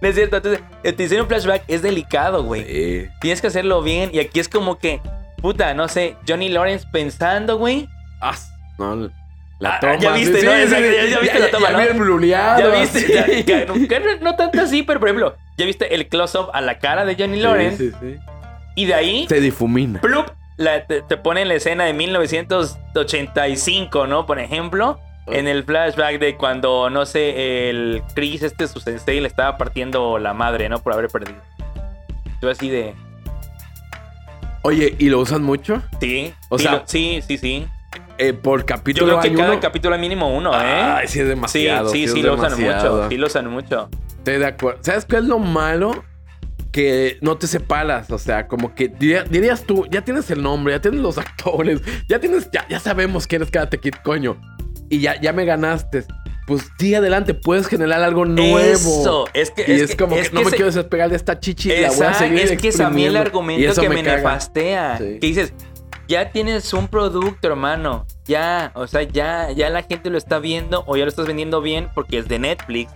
no 0.01 0.07
es 0.07 0.15
cierto. 0.15 0.37
Entonces, 0.37 0.61
utilizar 0.83 1.21
un 1.21 1.27
flashback 1.27 1.63
es 1.67 1.81
delicado, 1.81 2.43
güey. 2.43 2.65
Sí. 2.65 3.07
Tienes 3.21 3.41
que 3.41 3.47
hacerlo 3.47 3.81
bien. 3.83 4.09
Y 4.13 4.19
aquí 4.19 4.39
es 4.39 4.49
como 4.49 4.79
que, 4.79 5.01
puta, 5.41 5.73
no 5.75 5.87
sé, 5.87 6.15
Johnny 6.27 6.49
Lawrence 6.49 6.87
pensando, 6.91 7.57
güey. 7.57 7.87
Ah, 8.21 8.35
no, 8.79 9.11
La 9.59 9.75
Ah, 9.75 9.79
toma. 9.81 9.97
ya 9.99 10.13
viste, 10.13 10.39
sí, 10.39 10.45
¿no? 10.45 10.53
sí, 10.53 10.61
Exacto, 10.61 10.85
sí. 10.89 10.95
ya- 10.95 11.05
ya 11.05 11.19
viste 11.19 11.39
la 11.39 11.51
toma, 11.51 11.71
ya 11.71 11.93
¿no? 11.93 11.99
bluleado, 11.99 12.73
Ya 12.73 12.79
viste, 12.79 13.65
no, 13.67 13.73
que 13.73 13.99
no- 13.99 14.15
no 14.21 14.35
tanto 14.37 14.61
así, 14.61 14.83
pero 14.83 14.99
por 15.01 15.09
ejemplo, 15.09 15.35
ya 15.57 15.65
viste 15.65 15.93
el 15.93 16.07
close-up 16.07 16.49
a 16.53 16.61
la 16.61 16.79
cara 16.79 17.03
de 17.05 17.15
Johnny 17.15 17.41
Lawrence 17.41 17.77
sí, 17.77 17.91
sí. 17.99 18.15
y 18.75 18.85
de 18.85 18.93
ahí, 18.93 19.25
Se 19.27 19.41
difumina. 19.41 19.99
plup, 19.99 20.27
la- 20.55 20.85
te, 20.85 21.01
te 21.01 21.17
pone 21.17 21.43
la 21.43 21.55
escena 21.55 21.83
de 21.85 21.93
1985, 21.93 24.07
¿no? 24.07 24.25
Por 24.25 24.39
ejemplo, 24.39 24.97
en 25.27 25.47
el 25.47 25.63
flashback 25.65 26.19
de 26.19 26.35
cuando, 26.37 26.89
no 26.89 27.05
sé, 27.05 27.69
el 27.69 28.01
Chris, 28.15 28.41
este 28.43 28.65
su 28.67 28.79
sensei, 28.79 29.19
le 29.19 29.27
estaba 29.27 29.57
partiendo 29.57 30.17
la 30.19 30.33
madre, 30.33 30.69
¿no? 30.69 30.79
Por 30.79 30.93
haber 30.93 31.09
perdido. 31.09 31.39
Yo 32.41 32.49
así 32.49 32.69
de, 32.69 32.93
Oye, 34.61 34.95
¿y 34.99 35.09
lo 35.09 35.19
usan 35.19 35.41
mucho? 35.43 35.81
sí, 36.01 36.33
O 36.49 36.57
sí, 36.57 36.63
sea, 36.63 36.71
lo- 36.73 36.83
sí, 36.85 37.21
sí, 37.27 37.37
sí. 37.37 37.65
Eh, 38.17 38.33
por 38.33 38.59
Yo 38.61 38.65
capítulo 38.65 39.05
creo 39.07 39.19
que 39.21 39.27
hay 39.29 39.35
cada 39.35 39.51
uno. 39.53 39.59
capítulo 39.61 39.95
hay 39.95 40.01
mínimo 40.01 40.35
uno, 40.35 40.53
¿eh? 40.53 40.57
Ay, 40.65 41.07
sí 41.07 41.19
es 41.19 41.23
sí, 41.23 41.29
demasiado. 41.29 41.89
sí, 41.89 42.03
es 42.03 42.11
sí, 42.11 42.21
lo 42.21 42.35
usan 42.35 42.51
mucho, 42.61 43.09
sí 43.09 43.17
lo 43.17 43.27
usan 43.27 43.47
mucho. 43.49 43.89
Estoy 44.17 44.37
de 44.37 44.45
acuerdo. 44.45 44.79
¿Sabes 44.83 45.05
qué 45.05 45.17
es 45.17 45.23
lo 45.23 45.39
malo? 45.39 46.03
Que 46.71 47.17
no 47.21 47.37
te 47.37 47.47
separas. 47.47 48.11
O 48.11 48.19
sea, 48.19 48.47
como 48.47 48.75
que 48.75 48.89
diría- 48.89 49.23
dirías 49.23 49.63
tú, 49.63 49.87
ya 49.89 50.01
tienes 50.03 50.29
el 50.29 50.43
nombre, 50.43 50.73
ya 50.73 50.81
tienes 50.81 50.99
los 50.99 51.17
actores, 51.17 51.81
ya 52.07 52.19
tienes, 52.19 52.49
ya, 52.51 52.67
ya 52.67 52.79
sabemos 52.79 53.25
quién 53.25 53.41
es 53.41 53.49
Karate 53.49 53.79
Kid, 53.79 53.95
coño. 54.03 54.39
Y 54.89 54.99
ya, 54.99 55.19
ya 55.19 55.33
me 55.33 55.45
ganaste. 55.45 56.03
Pues 56.45 56.67
sí, 56.79 56.95
adelante, 56.95 57.35
puedes 57.35 57.67
generar 57.67 58.01
algo 58.01 58.25
nuevo. 58.25 58.57
Eso, 58.59 59.25
es 59.33 59.51
que 59.51 59.65
Y 59.71 59.79
es, 59.81 59.91
que- 59.91 59.97
como 59.97 60.15
es 60.15 60.29
que, 60.29 60.35
no 60.35 60.41
me 60.41 60.49
se- 60.49 60.55
quiero 60.57 60.71
despegar 60.71 61.09
de 61.09 61.15
esta 61.15 61.39
chichi 61.39 61.71
y 61.71 61.81
la 61.81 61.89
voy 61.89 61.97
a 62.01 62.09
Exacto, 62.09 62.19
seguir 62.19 62.39
es 62.39 62.61
que 62.61 62.67
es 62.69 62.79
a 62.79 62.89
mí 62.89 63.05
el 63.05 63.15
argumento 63.17 63.79
que 63.81 63.87
me, 63.89 64.03
caga. 64.03 64.17
nefastea. 64.17 64.97
Sí. 64.97 65.03
Que 65.21 65.27
dices, 65.27 65.53
ya 66.07 66.31
tienes 66.31 66.73
un 66.73 66.87
producto, 66.87 67.47
hermano. 67.47 68.05
Ya, 68.25 68.71
o 68.75 68.87
sea, 68.87 69.03
ya, 69.03 69.51
ya 69.51 69.69
la 69.69 69.83
gente 69.83 70.09
lo 70.09 70.17
está 70.17 70.39
viendo 70.39 70.83
o 70.87 70.97
ya 70.97 71.03
lo 71.03 71.09
estás 71.09 71.27
vendiendo 71.27 71.61
bien 71.61 71.89
porque 71.93 72.17
es 72.17 72.27
de 72.27 72.39
Netflix. 72.39 72.91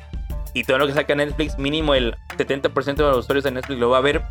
Y 0.54 0.64
todo 0.64 0.78
lo 0.78 0.88
que 0.88 0.94
saca 0.94 1.16
Netflix, 1.16 1.58
mínimo 1.58 1.96
el 1.96 2.16
70% 2.38 2.96
de 2.96 3.04
los 3.04 3.18
usuarios 3.20 3.44
de 3.44 3.52
Netflix 3.52 3.80
lo 3.80 3.90
va 3.90 3.98
a 4.00 4.02
ver. 4.02 4.22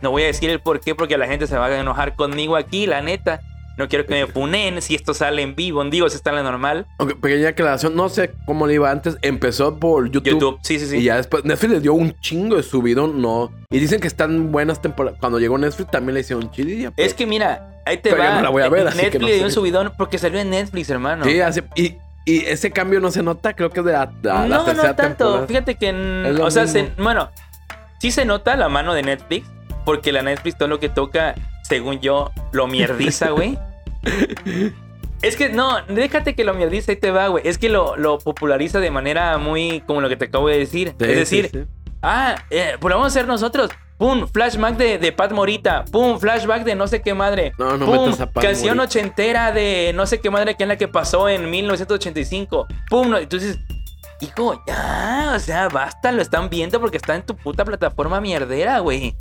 No 0.00 0.10
voy 0.10 0.22
a 0.22 0.26
decir 0.26 0.50
el 0.50 0.60
por 0.60 0.80
qué 0.80 0.94
porque 0.94 1.16
la 1.16 1.26
gente 1.26 1.46
se 1.46 1.56
va 1.56 1.66
a 1.66 1.78
enojar 1.78 2.16
conmigo 2.16 2.56
aquí, 2.56 2.86
la 2.86 3.02
neta. 3.02 3.40
No 3.78 3.88
quiero 3.88 4.04
que 4.06 4.12
me 4.12 4.26
funen 4.26 4.82
si 4.82 4.94
esto 4.94 5.14
sale 5.14 5.40
en 5.42 5.54
vivo. 5.54 5.82
Digo, 5.84 6.08
si 6.10 6.16
está 6.16 6.30
en 6.30 6.36
la 6.36 6.42
normal. 6.42 6.86
Pequeña 7.20 7.48
aclaración, 7.48 7.94
no 7.96 8.08
sé 8.10 8.32
cómo 8.44 8.66
le 8.66 8.74
iba 8.74 8.90
antes. 8.90 9.16
Empezó 9.22 9.78
por 9.78 10.10
YouTube. 10.10 10.24
YouTube, 10.32 10.58
sí, 10.62 10.78
sí, 10.78 10.86
sí. 10.86 10.96
Y 10.98 11.04
ya 11.04 11.16
después 11.16 11.44
Netflix 11.44 11.72
le 11.72 11.80
dio 11.80 11.94
un 11.94 12.12
chingo 12.20 12.56
de 12.56 12.62
subidón, 12.62 13.22
no. 13.22 13.50
Y 13.70 13.78
dicen 13.78 14.00
que 14.00 14.08
están 14.08 14.52
buenas 14.52 14.82
temporadas. 14.82 15.18
Cuando 15.18 15.38
llegó 15.40 15.56
Netflix 15.56 15.90
también 15.90 16.14
le 16.14 16.20
hicieron 16.20 16.50
chidilla. 16.50 16.92
Es 16.98 17.14
que 17.14 17.26
mira, 17.26 17.80
ahí 17.86 17.96
te 17.96 18.10
Pero 18.10 18.22
va. 18.22 18.34
no 18.36 18.42
la 18.42 18.50
voy 18.50 18.62
a 18.62 18.68
ver, 18.68 18.88
que 18.90 18.94
Netflix 18.94 19.20
no 19.22 19.26
le 19.28 19.34
dio 19.36 19.44
un 19.44 19.50
subidón 19.50 19.92
porque 19.96 20.18
salió 20.18 20.38
en 20.38 20.50
Netflix, 20.50 20.90
hermano. 20.90 21.24
Sí, 21.24 21.40
así- 21.40 21.62
y, 21.74 21.96
y 22.26 22.44
ese 22.44 22.70
cambio 22.72 23.00
no 23.00 23.10
se 23.10 23.22
nota, 23.22 23.54
creo 23.54 23.70
que 23.70 23.80
es 23.80 23.86
de 23.86 23.92
la, 23.92 24.06
no, 24.46 24.64
tercera 24.64 24.88
no 24.90 24.94
tanto. 24.96 25.24
temporada. 25.24 25.46
Fíjate 25.46 25.74
que, 25.76 25.88
en- 25.88 26.40
o 26.40 26.50
sea, 26.50 26.66
se- 26.66 26.92
bueno, 26.98 27.30
sí 28.00 28.10
se 28.10 28.26
nota 28.26 28.54
la 28.56 28.68
mano 28.68 28.92
de 28.92 29.02
Netflix, 29.02 29.46
porque 29.86 30.12
la 30.12 30.20
Netflix 30.22 30.58
todo 30.58 30.68
lo 30.68 30.78
que 30.78 30.88
toca, 30.90 31.34
según 31.72 32.00
yo, 32.00 32.30
lo 32.52 32.66
mierdiza, 32.66 33.30
güey. 33.30 33.58
es 35.22 35.36
que 35.36 35.48
no, 35.48 35.80
déjate 35.88 36.34
que 36.34 36.44
lo 36.44 36.52
mierdiza 36.52 36.92
y 36.92 36.96
te 36.96 37.10
va, 37.10 37.28
güey. 37.28 37.48
Es 37.48 37.56
que 37.56 37.70
lo, 37.70 37.96
lo 37.96 38.18
populariza 38.18 38.78
de 38.78 38.90
manera 38.90 39.38
muy 39.38 39.80
como 39.86 40.02
lo 40.02 40.10
que 40.10 40.16
te 40.16 40.26
acabo 40.26 40.48
de 40.48 40.58
decir. 40.58 40.94
Sí, 40.98 41.06
es 41.06 41.16
decir, 41.16 41.48
sí, 41.50 41.60
sí. 41.60 41.66
ah, 42.02 42.36
eh, 42.50 42.76
pues 42.78 42.92
vamos 42.92 43.06
a 43.06 43.08
hacer 43.08 43.26
nosotros. 43.26 43.70
Pum, 43.96 44.26
flashback 44.28 44.76
de, 44.76 44.98
de 44.98 45.12
Pat 45.12 45.32
Morita. 45.32 45.86
Pum, 45.90 46.18
flashback 46.18 46.64
de 46.64 46.74
no 46.74 46.86
sé 46.88 47.00
qué 47.00 47.14
madre. 47.14 47.54
No, 47.56 47.78
no 47.78 47.86
Pum, 47.86 48.04
metas 48.04 48.20
a 48.20 48.30
Pat 48.30 48.44
canción 48.44 48.76
Morita. 48.76 48.98
ochentera 48.98 49.52
de 49.52 49.92
no 49.94 50.04
sé 50.04 50.20
qué 50.20 50.28
madre 50.28 50.54
que 50.56 50.64
es 50.64 50.68
la 50.68 50.76
que 50.76 50.88
pasó 50.88 51.26
en 51.30 51.48
1985. 51.48 52.66
Pum, 52.90 53.08
no, 53.08 53.16
entonces, 53.16 53.58
hijo, 54.20 54.62
ya, 54.66 55.32
o 55.34 55.38
sea, 55.38 55.68
basta, 55.70 56.12
lo 56.12 56.20
están 56.20 56.50
viendo 56.50 56.80
porque 56.80 56.98
está 56.98 57.14
en 57.14 57.22
tu 57.22 57.34
puta 57.34 57.64
plataforma 57.64 58.20
mierdera, 58.20 58.80
güey. 58.80 59.16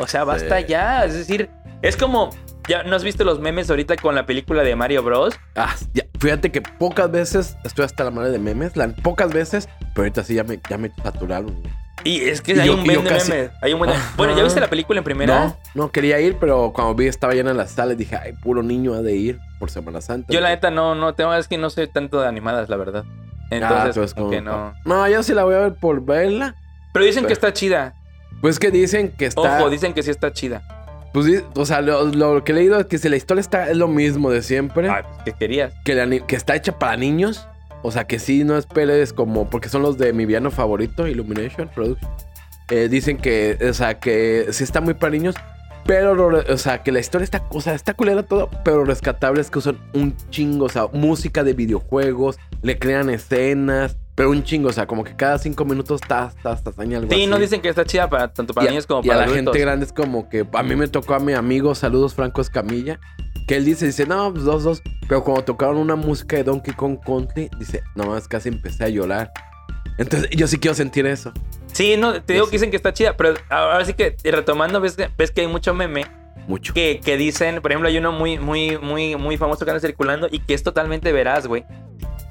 O 0.00 0.06
sea, 0.06 0.24
basta 0.24 0.58
Sí. 0.60 0.66
ya. 0.68 1.04
Es 1.04 1.14
decir, 1.14 1.48
es 1.82 1.96
como, 1.96 2.30
ya 2.68 2.82
no 2.82 2.94
has 2.96 3.04
visto 3.04 3.24
los 3.24 3.40
memes 3.40 3.70
ahorita 3.70 3.96
con 3.96 4.14
la 4.14 4.26
película 4.26 4.62
de 4.62 4.74
Mario 4.76 5.02
Bros. 5.02 5.34
Ah, 5.56 5.74
ya, 5.94 6.04
fíjate 6.18 6.50
que 6.52 6.60
pocas 6.62 7.10
veces 7.10 7.56
estoy 7.64 7.84
hasta 7.84 8.04
la 8.04 8.10
madre 8.10 8.30
de 8.30 8.38
memes. 8.38 8.76
La, 8.76 8.88
pocas 8.88 9.32
veces, 9.32 9.68
pero 9.94 10.02
ahorita 10.02 10.22
sí 10.24 10.34
ya 10.34 10.44
me, 10.44 10.58
ya 10.68 10.78
me 10.78 10.90
saturaron. 11.02 11.56
Y 12.02 12.22
es 12.22 12.40
que 12.40 12.54
Y 12.54 12.60
hay 12.60 12.66
yo- 12.68 12.74
un 12.76 12.84
buen 12.84 13.04
de 13.04 13.10
casi- 13.10 13.30
memes. 13.30 13.50
Hay 13.60 13.72
un 13.74 13.78
buen 13.78 13.90
de- 13.90 13.96
Ajá. 13.96 14.14
Bueno, 14.16 14.34
¿ya 14.34 14.42
viste 14.42 14.58
la 14.58 14.68
película 14.70 14.98
en 14.98 15.04
primera? 15.04 15.44
No, 15.44 15.56
no 15.74 15.90
quería 15.92 16.18
ir, 16.18 16.36
pero 16.40 16.72
cuando 16.74 16.94
vi 16.94 17.06
estaba 17.06 17.34
llena 17.34 17.52
la 17.52 17.66
sala, 17.66 17.94
dije, 17.94 18.16
ay, 18.16 18.32
puro 18.42 18.62
niño 18.62 18.94
ha 18.94 19.02
de 19.02 19.14
ir 19.16 19.38
por 19.58 19.70
Semana 19.70 20.00
Santa. 20.00 20.32
Yo 20.32 20.40
la 20.40 20.48
neta 20.48 20.70
no, 20.70 20.94
no, 20.94 21.14
tengo, 21.14 21.34
es 21.34 21.46
que 21.46 21.58
no 21.58 21.68
soy 21.68 21.88
tanto 21.88 22.18
de 22.20 22.26
animadas, 22.26 22.70
la 22.70 22.76
verdad. 22.76 23.04
Entonces, 23.50 23.96
pues, 23.96 24.14
como 24.14 24.30
que 24.30 24.40
no. 24.40 24.72
No, 24.84 25.08
yo 25.08 25.22
sí 25.22 25.34
la 25.34 25.44
voy 25.44 25.54
a 25.56 25.58
ver 25.58 25.74
por 25.74 26.02
verla. 26.04 26.54
Pero 26.92 27.04
dicen 27.04 27.26
que 27.26 27.32
está 27.32 27.52
chida. 27.52 27.94
Pues 28.40 28.58
que 28.58 28.70
dicen 28.70 29.12
que 29.16 29.26
está. 29.26 29.58
Ojo, 29.58 29.70
dicen 29.70 29.92
que 29.92 30.02
sí 30.02 30.10
está 30.10 30.32
chida. 30.32 30.62
Pues, 31.12 31.42
o 31.54 31.66
sea, 31.66 31.80
lo, 31.80 32.04
lo 32.04 32.44
que 32.44 32.52
he 32.52 32.54
leído 32.54 32.78
es 32.78 32.86
que 32.86 32.98
si 32.98 33.08
la 33.08 33.16
historia 33.16 33.40
está 33.40 33.68
es 33.68 33.76
lo 33.76 33.88
mismo 33.88 34.30
de 34.30 34.42
siempre, 34.42 34.88
pues, 34.88 35.04
¿qué 35.24 35.32
querías? 35.32 35.74
que, 35.84 35.94
la 35.94 36.08
que 36.26 36.36
está 36.36 36.54
hecha 36.54 36.78
para 36.78 36.96
niños, 36.96 37.48
o 37.82 37.90
sea, 37.90 38.04
que 38.04 38.18
sí 38.18 38.44
no 38.44 38.56
esperes 38.56 39.12
como, 39.12 39.50
porque 39.50 39.68
son 39.68 39.82
los 39.82 39.98
de 39.98 40.12
mi 40.12 40.24
villano 40.24 40.50
favorito, 40.50 41.08
Illumination 41.08 41.68
Production. 41.68 42.10
Eh, 42.70 42.88
dicen 42.88 43.16
que, 43.16 43.58
o 43.68 43.74
sea, 43.74 43.98
que 43.98 44.46
sí 44.52 44.62
está 44.62 44.80
muy 44.80 44.94
para 44.94 45.10
niños, 45.10 45.34
pero, 45.84 46.28
o 46.48 46.56
sea, 46.56 46.84
que 46.84 46.92
la 46.92 47.00
historia 47.00 47.24
está, 47.24 47.44
o 47.50 47.60
sea, 47.60 47.74
está 47.74 47.94
culera 47.94 48.22
todo, 48.22 48.48
pero 48.64 48.84
rescatable 48.84 49.40
es 49.40 49.50
que 49.50 49.58
usan 49.58 49.78
un 49.92 50.16
chingo, 50.30 50.66
o 50.66 50.68
sea, 50.68 50.86
música 50.92 51.42
de 51.42 51.54
videojuegos, 51.54 52.38
le 52.62 52.78
crean 52.78 53.10
escenas, 53.10 53.96
pero 54.20 54.32
un 54.32 54.44
chingo, 54.44 54.68
o 54.68 54.72
sea, 54.72 54.86
como 54.86 55.02
que 55.02 55.16
cada 55.16 55.38
cinco 55.38 55.64
minutos 55.64 55.98
está, 56.02 56.30
está, 56.36 56.52
está 56.52 56.70
algo 56.82 57.08
Sí, 57.08 57.22
así. 57.22 57.26
no 57.26 57.38
dicen 57.38 57.62
que 57.62 57.70
está 57.70 57.86
chida 57.86 58.10
para 58.10 58.30
tanto 58.30 58.52
para 58.52 58.66
Y 58.66 58.68
niños 58.68 58.86
como 58.86 59.00
y 59.02 59.06
a 59.06 59.12
para 59.14 59.16
la 59.20 59.24
adultos. 59.32 59.54
gente 59.54 59.58
grande 59.60 59.86
es 59.86 59.92
como 59.94 60.28
que 60.28 60.46
a 60.52 60.62
mí 60.62 60.76
me 60.76 60.88
tocó 60.88 61.14
a 61.14 61.20
mi 61.20 61.32
amigo, 61.32 61.74
saludos 61.74 62.12
Franco 62.12 62.42
Escamilla, 62.42 63.00
que 63.48 63.56
él 63.56 63.64
dice, 63.64 63.86
dice, 63.86 64.04
no, 64.04 64.30
pues 64.30 64.44
dos, 64.44 64.62
dos. 64.62 64.82
Pero 65.08 65.24
cuando 65.24 65.42
tocaron 65.44 65.78
una 65.78 65.96
música 65.96 66.36
de 66.36 66.44
Donkey 66.44 66.74
Kong 66.74 66.98
Country, 67.02 67.48
dice, 67.58 67.82
nomás 67.94 68.28
casi 68.28 68.50
empecé 68.50 68.84
a 68.84 68.88
llorar. 68.90 69.32
Entonces, 69.96 70.28
yo 70.30 70.46
sí 70.46 70.58
quiero 70.58 70.74
sentir 70.74 71.06
eso. 71.06 71.32
Sí, 71.72 71.96
no, 71.96 72.20
te 72.22 72.34
digo 72.34 72.44
Sí. 72.44 72.50
que 72.50 72.56
dicen 72.56 72.70
que 72.70 72.76
está 72.76 72.92
chida, 72.92 73.16
pero 73.16 73.32
ahora 73.48 73.86
sí 73.86 73.94
que 73.94 74.16
retomando, 74.24 74.82
ves 74.82 74.96
que, 74.96 75.08
ves 75.16 75.30
que 75.30 75.40
hay 75.40 75.46
mucho 75.46 75.72
meme 75.72 76.04
Mucho. 76.46 76.74
que, 76.74 77.00
que 77.02 77.16
dicen, 77.16 77.62
por 77.62 77.70
ejemplo, 77.70 77.88
hay 77.88 77.96
uno 77.96 78.12
muy, 78.12 78.38
muy, 78.38 78.76
muy, 78.76 79.16
muy 79.16 79.38
famoso 79.38 79.64
que 79.64 79.70
anda 79.70 79.80
circulando 79.80 80.28
y 80.30 80.40
que 80.40 80.52
es 80.52 80.62
totalmente 80.62 81.10
veraz, 81.10 81.46
güey. 81.46 81.64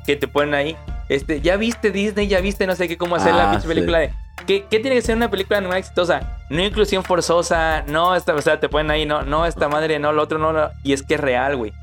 Que 0.05 0.15
te 0.15 0.27
ponen 0.27 0.53
ahí, 0.55 0.77
este, 1.07 1.41
ya 1.41 1.55
viste 1.57 1.91
Disney, 1.91 2.27
ya 2.27 2.39
viste 2.41 2.65
no 2.67 2.75
sé 2.75 2.87
qué, 2.87 2.97
cómo 2.97 3.15
hacer 3.15 3.33
la 3.35 3.51
Ah, 3.51 3.59
película 3.59 3.99
de. 3.99 4.11
¿qué, 4.47 4.65
qué 4.69 4.79
tiene 4.79 4.95
que 4.95 5.01
ser 5.01 5.15
una 5.17 5.29
película 5.29 5.57
animada 5.59 5.77
exitosa? 5.79 6.37
No 6.49 6.63
inclusión 6.63 7.03
forzosa, 7.03 7.83
no, 7.87 8.15
esta, 8.15 8.33
o 8.33 8.41
sea, 8.41 8.59
te 8.59 8.69
ponen 8.69 8.89
ahí, 8.89 9.05
no, 9.05 9.21
no, 9.23 9.45
esta 9.45 9.67
madre, 9.67 9.99
no, 9.99 10.11
lo 10.11 10.23
otro, 10.23 10.39
no, 10.39 10.51
no. 10.53 10.69
Y 10.83 10.93
es 10.93 11.03
que 11.03 11.13
es 11.15 11.19
real, 11.19 11.55
güey. 11.57 11.73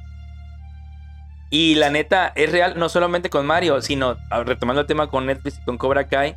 Y 1.51 1.77
la 1.77 1.91
neta, 1.91 2.33
es 2.35 2.51
real 2.51 2.75
no 2.77 2.89
solamente 2.89 3.31
con 3.31 3.47
Mario, 3.47 3.81
sino 3.81 4.17
retomando 4.45 4.81
el 4.81 4.87
tema 4.87 5.09
con 5.09 5.27
Netflix 5.27 5.59
y 5.61 5.65
con 5.65 5.79
Cobra 5.79 6.09
Kai. 6.09 6.35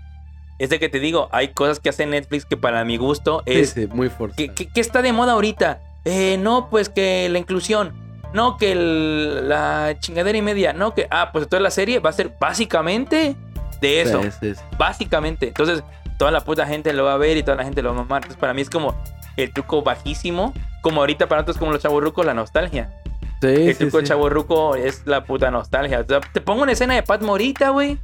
Es 0.59 0.69
de 0.69 0.77
que 0.77 0.89
te 0.89 0.99
digo, 0.99 1.29
hay 1.31 1.47
cosas 1.49 1.79
que 1.79 1.89
hace 1.89 2.05
Netflix 2.05 2.45
que 2.45 2.57
para 2.57 2.83
mi 2.85 2.97
gusto 2.97 3.41
es 3.45 3.71
sí, 3.71 3.87
muy 3.87 4.09
forzado. 4.09 4.35
¿Qué, 4.37 4.49
qué- 4.53 4.67
qué 4.67 4.81
está 4.81 5.01
de 5.01 5.13
moda 5.13 5.33
ahorita? 5.33 5.79
Eh, 6.05 6.37
no, 6.39 6.69
pues 6.69 6.89
que 6.89 7.27
la 7.29 7.39
inclusión. 7.39 7.93
No, 8.33 8.57
que 8.57 8.71
el- 8.73 9.49
la 9.49 9.95
chingadera 9.99 10.37
y 10.37 10.41
media. 10.41 10.73
No, 10.73 10.93
que. 10.93 11.07
Ah, 11.09 11.31
pues 11.31 11.47
toda 11.49 11.61
la 11.61 11.71
serie 11.71 11.99
va 11.99 12.09
a 12.11 12.13
ser 12.13 12.35
básicamente 12.39 13.35
de 13.81 14.01
eso. 14.01 14.21
Sí, 14.23 14.29
sí, 14.39 14.55
sí. 14.55 14.61
Básicamente. 14.77 15.47
Entonces, 15.47 15.83
toda 16.17 16.31
la 16.31 16.41
puta 16.41 16.65
gente 16.67 16.93
lo 16.93 17.05
va 17.05 17.13
a 17.13 17.17
ver 17.17 17.37
y 17.37 17.43
toda 17.43 17.57
la 17.57 17.63
gente 17.63 17.81
lo 17.81 17.93
va 17.93 17.99
a 17.99 18.03
amar. 18.03 18.17
Entonces, 18.21 18.39
para 18.39 18.53
mí 18.53 18.61
es 18.61 18.69
como 18.69 18.95
el 19.37 19.51
truco 19.53 19.81
bajísimo. 19.81 20.53
Como 20.81 21.01
ahorita 21.01 21.27
para 21.27 21.41
nosotros, 21.41 21.57
como 21.57 21.71
los 21.71 21.81
chavorrucos, 21.81 22.25
la 22.25 22.33
nostalgia. 22.33 22.93
Sí, 23.41 23.47
El 23.47 23.77
truco 23.77 23.99
sí. 23.99 24.05
chavorruco 24.05 24.75
es 24.75 25.01
la 25.05 25.23
puta 25.23 25.49
nostalgia. 25.49 25.99
O 26.01 26.05
sea, 26.05 26.19
te 26.21 26.41
pongo 26.41 26.63
una 26.63 26.73
escena 26.73 26.93
de 26.95 27.03
Pat 27.03 27.21
Morita, 27.21 27.69
güey. 27.69 27.97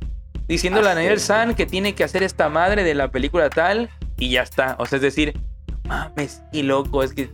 Diciéndole 0.47 0.87
Ah, 0.87 0.91
a 0.91 0.95
Daniel. 0.95 1.19
San 1.19 1.55
que 1.55 1.65
tiene 1.65 1.93
que 1.95 2.03
hacer 2.03 2.23
esta 2.23 2.49
madre 2.49 2.83
de 2.83 2.95
la 2.95 3.09
película 3.11 3.49
tal. 3.49 3.89
Y 4.17 4.29
ya 4.31 4.41
está. 4.43 4.75
O 4.79 4.85
sea, 4.85 4.95
es 4.97 5.01
decir, 5.01 5.37
mames, 5.83 6.41
y 6.51 6.63
loco, 6.63 7.03
es 7.03 7.13
que. 7.13 7.29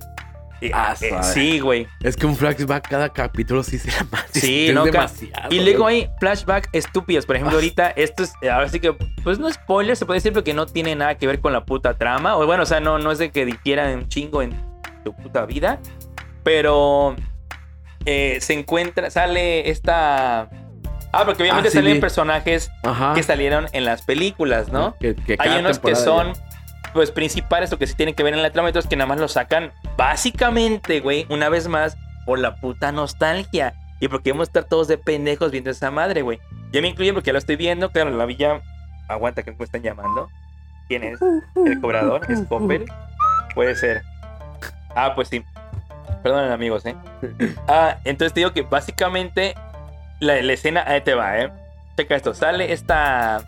Ah, 0.74 0.96
eh, 1.02 1.12
sí, 1.24 1.60
güey. 1.60 1.88
Es 2.04 2.16
que 2.16 2.26
un 2.28 2.36
flashback 2.36 2.88
cada 2.88 3.10
capítulo 3.10 3.64
sí 3.64 3.80
será 3.80 4.06
más. 4.12 4.26
Sí, 4.32 4.68
es 4.70 4.76
no, 4.76 4.84
demasiado. 4.86 5.54
Y 5.54 5.60
luego 5.62 5.88
hay 5.88 6.10
flashback 6.20 6.70
estúpidos. 6.74 7.26
Por 7.26 7.36
ejemplo, 7.36 7.58
Ah. 7.58 7.60
ahorita 7.62 7.90
esto 7.92 8.24
es. 8.24 8.34
Ahora 8.50 8.70
sí 8.70 8.80
que. 8.80 8.94
Pues 9.24 9.40
no 9.40 9.52
spoiler, 9.52 9.96
se 9.96 10.06
puede 10.06 10.18
decir 10.18 10.34
porque 10.34 10.54
no 10.54 10.66
tiene 10.68 10.96
nada 10.96 11.16
que 11.16 11.26
ver 11.28 11.40
con 11.40 11.54
la 11.54 11.66
puta 11.66 11.98
trama. 11.98 12.38
O 12.38 12.46
bueno, 12.46 12.64
o 12.64 12.66
sea, 12.68 12.80
no, 12.80 13.00
no 13.00 13.12
es 13.12 13.18
de 13.18 13.32
que 13.32 13.46
difieran 13.46 13.94
un 13.98 14.08
chingo 14.08 14.42
en 14.42 14.52
tu 15.04 15.16
puta 15.16 15.46
vida. 15.46 15.80
Pero. 16.44 17.16
eh, 18.06 18.38
se 18.42 18.54
encuentra. 18.54 19.10
Sale 19.12 19.70
esta. 19.70 20.50
Ah, 21.14 21.26
porque 21.26 21.44
obviamente 21.44 21.68
Ah, 21.68 21.72
sí, 21.72 21.78
salen 21.78 21.94
vi. 21.96 22.00
personajes 22.00 22.72
Ajá. 22.84 23.14
que 23.14 23.22
salieron 23.24 23.68
en 23.74 23.84
las 23.86 24.02
películas, 24.04 24.72
¿no? 24.72 24.96
Que, 25.00 25.14
que 25.16 25.36
Hay 25.40 25.60
unos 25.60 25.78
que 25.80 25.96
son 25.96 26.34
pues 26.94 27.12
principales 27.12 27.72
o 27.74 27.78
que 27.78 27.88
sí 27.88 27.96
tienen 27.96 28.16
que 28.16 28.24
ver 28.24 28.34
en 28.34 28.42
la 28.42 28.50
trama 28.52 28.68
y 28.68 28.72
otros 28.72 28.88
que 28.88 28.96
nada 28.96 29.08
más 29.08 29.20
lo 29.20 29.28
sacan 29.28 29.72
básicamente, 30.02 31.00
güey, 31.00 31.28
una 31.30 31.48
vez 31.48 31.68
más 31.68 31.96
por 32.26 32.40
la 32.40 32.56
puta 32.56 32.92
nostalgia. 32.92 33.76
¿Y 34.00 34.08
por 34.08 34.24
qué 34.24 34.32
vamos 34.32 34.48
a 34.48 34.50
estar 34.50 34.64
todos 34.64 34.88
de 34.88 34.98
pendejos 34.98 35.52
viendo 35.52 35.70
esa 35.70 35.92
madre, 35.92 36.24
güey? 36.24 36.40
Ya 36.72 36.82
me 36.82 36.88
incluye 36.88 37.14
porque 37.14 37.28
ya 37.28 37.34
lo 37.34 37.38
estoy 37.38 37.56
viendo. 37.56 37.92
Claro, 37.92 38.10
la 38.10 38.26
villa. 38.26 38.62
Aguanta, 39.08 39.44
que 39.44 39.52
me 39.52 39.64
están 39.64 39.84
llamando. 39.84 40.28
¿Quién 40.88 41.04
es? 41.04 41.20
¿El 41.68 41.80
cobrador? 41.80 42.22
¿Es 42.32 42.42
Coppel? 42.48 42.86
Puede 43.54 43.76
ser. 43.76 44.02
Ah, 44.96 45.14
pues 45.14 45.28
sí. 45.28 45.46
Perdonen, 46.24 46.52
amigos, 46.52 46.84
¿eh? 46.88 46.96
Ah, 47.68 48.00
entonces 48.04 48.34
te 48.34 48.40
digo 48.40 48.54
que 48.54 48.64
básicamente 48.64 49.54
la, 50.20 50.42
la 50.42 50.54
escena. 50.54 50.84
Ahí 50.88 51.02
te 51.02 51.14
va, 51.14 51.38
¿eh? 51.38 51.52
Checa 51.96 52.16
esto. 52.16 52.34
Sale 52.34 52.74
esta. 52.74 53.44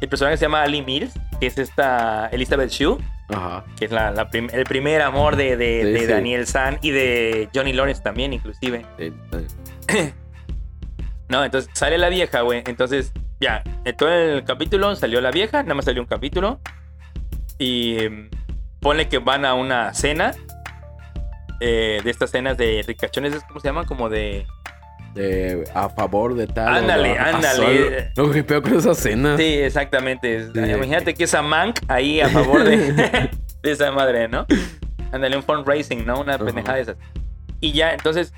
El 0.00 0.08
personaje 0.08 0.38
se 0.38 0.46
llama 0.46 0.62
Ali 0.62 0.82
Mills, 0.82 1.14
que 1.38 1.46
es 1.46 1.56
esta 1.56 2.26
Elizabeth 2.32 2.70
Shue, 2.70 2.98
Ajá. 3.28 3.64
que 3.76 3.84
es 3.86 3.90
la, 3.90 4.10
la 4.10 4.28
prim- 4.30 4.48
el 4.52 4.64
primer 4.64 5.02
amor 5.02 5.36
de, 5.36 5.56
de- 5.56 5.82
Sí, 5.84 5.90
de 5.92 6.00
sí. 6.00 6.06
Daniel 6.06 6.46
San 6.46 6.78
y 6.82 6.90
de 6.90 7.48
Johnny 7.54 7.72
Lawrence 7.72 8.02
también, 8.02 8.32
inclusive. 8.32 8.84
Eh, 8.98 9.12
eh, 9.88 10.12
No, 11.28 11.44
entonces 11.44 11.70
sale 11.74 11.98
la 11.98 12.08
vieja, 12.08 12.40
güey. 12.40 12.62
Entonces, 12.66 13.12
ya, 13.40 13.62
en 13.84 13.96
todo 13.96 14.10
el 14.10 14.44
capítulo 14.44 14.96
salió 14.96 15.20
la 15.20 15.30
vieja, 15.30 15.62
nada 15.62 15.74
más 15.74 15.84
salió 15.84 16.00
un 16.02 16.08
capítulo. 16.08 16.58
Y 17.58 17.98
em, 18.02 18.30
ponle 18.80 19.08
que 19.08 19.18
van 19.18 19.44
a 19.44 19.54
una 19.54 19.92
cena. 19.94 20.32
eh, 21.60 22.00
de 22.04 22.10
estas 22.10 22.30
cenas 22.30 22.56
de 22.56 22.84
ricachones, 22.86 23.42
¿cómo 23.48 23.60
se 23.60 23.68
llaman? 23.68 23.84
Como 23.84 24.08
de. 24.08 24.46
A 25.74 25.88
favor 25.88 26.34
de 26.34 26.46
tal. 26.46 26.68
Ándale, 26.76 27.18
ándale. 27.18 28.12
Lo 28.16 28.30
que 28.30 28.44
peor 28.44 28.62
con 28.62 28.76
esas 28.76 28.98
cenas. 28.98 29.36
Sí, 29.38 29.44
exactamente. 29.44 30.44
Sí. 30.52 30.58
Imagínate 30.58 31.14
que 31.14 31.24
esa 31.24 31.42
Mank 31.42 31.80
ahí 31.88 32.20
a 32.20 32.28
favor 32.28 32.62
de, 32.64 32.92
de 33.62 33.70
esa 33.70 33.90
madre, 33.90 34.28
¿no? 34.28 34.46
Ándale, 35.10 35.36
un 35.36 35.42
fundraising, 35.42 36.04
¿no? 36.06 36.20
Una 36.20 36.34
Ajá. 36.34 36.44
pendejada 36.44 36.76
de 36.76 36.82
esas. 36.82 36.96
Y 37.60 37.72
ya, 37.72 37.92
entonces. 37.92 38.32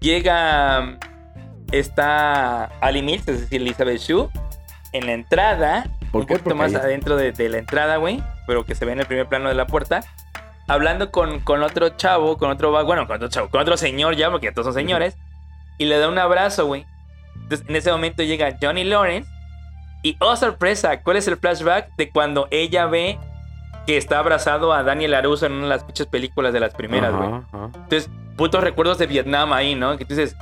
Llega. 0.00 0.98
Está 1.72 2.64
Ali 2.80 3.02
Mills, 3.02 3.26
es 3.26 3.40
decir, 3.42 3.60
Elizabeth 3.60 3.98
Shue. 3.98 4.28
En 4.92 5.06
la 5.06 5.12
entrada. 5.12 5.86
¿Por 6.12 6.20
un 6.22 6.26
qué? 6.26 6.34
poquito 6.34 6.44
Porque 6.44 6.58
más 6.58 6.74
ahí- 6.74 6.80
adentro 6.88 7.16
de, 7.16 7.32
de 7.32 7.48
la 7.48 7.58
entrada, 7.58 7.96
güey. 7.96 8.22
Pero 8.46 8.64
que 8.64 8.74
se 8.74 8.84
ve 8.84 8.92
en 8.92 9.00
el 9.00 9.06
primer 9.06 9.26
plano 9.26 9.48
de 9.48 9.54
la 9.54 9.66
puerta. 9.66 10.00
Hablando 10.68 11.10
con, 11.10 11.40
con 11.40 11.62
otro 11.62 11.90
chavo, 11.90 12.38
con 12.38 12.50
otro. 12.50 12.70
Bueno, 12.84 13.06
con 13.06 13.16
otro 13.16 13.28
chavo, 13.28 13.48
con 13.50 13.60
otro 13.60 13.76
señor 13.76 14.14
ya, 14.16 14.30
porque 14.30 14.52
todos 14.52 14.66
son 14.66 14.74
señores. 14.74 15.16
Y 15.78 15.86
le 15.86 15.98
da 15.98 16.08
un 16.08 16.18
abrazo, 16.18 16.66
güey. 16.66 16.86
Entonces, 17.42 17.66
en 17.68 17.76
ese 17.76 17.90
momento 17.90 18.22
llega 18.22 18.56
Johnny 18.60 18.84
Lawrence. 18.84 19.28
Y 20.02 20.16
oh, 20.20 20.36
sorpresa, 20.36 21.00
¿cuál 21.02 21.16
es 21.16 21.26
el 21.28 21.36
flashback 21.36 21.94
de 21.96 22.10
cuando 22.10 22.46
ella 22.50 22.86
ve 22.86 23.18
que 23.86 23.96
está 23.96 24.18
abrazado 24.18 24.72
a 24.72 24.82
Daniel 24.82 25.12
Laruso 25.12 25.46
en 25.46 25.52
una 25.52 25.62
de 25.64 25.68
las 25.70 25.84
pinches 25.84 26.06
películas 26.06 26.52
de 26.52 26.60
las 26.60 26.74
primeras, 26.74 27.12
güey? 27.14 27.30
Entonces, 27.74 28.10
putos 28.36 28.62
recuerdos 28.62 28.98
de 28.98 29.06
Vietnam 29.06 29.52
ahí, 29.52 29.74
¿no? 29.74 29.96
Que 29.96 30.04
tú 30.04 30.14
dices, 30.14 30.36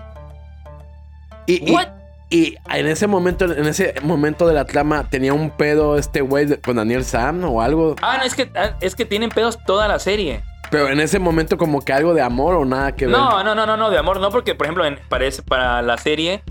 Y, 1.46 1.70
y- 1.70 1.74
¿what? 1.74 1.88
y 2.30 2.56
en 2.70 2.86
ese 2.86 3.06
momento, 3.06 3.44
en 3.44 3.66
ese 3.66 3.94
momento 4.02 4.46
de 4.46 4.54
la 4.54 4.64
trama, 4.64 5.08
tenía 5.10 5.32
un 5.32 5.50
pedo 5.50 5.96
este 5.98 6.20
güey 6.22 6.60
con 6.60 6.76
Daniel 6.76 7.04
Sam 7.04 7.44
o 7.44 7.60
algo. 7.62 7.96
Ah, 8.02 8.16
no, 8.18 8.24
es 8.24 8.34
que, 8.34 8.50
ah, 8.56 8.76
es 8.80 8.94
que 8.94 9.04
tienen 9.04 9.30
pedos 9.30 9.58
toda 9.64 9.86
la 9.88 9.98
serie. 9.98 10.42
Pero 10.72 10.88
en 10.88 10.98
ese 11.00 11.18
momento 11.20 11.56
como 11.56 11.80
que 11.84 11.92
algo 11.92 12.14
de 12.14 12.22
amor 12.22 12.54
o 12.56 12.64
nada 12.64 12.96
que 12.96 13.06
ver. 13.06 13.16
No, 13.16 13.44
no, 13.44 13.54
no, 13.54 13.64
no, 13.66 13.76
no, 13.76 13.90
de 13.90 13.98
amor 13.98 14.18
no, 14.18 14.30
porque 14.30 14.54
por 14.56 14.66
ejemplo, 14.66 14.84
en, 14.84 14.98
parece, 15.08 15.42
para 15.42 15.82
la 15.82 15.96
serie, 15.98 16.42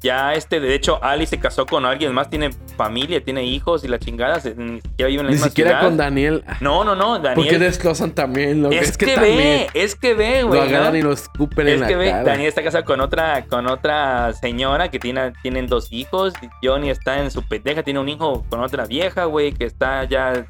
ya 0.00 0.34
este, 0.34 0.60
de 0.60 0.74
hecho, 0.74 1.02
Ali 1.02 1.26
se 1.26 1.38
casó 1.38 1.66
con 1.66 1.84
alguien 1.86 2.12
más, 2.12 2.28
tiene 2.30 2.50
familia, 2.76 3.22
tiene 3.24 3.44
hijos 3.44 3.82
y 3.82 3.88
la 3.88 3.98
chingada, 3.98 4.40
se, 4.40 4.54
ni 4.54 4.80
siquiera 4.80 5.08
vive 5.08 5.20
en 5.20 5.26
la 5.26 5.30
Ni 5.30 5.34
misma 5.36 5.48
siquiera 5.48 5.70
ciudad. 5.70 5.82
con 5.84 5.96
Daniel. 5.96 6.44
No, 6.60 6.84
no, 6.84 6.94
no, 6.94 7.14
¿Por 7.14 7.22
qué 7.22 7.28
Daniel. 7.52 7.60
desclosan 7.60 8.12
también? 8.12 8.62
Lo 8.62 8.70
es, 8.70 8.96
que, 8.96 9.06
también 9.14 9.36
ve, 9.36 9.70
es 9.74 9.94
que 9.94 10.14
ve, 10.14 10.42
Lo 10.42 10.48
güey. 10.48 10.60
agarran 10.60 10.92
¿no? 10.92 10.98
y 10.98 11.02
lo 11.02 11.12
escupen 11.12 11.66
en 11.68 11.74
Es 11.74 11.80
la 11.80 11.86
que 11.88 11.96
ve, 11.96 12.10
cara. 12.10 12.24
Daniel 12.24 12.48
está 12.48 12.62
casado 12.62 12.84
con 12.84 13.00
otra, 13.00 13.46
con 13.46 13.66
otra 13.66 14.32
señora 14.34 14.90
que 14.90 14.98
tiene, 14.98 15.32
tienen 15.42 15.66
dos 15.66 15.88
hijos. 15.90 16.34
Johnny 16.62 16.90
está 16.90 17.18
en 17.20 17.30
su 17.30 17.42
pendeja, 17.46 17.82
tiene 17.82 17.98
un 18.00 18.08
hijo 18.08 18.44
con 18.48 18.60
otra 18.62 18.84
vieja, 18.86 19.24
güey, 19.24 19.52
que 19.52 19.64
está 19.64 20.04
ya 20.04 20.46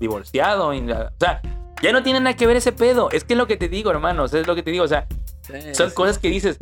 divorciado. 0.00 0.72
y 0.74 0.80
o 0.90 1.08
sea, 1.20 1.40
ya 1.82 1.92
no 1.92 2.02
tiene 2.02 2.20
nada 2.20 2.36
que 2.36 2.46
ver 2.46 2.56
ese 2.56 2.72
pedo. 2.72 3.10
Es 3.10 3.24
que 3.24 3.34
es 3.34 3.38
lo 3.38 3.46
que 3.46 3.56
te 3.56 3.68
digo, 3.68 3.90
hermanos, 3.90 4.32
es 4.34 4.46
lo 4.46 4.54
que 4.54 4.62
te 4.62 4.70
digo. 4.70 4.84
O 4.84 4.88
sea, 4.88 5.06
Sí, 5.42 5.54
son 5.74 5.90
sí. 5.90 5.94
cosas 5.96 6.18
que 6.18 6.28
dices, 6.28 6.56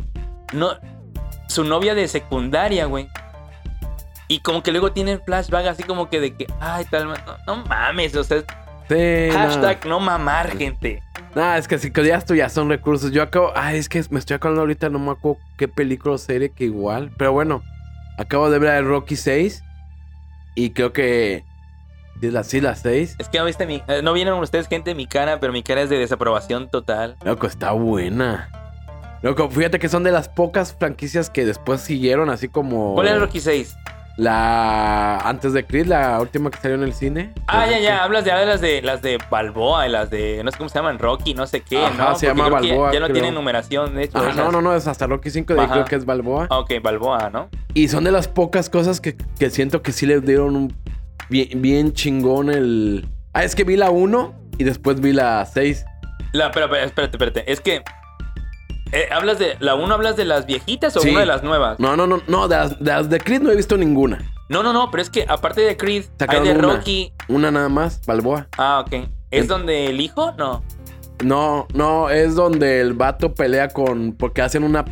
no, 0.52 0.70
su 1.48 1.64
novia 1.64 1.94
de 1.94 2.08
secundaria, 2.08 2.86
güey. 2.86 3.08
Y 4.28 4.40
como 4.40 4.62
que 4.62 4.70
luego 4.70 4.92
tienen 4.92 5.20
flashback 5.24 5.66
así 5.66 5.82
como 5.82 6.08
que 6.08 6.20
de 6.20 6.34
que, 6.34 6.46
ay, 6.60 6.84
tal, 6.90 7.08
no, 7.08 7.14
no 7.46 7.56
mames, 7.66 8.14
o 8.16 8.24
sea, 8.24 8.40
Sí, 8.88 9.28
no. 9.28 9.34
hashtag 9.38 9.86
no 9.86 10.00
mamar, 10.00 10.56
gente. 10.56 11.02
Nah, 11.34 11.56
es 11.58 11.68
que 11.68 11.78
si 11.78 11.92
que 11.92 12.04
ya 12.04 12.16
esto 12.16 12.34
ya 12.34 12.48
son 12.48 12.68
recursos. 12.68 13.12
Yo 13.12 13.22
acabo. 13.22 13.52
Ay, 13.54 13.78
es 13.78 13.88
que 13.88 14.02
me 14.10 14.18
estoy 14.18 14.34
acordando 14.34 14.62
ahorita, 14.62 14.88
no 14.88 14.98
me 14.98 15.12
acuerdo 15.12 15.38
qué 15.56 15.68
película 15.68 16.14
o 16.14 16.18
serie 16.18 16.50
que 16.50 16.64
igual. 16.64 17.12
Pero 17.16 17.32
bueno, 17.32 17.62
acabo 18.18 18.50
de 18.50 18.58
ver 18.58 18.74
el 18.74 18.86
Rocky 18.86 19.14
6. 19.14 19.62
Y 20.56 20.70
creo 20.70 20.92
que. 20.92 21.44
Sí, 22.20 22.30
la, 22.30 22.44
sí, 22.44 22.60
la 22.60 22.74
6. 22.74 23.16
Es 23.18 23.28
que 23.28 23.38
no 23.38 23.44
viste 23.46 23.66
mi. 23.66 23.82
eh, 23.88 24.00
No 24.02 24.12
vieron 24.12 24.38
ustedes 24.40 24.68
gente 24.68 24.94
mi 24.94 25.06
cara, 25.06 25.40
pero 25.40 25.52
mi 25.52 25.62
cara 25.62 25.80
es 25.82 25.90
de 25.90 25.98
desaprobación 25.98 26.68
total. 26.68 27.16
Loco, 27.24 27.46
está 27.46 27.72
buena. 27.72 28.48
Loco, 29.22 29.48
fíjate 29.50 29.78
que 29.78 29.88
son 29.88 30.02
de 30.02 30.12
las 30.12 30.28
pocas 30.28 30.74
franquicias 30.74 31.28
que 31.30 31.44
después 31.44 31.80
siguieron, 31.80 32.30
así 32.30 32.48
como. 32.48 32.94
¿Cuál 32.94 33.08
era 33.08 33.18
Rocky 33.18 33.40
6? 33.40 33.76
La. 34.16 35.18
Antes 35.18 35.52
de 35.52 35.64
Creed, 35.66 35.86
la 35.86 36.20
última 36.20 36.50
que 36.50 36.58
salió 36.58 36.76
en 36.76 36.82
el 36.82 36.92
cine. 36.92 37.32
Ah, 37.46 37.66
ya, 37.68 37.78
ya. 37.78 38.04
Hablas 38.04 38.24
de, 38.24 38.32
de 38.32 38.46
las 38.46 38.60
de 38.60 38.82
las 38.82 39.02
de 39.02 39.18
Balboa 39.30 39.86
y 39.86 39.90
las 39.90 40.10
de. 40.10 40.42
No 40.44 40.50
sé 40.50 40.58
cómo 40.58 40.68
se 40.68 40.76
llaman, 40.78 40.98
Rocky, 40.98 41.34
no 41.34 41.46
sé 41.46 41.60
qué, 41.62 41.84
Ajá, 41.84 42.10
¿no? 42.10 42.14
se 42.16 42.26
llama 42.26 42.48
Balboa, 42.48 42.92
Ya, 42.92 43.00
no 43.00 43.06
creo. 43.06 43.14
tiene 43.14 43.32
numeración, 43.32 43.94
de 43.94 44.04
hecho. 44.04 44.18
Ah, 44.18 44.32
no, 44.36 44.50
no, 44.52 44.60
no, 44.60 44.74
es 44.74 44.86
hasta 44.86 45.06
Rocky 45.06 45.30
5, 45.30 45.54
de 45.54 45.60
ahí 45.60 45.68
creo 45.68 45.84
que 45.84 45.96
es 45.96 46.04
Balboa. 46.04 46.46
Ah, 46.50 46.58
Ok, 46.58 46.72
Balboa, 46.82 47.30
¿no? 47.30 47.48
Y 47.74 47.88
son 47.88 48.04
de 48.04 48.12
las 48.12 48.28
pocas 48.28 48.68
cosas 48.70 49.00
que, 49.00 49.16
que 49.38 49.50
siento 49.50 49.82
que 49.82 49.92
sí 49.92 50.06
le 50.06 50.20
dieron 50.20 50.54
un 50.56 50.76
bien, 51.30 51.62
bien 51.62 51.92
chingón 51.92 52.50
el. 52.50 53.08
Ah, 53.32 53.44
es 53.44 53.54
que 53.54 53.64
vi 53.64 53.76
la 53.76 53.90
1 53.90 54.34
y 54.58 54.64
después 54.64 55.00
vi 55.00 55.12
la 55.12 55.44
6. 55.46 55.84
La, 56.32 56.50
pero, 56.50 56.68
pero, 56.68 56.84
espérate, 56.84 57.16
espérate. 57.16 57.50
Es 57.52 57.60
que. 57.60 57.82
eh, 58.92 59.08
¿Hablas 59.12 59.38
de. 59.38 59.56
¿La 59.60 59.74
1 59.74 59.94
hablas 59.94 60.16
de 60.16 60.24
las 60.24 60.46
viejitas 60.46 60.96
o 60.96 61.00
Sí. 61.00 61.10
una 61.10 61.20
de 61.20 61.26
las 61.26 61.42
nuevas? 61.42 61.78
No, 61.80 61.96
no, 61.96 62.06
no, 62.06 62.20
no, 62.26 62.48
de 62.48 62.56
las, 62.56 62.78
de 62.78 62.90
las 62.90 63.08
de 63.10 63.18
Creed 63.20 63.40
no 63.42 63.50
he 63.50 63.56
visto 63.56 63.76
ninguna. 63.76 64.18
No, 64.48 64.62
no, 64.64 64.72
no, 64.72 64.90
pero 64.90 65.02
es 65.02 65.10
que 65.10 65.24
aparte 65.28 65.60
de 65.60 65.76
Creed, 65.76 66.02
hay 66.04 66.10
Sacaron 66.18 66.44
de 66.44 66.52
una. 66.52 66.62
Rocky. 66.76 67.12
Una 67.28 67.50
nada 67.52 67.68
más, 67.68 68.00
Balboa. 68.04 68.48
Ah, 68.58 68.80
ok. 68.84 69.08
¿Es 69.30 69.42
En- 69.42 69.46
donde 69.48 69.86
el 69.86 70.00
hijo? 70.00 70.32
No. 70.36 70.62
No, 71.24 71.68
no, 71.74 72.10
es 72.10 72.34
donde 72.34 72.80
el 72.80 72.94
vato 72.94 73.32
pelea 73.34 73.68
con. 73.68 74.12
Porque 74.12 74.42
hacen 74.42 74.64
una. 74.64 74.84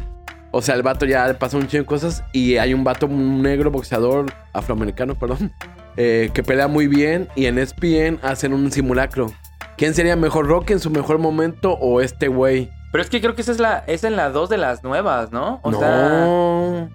O 0.52 0.62
sea, 0.62 0.74
el 0.76 0.82
vato 0.82 1.06
ya 1.06 1.26
le 1.26 1.34
pasa 1.34 1.56
un 1.56 1.66
chingo 1.66 1.82
de 1.82 1.86
cosas 1.86 2.22
y 2.32 2.56
hay 2.56 2.72
un 2.72 2.82
vato 2.84 3.06
un 3.06 3.42
negro 3.42 3.70
boxeador 3.70 4.32
afroamericano, 4.52 5.14
perdón, 5.18 5.52
eh, 6.00 6.30
que 6.32 6.44
pelea 6.44 6.68
muy 6.68 6.86
bien 6.86 7.28
y 7.34 7.46
en 7.46 7.58
ESPN 7.58 8.20
hacen 8.22 8.52
un 8.52 8.70
simulacro. 8.70 9.32
¿Quién 9.76 9.94
sería 9.94 10.14
mejor 10.14 10.46
Rocky 10.46 10.74
en 10.74 10.78
su 10.78 10.90
mejor 10.90 11.18
momento 11.18 11.72
o 11.72 12.00
este 12.00 12.28
güey? 12.28 12.70
Pero 12.92 13.02
es 13.02 13.10
que 13.10 13.20
creo 13.20 13.34
que 13.34 13.42
esa 13.42 13.50
es 13.50 13.58
la 13.58 13.82
es 13.88 14.04
en 14.04 14.14
la 14.14 14.30
2 14.30 14.48
de 14.48 14.58
las 14.58 14.84
nuevas, 14.84 15.32
¿no? 15.32 15.58
O 15.64 15.72
sea, 15.72 16.08
no, 16.08 16.88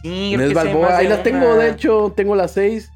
sí, 0.00 0.34
no 0.34 0.44
es 0.44 0.54
Balboa. 0.54 0.96
Ahí 0.96 1.08
de 1.08 1.16
la 1.16 1.22
tengo, 1.22 1.54
de 1.56 1.68
hecho, 1.68 2.14
tengo 2.16 2.34
las 2.34 2.52
seis. 2.52 2.90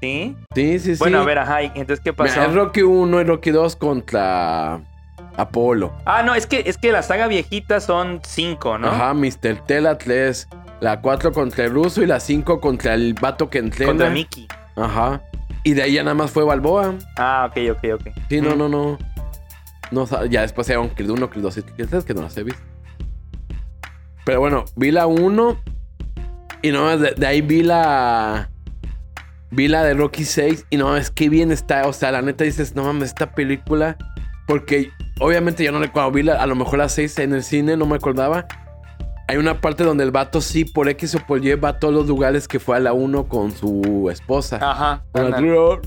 ¿Sí? 0.00 0.34
Sí, 0.54 0.78
sí, 0.78 0.94
sí. 0.94 0.98
Bueno, 0.98 1.20
a 1.20 1.24
ver, 1.24 1.38
ajá, 1.38 1.64
¿y 1.64 1.66
entonces 1.66 2.00
qué 2.00 2.14
pasó? 2.14 2.32
Mira, 2.32 2.46
es 2.46 2.54
Rocky 2.54 2.82
1 2.82 3.20
y 3.20 3.24
Rocky 3.24 3.50
2 3.50 3.76
contra 3.76 4.80
Apolo. 5.36 5.94
Ah, 6.06 6.22
no, 6.22 6.34
es 6.34 6.46
que 6.46 6.62
es 6.64 6.78
que 6.78 6.90
la 6.90 7.02
saga 7.02 7.26
viejita 7.26 7.80
son 7.80 8.20
5, 8.26 8.78
¿no? 8.78 8.88
Ajá, 8.88 9.12
Mr. 9.12 9.62
Tela 9.66 9.98
3. 9.98 10.48
La 10.80 11.00
4 11.00 11.32
contra 11.32 11.64
el 11.64 11.70
ruso 11.72 12.02
y 12.02 12.06
la 12.06 12.20
5 12.20 12.60
contra 12.60 12.94
el 12.94 13.14
vato 13.14 13.48
que 13.50 13.58
entrena. 13.58 13.90
Contra 13.92 14.10
Mickey. 14.10 14.46
Ajá. 14.76 15.22
Y 15.64 15.72
de 15.74 15.82
ahí 15.82 15.94
ya 15.94 16.02
nada 16.04 16.14
más 16.14 16.30
fue 16.30 16.44
Balboa. 16.44 16.94
Ah, 17.16 17.48
ok, 17.50 17.76
ok, 17.76 17.84
ok. 18.00 18.08
Sí, 18.28 18.40
no, 18.40 18.54
Mm. 18.54 18.58
no, 18.58 18.68
no. 18.68 18.98
No, 19.90 20.24
ya 20.26 20.42
después 20.42 20.68
era 20.68 20.80
un 20.80 20.88
Creed 20.88 21.10
1, 21.10 21.30
Creed 21.30 21.42
2 21.42 21.56
y 21.58 21.62
Creed 21.62 21.88
3 21.88 22.04
que 22.04 22.12
no 22.14 22.22
las 22.22 22.36
he 22.36 22.42
visto. 22.42 22.60
Pero 24.24 24.40
bueno, 24.40 24.64
vi 24.74 24.90
la 24.90 25.06
1 25.06 25.58
y 26.62 26.70
no, 26.72 26.96
de, 26.98 27.12
de 27.12 27.26
ahí 27.26 27.40
vi 27.40 27.62
la... 27.62 28.50
Vi 29.52 29.68
la 29.68 29.84
de 29.84 29.94
Rocky 29.94 30.24
6 30.24 30.66
y 30.70 30.76
no, 30.76 30.96
es 30.96 31.10
que 31.10 31.28
bien 31.28 31.52
está. 31.52 31.86
O 31.86 31.92
sea, 31.92 32.10
la 32.10 32.20
neta 32.20 32.44
dices, 32.44 32.74
no 32.74 32.84
mames, 32.84 33.08
esta 33.10 33.32
película... 33.32 33.96
Porque 34.48 34.90
obviamente 35.20 35.64
yo 35.64 35.72
no 35.72 35.80
recuerdo, 35.80 36.12
vi 36.12 36.22
la- 36.22 36.40
a 36.40 36.46
lo 36.46 36.54
mejor 36.54 36.78
la 36.78 36.88
6 36.88 37.18
en 37.18 37.32
el 37.34 37.42
cine, 37.42 37.76
no 37.76 37.84
me 37.86 37.96
acordaba. 37.96 38.46
Hay 39.28 39.36
una 39.38 39.60
parte 39.60 39.82
donde 39.84 40.04
el 40.04 40.10
vato 40.12 40.40
sí, 40.40 40.64
por 40.64 40.88
X 40.88 41.14
o 41.16 41.18
por 41.26 41.44
Y, 41.44 41.54
va 41.54 41.70
a 41.70 41.78
todos 41.78 41.92
los 41.92 42.06
lugares 42.06 42.46
que 42.46 42.60
fue 42.60 42.76
a 42.76 42.80
la 42.80 42.92
1 42.92 43.24
con 43.28 43.50
su 43.52 44.08
esposa. 44.10 44.58
Ajá. 44.62 45.02
Con 45.12 45.30
la. 45.30 45.80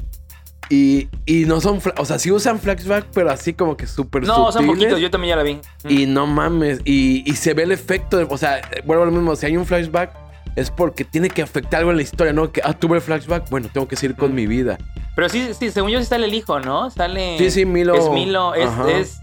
Y, 0.72 1.10
y 1.26 1.46
no 1.46 1.62
son, 1.62 1.80
o 1.98 2.06
sea, 2.06 2.20
sí 2.20 2.32
usan 2.32 2.60
flashback, 2.60 3.08
pero 3.12 3.32
así 3.32 3.54
como 3.54 3.76
que 3.76 3.88
súper 3.88 4.24
No, 4.24 4.52
son 4.52 4.68
poquitos, 4.68 5.00
yo 5.00 5.10
también 5.10 5.30
ya 5.32 5.36
la 5.38 5.42
vi. 5.44 5.60
Y 5.88 6.06
no 6.06 6.28
mames, 6.28 6.82
y, 6.86 7.24
y 7.30 7.36
se 7.38 7.56
ve 7.56 7.64
el 7.64 7.72
efecto, 7.72 8.18
de- 8.18 8.26
o 8.30 8.38
sea, 8.38 8.62
vuelvo 8.86 9.02
a 9.04 9.06
lo 9.08 9.12
mismo, 9.12 9.36
si 9.36 9.48
hay 9.48 9.58
un 9.58 9.66
flashback 9.66 10.12
es 10.56 10.70
porque 10.70 11.06
tiene 11.06 11.30
que 11.30 11.42
afectar 11.42 11.80
algo 11.80 11.90
en 11.92 11.98
la 11.98 12.04
historia, 12.04 12.34
¿no? 12.34 12.52
Que, 12.52 12.62
ah, 12.64 12.74
tuve 12.74 12.98
el 12.98 13.02
flashback, 13.02 13.50
bueno, 13.50 13.68
tengo 13.74 13.88
que 13.88 13.96
seguir 13.96 14.16
con 14.16 14.32
Mm. 14.32 14.36
mi 14.36 14.46
vida. 14.46 14.78
Pero 15.16 15.28
sí, 15.30 15.50
sí, 15.58 15.72
según 15.72 15.90
yo 15.90 16.00
sí 16.00 16.06
sale 16.06 16.26
el 16.28 16.34
hijo, 16.36 16.60
¿no? 16.60 16.92
Sale. 16.92 17.38
Sí, 17.40 17.50
sí, 17.50 17.66
Milo. 17.66 17.96
Es 17.96 18.08
Milo, 18.12 18.54
es... 18.54 19.20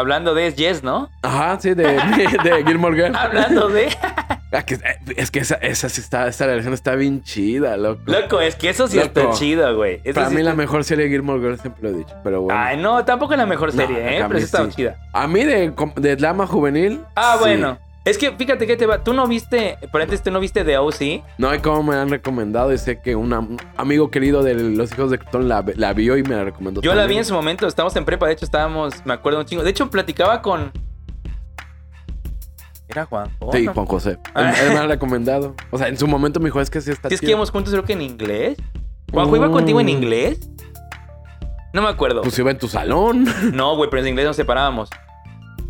Hablando 0.00 0.34
de 0.34 0.46
es 0.48 0.56
Yes, 0.56 0.82
¿no? 0.82 1.08
Ajá, 1.22 1.58
sí, 1.60 1.74
de, 1.74 1.84
de 1.84 2.64
Gilmore 2.66 2.96
Girls. 2.96 3.16
Hablando 3.18 3.68
de. 3.68 3.88
Ah, 4.52 4.64
que- 4.64 4.80
es 5.16 5.30
que 5.30 5.38
esa, 5.38 5.54
esa 5.54 5.88
sí 5.88 6.00
está, 6.00 6.26
esa 6.26 6.44
relación 6.44 6.74
está 6.74 6.96
bien 6.96 7.22
chida, 7.22 7.76
loco. 7.76 8.02
Loco, 8.06 8.40
es 8.40 8.56
que 8.56 8.68
eso 8.70 8.88
sí 8.88 8.96
Loco. 8.96 9.06
está 9.20 9.30
chido, 9.30 9.76
güey. 9.76 10.00
Eso 10.02 10.14
Para 10.14 10.28
sí 10.28 10.34
mí 10.34 10.42
la 10.42 10.54
mejor 10.56 10.82
serie 10.82 11.04
de 11.04 11.10
Gilmore 11.12 11.38
Girls 11.40 11.60
siempre 11.60 11.84
lo 11.84 11.90
he 11.94 11.98
dicho, 12.00 12.16
pero 12.24 12.42
bueno. 12.42 12.60
Ay, 12.60 12.76
no, 12.76 13.04
tampoco 13.04 13.34
es 13.34 13.38
la 13.38 13.46
mejor 13.46 13.72
No, 13.72 13.80
serie, 13.80 14.18
¿eh? 14.18 14.24
Pero 14.26 14.40
sí 14.40 14.46
está 14.46 14.68
chida. 14.68 14.96
A 15.12 15.28
mí 15.28 15.44
de, 15.44 15.72
de 15.94 16.16
drama 16.16 16.48
juvenil. 16.48 17.00
Ah, 17.14 17.34
sí. 17.38 17.44
bueno. 17.44 17.78
Es 18.04 18.16
que 18.16 18.32
fíjate 18.32 18.66
que 18.66 18.76
te 18.78 18.86
va. 18.86 19.04
Tú 19.04 19.12
no 19.12 19.26
viste. 19.26 19.76
Por 19.92 20.00
antes, 20.00 20.22
tú 20.22 20.30
no 20.30 20.40
viste 20.40 20.64
The 20.64 20.78
OC. 20.78 21.22
No 21.38 21.50
hay 21.50 21.58
como 21.60 21.82
me 21.82 21.96
han 21.96 22.08
recomendado 22.08 22.72
y 22.72 22.78
sé 22.78 23.00
que 23.00 23.14
una- 23.14 23.40
un 23.40 23.58
amigo 23.76 24.10
querido 24.10 24.42
de 24.42 24.54
los 24.54 24.90
hijos 24.92 25.10
de 25.10 25.18
Krypton 25.18 25.48
la, 25.48 25.62
la 25.76 25.92
vio 25.92 26.16
y 26.16 26.22
me 26.22 26.34
la 26.34 26.44
recomendó. 26.44 26.80
Yo 26.80 26.94
la 26.94 27.04
vi 27.06 27.18
en 27.18 27.24
su 27.26 27.34
momento. 27.34 27.66
Estábamos 27.66 27.94
en 27.96 28.04
prepa. 28.06 28.26
De 28.26 28.32
hecho, 28.32 28.46
estábamos. 28.46 29.04
Me 29.04 29.12
acuerdo 29.12 29.40
un 29.40 29.44
chingo. 29.46 29.62
De 29.62 29.70
hecho, 29.70 29.90
platicaba 29.90 30.40
con. 30.40 30.72
Era 32.88 33.04
Juan. 33.04 33.30
Sí, 33.52 33.66
Juan 33.66 33.86
José. 33.86 34.18
Él, 34.34 34.46
él 34.46 34.72
me 34.72 34.78
ha 34.78 34.86
recomendado. 34.86 35.54
O 35.70 35.78
sea, 35.78 35.88
en 35.88 35.96
su 35.96 36.08
momento 36.08 36.40
me 36.40 36.46
dijo, 36.46 36.60
es 36.60 36.70
que 36.70 36.80
sí 36.80 36.90
está 36.90 37.08
Si 37.08 37.14
es 37.14 37.20
que 37.20 37.26
chido". 37.26 37.36
íbamos 37.36 37.50
juntos, 37.50 37.72
creo 37.72 37.84
que 37.84 37.92
en 37.92 38.02
inglés. 38.02 38.56
¿Juanjo 39.12 39.36
iba 39.36 39.50
contigo 39.50 39.78
en 39.80 39.86
Mm. 39.86 39.90
inglés? 39.90 40.40
No 41.72 41.82
me 41.82 41.88
acuerdo. 41.88 42.22
Pues 42.22 42.36
iba 42.38 42.50
en 42.50 42.58
tu 42.58 42.66
salón. 42.66 43.26
No, 43.52 43.76
güey, 43.76 43.88
pero 43.90 44.02
en 44.02 44.08
inglés 44.08 44.26
nos 44.26 44.36
separábamos. 44.36 44.88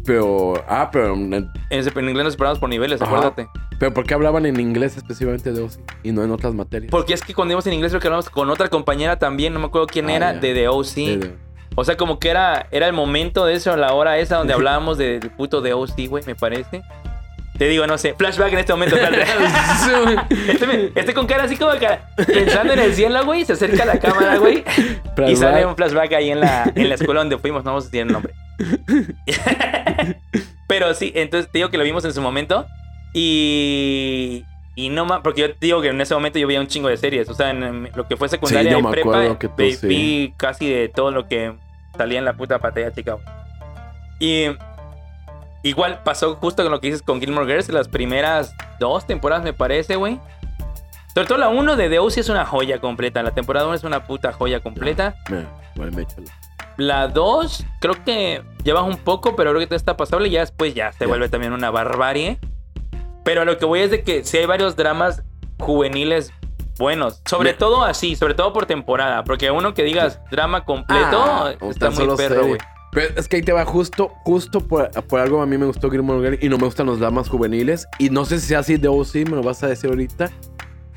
Pero, 0.05 0.55
ah, 0.68 0.88
pero, 0.90 1.14
En, 1.14 1.32
en 1.34 2.09
inglés 2.09 2.24
nos 2.24 2.32
separábamos 2.32 2.59
por 2.59 2.68
niveles, 2.68 3.01
Ajá. 3.03 3.11
acuérdate. 3.11 3.48
pero 3.78 3.92
¿por 3.92 4.05
qué 4.07 4.14
hablaban 4.14 4.46
en 4.46 4.59
inglés 4.59 4.96
específicamente 4.96 5.53
de 5.53 5.62
OC 5.62 5.72
y 6.03 6.12
no 6.12 6.24
en 6.24 6.30
otras 6.30 6.55
materias? 6.55 6.90
Porque 6.90 7.12
es 7.14 7.22
que 7.22 7.34
cuando 7.34 7.53
íbamos 7.53 7.66
en 7.66 7.74
inglés, 7.74 7.92
creo 7.92 8.01
que 8.01 8.09
hablamos 8.09 8.30
con 8.30 8.48
otra 8.51 8.68
compañera 8.68 9.18
también. 9.18 9.53
No 9.53 9.61
me 9.61 9.66
acuerdo 9.66 9.86
quién 9.86 10.09
Ah, 10.09 10.14
era, 10.16 10.32
de 10.32 10.55
The 10.55 10.68
OC. 10.68 10.94
De- 10.94 11.16
de- 11.18 11.51
O 11.76 11.84
sea, 11.84 11.96
como 11.96 12.18
que 12.18 12.28
era, 12.30 12.66
era 12.72 12.86
el 12.88 12.92
momento 12.92 13.44
de 13.46 13.55
eso, 13.55 13.76
la 13.76 13.92
hora 13.94 14.18
esa 14.18 14.36
donde 14.38 14.53
hablábamos 14.55 14.98
del 14.98 15.20
puto 15.30 15.61
de 15.61 15.72
OC, 15.74 16.09
güey, 16.09 16.24
me 16.26 16.34
parece. 16.34 16.82
Te 17.61 17.68
digo, 17.68 17.86
no 17.86 17.98
sé, 17.98 18.14
flashback 18.14 18.54
en 18.54 18.58
este 18.61 18.72
momento. 18.72 18.96
este, 18.96 20.92
este 20.98 21.12
con 21.12 21.26
cara 21.26 21.44
así 21.44 21.58
como 21.58 21.72
que 21.72 21.88
pensando 22.24 22.72
en 22.72 22.78
el 22.78 22.94
cielo, 22.94 23.22
güey, 23.26 23.44
se 23.44 23.52
acerca 23.52 23.82
a 23.82 23.86
la 23.86 23.98
cámara, 23.98 24.38
güey. 24.38 24.64
Y 25.28 25.36
sale 25.36 25.66
un 25.66 25.76
flashback 25.76 26.11
ahí 26.14 26.30
en 26.30 26.40
la, 26.40 26.72
en 26.74 26.88
la 26.88 26.94
escuela 26.94 27.20
donde 27.20 27.36
fuimos, 27.36 27.62
no 27.62 27.72
vamos 27.72 27.84
a 27.84 27.86
decir 27.88 28.00
el 28.00 28.08
nombre. 28.08 28.32
Pero 30.68 30.94
sí, 30.94 31.12
entonces 31.14 31.52
te 31.52 31.58
digo 31.58 31.68
que 31.68 31.76
lo 31.76 31.84
vimos 31.84 32.02
en 32.06 32.14
su 32.14 32.22
momento. 32.22 32.64
Y. 33.12 34.46
Y 34.74 34.88
no 34.88 35.04
más, 35.04 35.20
porque 35.20 35.42
yo 35.42 35.54
te 35.54 35.66
digo 35.66 35.82
que 35.82 35.88
en 35.88 36.00
ese 36.00 36.14
momento 36.14 36.38
yo 36.38 36.46
veía 36.46 36.62
un 36.62 36.66
chingo 36.66 36.88
de 36.88 36.96
series. 36.96 37.28
O 37.28 37.34
sea, 37.34 37.50
en, 37.50 37.90
lo 37.94 38.08
que 38.08 38.16
fue 38.16 38.30
secundaria 38.30 38.72
Sí, 38.72 38.78
y 38.82 38.90
prepa, 38.90 39.38
que 39.38 39.48
tú 39.48 39.54
vi, 39.58 39.74
sí. 39.74 40.34
casi 40.38 40.66
de 40.66 40.88
todo 40.88 41.11
lo 41.11 41.28
que 41.28 41.52
salía 41.98 42.20
en 42.20 42.24
la 42.24 42.32
puta 42.32 42.58
pantalla 42.58 42.90
chica. 42.90 43.12
güey. 43.12 43.26
Y. 44.18 44.46
Igual 45.62 46.02
pasó 46.04 46.36
justo 46.36 46.62
con 46.62 46.72
lo 46.72 46.80
que 46.80 46.86
dices 46.88 47.02
con 47.02 47.20
Gilmore 47.20 47.46
Girls, 47.46 47.68
las 47.68 47.88
primeras 47.88 48.54
dos 48.78 49.06
temporadas, 49.06 49.44
me 49.44 49.52
parece, 49.52 49.96
güey. 49.96 50.18
Sobre 51.14 51.26
todo 51.26 51.38
la 51.38 51.48
1 51.48 51.76
de 51.76 51.98
O.C. 51.98 52.20
es 52.20 52.28
una 52.28 52.44
joya 52.46 52.80
completa. 52.80 53.22
La 53.22 53.32
temporada 53.32 53.66
1 53.66 53.74
es 53.74 53.84
una 53.84 54.04
puta 54.06 54.32
joya 54.32 54.61
completa. 54.61 55.16
Mira, 55.28 55.46
igual 55.74 55.92
me 55.92 56.02
echo 56.02 56.16
la- 56.20 56.32
La 56.76 57.08
2, 57.08 57.66
creo 57.80 58.02
que 58.04 58.42
lleva 58.64 58.82
un 58.82 58.96
poco, 58.96 59.36
pero 59.36 59.52
creo 59.52 59.68
que 59.68 59.74
está 59.74 59.96
pasable. 59.96 60.28
Y 60.28 60.32
ya 60.32 60.40
después 60.40 60.72
ya 60.72 60.92
se 60.92 61.04
vuelve 61.06 61.28
también 61.28 61.52
una 61.52 61.70
barbarie. 61.70 62.38
Pero 63.24 63.42
a 63.42 63.44
lo 63.44 63.58
que 63.58 63.66
voy 63.66 63.80
es 63.80 63.90
de 63.90 64.02
que 64.02 64.24
sí 64.24 64.38
hay 64.38 64.46
varios 64.46 64.76
dramas 64.76 65.22
juveniles 65.58 66.32
buenos. 66.78 67.20
Sobre 67.26 67.50
Me- 67.52 67.58
todo 67.58 67.84
así, 67.84 68.16
sobre 68.16 68.32
todo 68.34 68.52
por 68.54 68.64
temporada. 68.64 69.24
Porque 69.24 69.50
uno 69.50 69.74
que 69.74 69.82
digas 69.82 70.20
drama 70.30 70.64
completo 70.64 71.22
Ah, 71.22 71.52
está 71.68 71.90
muy 71.90 72.16
perro, 72.16 72.46
güey. 72.46 72.58
Pero 72.93 73.14
es 73.16 73.28
que 73.28 73.36
ahí 73.36 73.43
te 73.43 73.53
va 73.53 73.64
justo, 73.64 74.12
justo 74.24 74.61
por, 74.61 74.91
por 75.05 75.20
algo 75.20 75.41
a 75.43 75.47
mí 75.47 75.57
me 75.57 75.66
gustó 75.66 75.91
Gilmore 75.91 76.20
Girls 76.22 76.45
y 76.45 76.49
no 76.49 76.59
me 76.59 76.64
gustan 76.64 76.86
los 76.86 76.99
dramas 76.99 77.28
juveniles. 77.28 77.86
Y 77.99 78.11
no 78.11 78.24
sé 78.24 78.41
si 78.41 78.49
sea 78.49 78.61
así 78.61 78.76
de 78.76 78.88
OC, 78.88 79.14
me 79.28 79.36
lo 79.36 79.43
vas 79.43 79.62
a 79.62 79.68
decir 79.68 79.91
ahorita. 79.91 80.30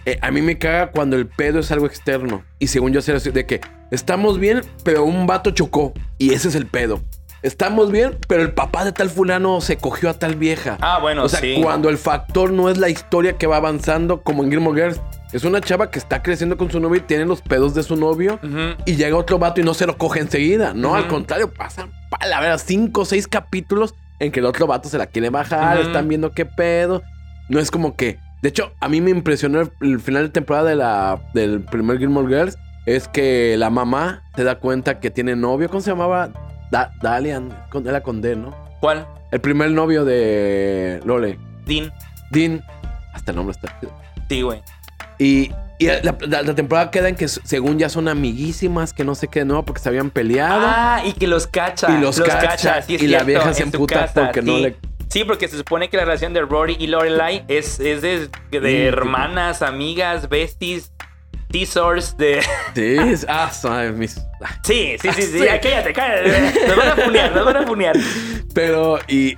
Eh, 0.06 0.18
a 0.22 0.32
mí 0.32 0.42
me 0.42 0.58
caga 0.58 0.92
cuando 0.92 1.16
el 1.16 1.28
pedo 1.28 1.60
es 1.60 1.72
algo 1.72 1.86
externo. 1.86 2.44
Y 2.60 2.68
según 2.68 2.92
yo 2.92 3.02
sé 3.02 3.14
de 3.14 3.46
que 3.46 3.62
estamos 3.92 4.40
bien, 4.40 4.62
pero 4.84 5.06
un 5.06 5.28
vato 5.28 5.52
chocó. 5.52 5.94
Y 6.18 6.34
ese 6.34 6.50
es 6.50 6.56
el 6.56 6.66
pedo. 6.66 7.02
Estamos 7.42 7.92
bien, 7.92 8.18
pero 8.28 8.42
el 8.42 8.54
papá 8.54 8.86
de 8.86 8.94
tal 8.94 9.10
fulano 9.10 9.60
se 9.60 9.78
cogió 9.78 10.10
a 10.10 10.14
tal 10.14 10.36
vieja. 10.36 10.78
Ah, 10.80 11.00
bueno, 11.02 11.24
o 11.26 11.30
sea, 11.30 11.42
sí. 11.42 11.60
cuando 11.62 11.90
el 11.90 11.98
factor 11.98 12.52
no 12.52 12.70
es 12.70 12.78
la 12.78 12.90
historia 12.90 13.38
que 13.38 13.48
va 13.48 13.58
avanzando, 13.58 14.24
como 14.24 14.44
en 14.44 14.50
Gilmore 14.50 14.82
Girls. 14.82 15.02
Es 15.34 15.44
una 15.44 15.60
chava 15.62 15.90
que 15.90 15.98
está 15.98 16.22
creciendo 16.22 16.58
con 16.58 16.70
su 16.72 16.80
novio 16.80 16.98
y 16.98 17.02
tiene 17.02 17.26
los 17.26 17.42
pedos 17.42 17.74
de 17.74 17.82
su 17.82 17.96
novio. 17.96 18.40
Y 18.86 18.96
llega 18.96 19.18
otro 19.18 19.40
vato 19.40 19.60
y 19.60 19.64
no 19.64 19.74
se 19.74 19.88
lo 19.88 19.98
coge 19.98 20.20
enseguida. 20.20 20.74
No, 20.74 20.96
al 20.96 21.08
contrario, 21.08 21.52
pasan 21.52 21.92
palabras, 22.10 22.64
cinco 22.66 23.02
o 23.02 23.06
seis 23.06 23.28
capítulos 23.28 23.96
en 24.20 24.32
que 24.32 24.40
el 24.40 24.46
otro 24.46 24.68
vato 24.68 24.88
se 24.90 24.98
la 24.98 25.08
quiere 25.08 25.30
bajar, 25.32 25.80
están 25.80 26.08
viendo 26.08 26.32
qué 26.32 26.46
pedo. 26.46 27.02
No 27.50 27.60
es 27.60 27.72
como 27.72 27.96
que. 27.96 28.20
De 28.42 28.50
hecho, 28.50 28.74
a 28.80 28.90
mí 28.90 29.02
me 29.02 29.10
impresionó 29.10 29.62
el, 29.62 29.72
el 29.82 30.00
final 30.00 30.24
de 30.24 30.30
temporada 30.30 30.70
de 30.70 30.76
la, 30.76 31.22
del 31.34 31.62
primer 31.64 31.98
Gilmore 31.98 32.28
Girls. 32.28 32.58
Es 32.86 33.08
que 33.08 33.56
la 33.58 33.70
mamá 33.70 34.22
se 34.36 34.44
da 34.44 34.60
cuenta 34.60 35.00
que 35.00 35.10
tiene 35.10 35.36
novio. 35.36 35.70
¿Cómo 35.70 35.82
se 35.82 35.90
llamaba? 35.90 36.30
Da, 36.70 36.94
Dalian. 37.02 37.58
Con, 37.70 37.88
era 37.88 38.04
con 38.04 38.22
D, 38.22 38.36
¿no? 38.36 38.54
¿Cuál? 38.82 39.08
El 39.32 39.40
primer 39.40 39.72
novio 39.72 40.06
de 40.06 41.00
Lole. 41.06 41.40
Dean. 41.66 41.92
Dean. 42.32 42.62
Hasta 43.14 43.32
el 43.32 43.38
nombre 43.38 43.56
está. 43.56 43.80
Sí, 44.30 44.42
güey. 44.42 44.62
Y, 45.24 45.52
y 45.80 45.86
la, 45.88 46.16
la- 46.28 46.42
la 46.44 46.56
temporada 46.56 46.92
queda 46.92 47.10
en 47.10 47.16
que 47.16 47.28
según 47.28 47.80
ya 47.80 47.90
son 47.90 48.08
amiguísimas, 48.08 48.94
que 48.94 49.04
no 49.04 49.16
sé 49.16 49.28
qué, 49.28 49.46
no, 49.46 49.64
porque 49.66 49.82
se 49.82 49.90
habían 49.90 50.10
peleado. 50.10 50.66
Ah, 50.66 51.02
y 51.06 51.14
que 51.14 51.28
los 51.28 51.48
cacha. 51.48 51.96
Y 51.98 52.02
los 52.02 52.20
cacha, 52.20 52.82
sí 52.82 52.96
es 52.96 53.02
y 53.04 53.08
la 53.08 53.24
vieja 53.24 53.54
se 53.54 53.64
emputa 53.64 54.02
casa, 54.02 54.14
porque 54.26 54.42
no 54.42 54.58
le- 54.58 54.76
Sí, 55.10 55.24
porque 55.26 55.48
se 55.48 55.58
supone 55.58 55.90
que 55.90 55.98
la 55.98 56.06
relación 56.06 56.34
de 56.34 56.42
Rory 56.42 56.76
y 56.80 56.88
Lorelai 56.88 57.46
es, 57.48 57.80
es 57.80 58.02
de, 58.02 58.30
de 58.50 58.86
hermanas, 58.88 59.62
amigas, 59.62 60.28
besties, 60.28 60.92
teasers, 61.52 62.18
de... 62.18 62.42
Sí, 62.76 62.98
ah, 63.28 63.52
mis. 63.96 64.18
ah. 64.44 64.58
Sí, 64.64 64.96
sí, 65.00 65.10
sí, 65.14 65.22
sí, 65.22 65.38
cállate, 65.62 65.94
cállate. 65.94 66.68
Nos 66.68 66.76
van 66.76 66.88
a 66.88 66.96
funear, 66.96 67.36
nos 67.36 67.46
van 67.46 67.58
a 67.58 67.68
funear. 67.68 67.96
Pero, 68.56 68.98
y. 69.08 69.36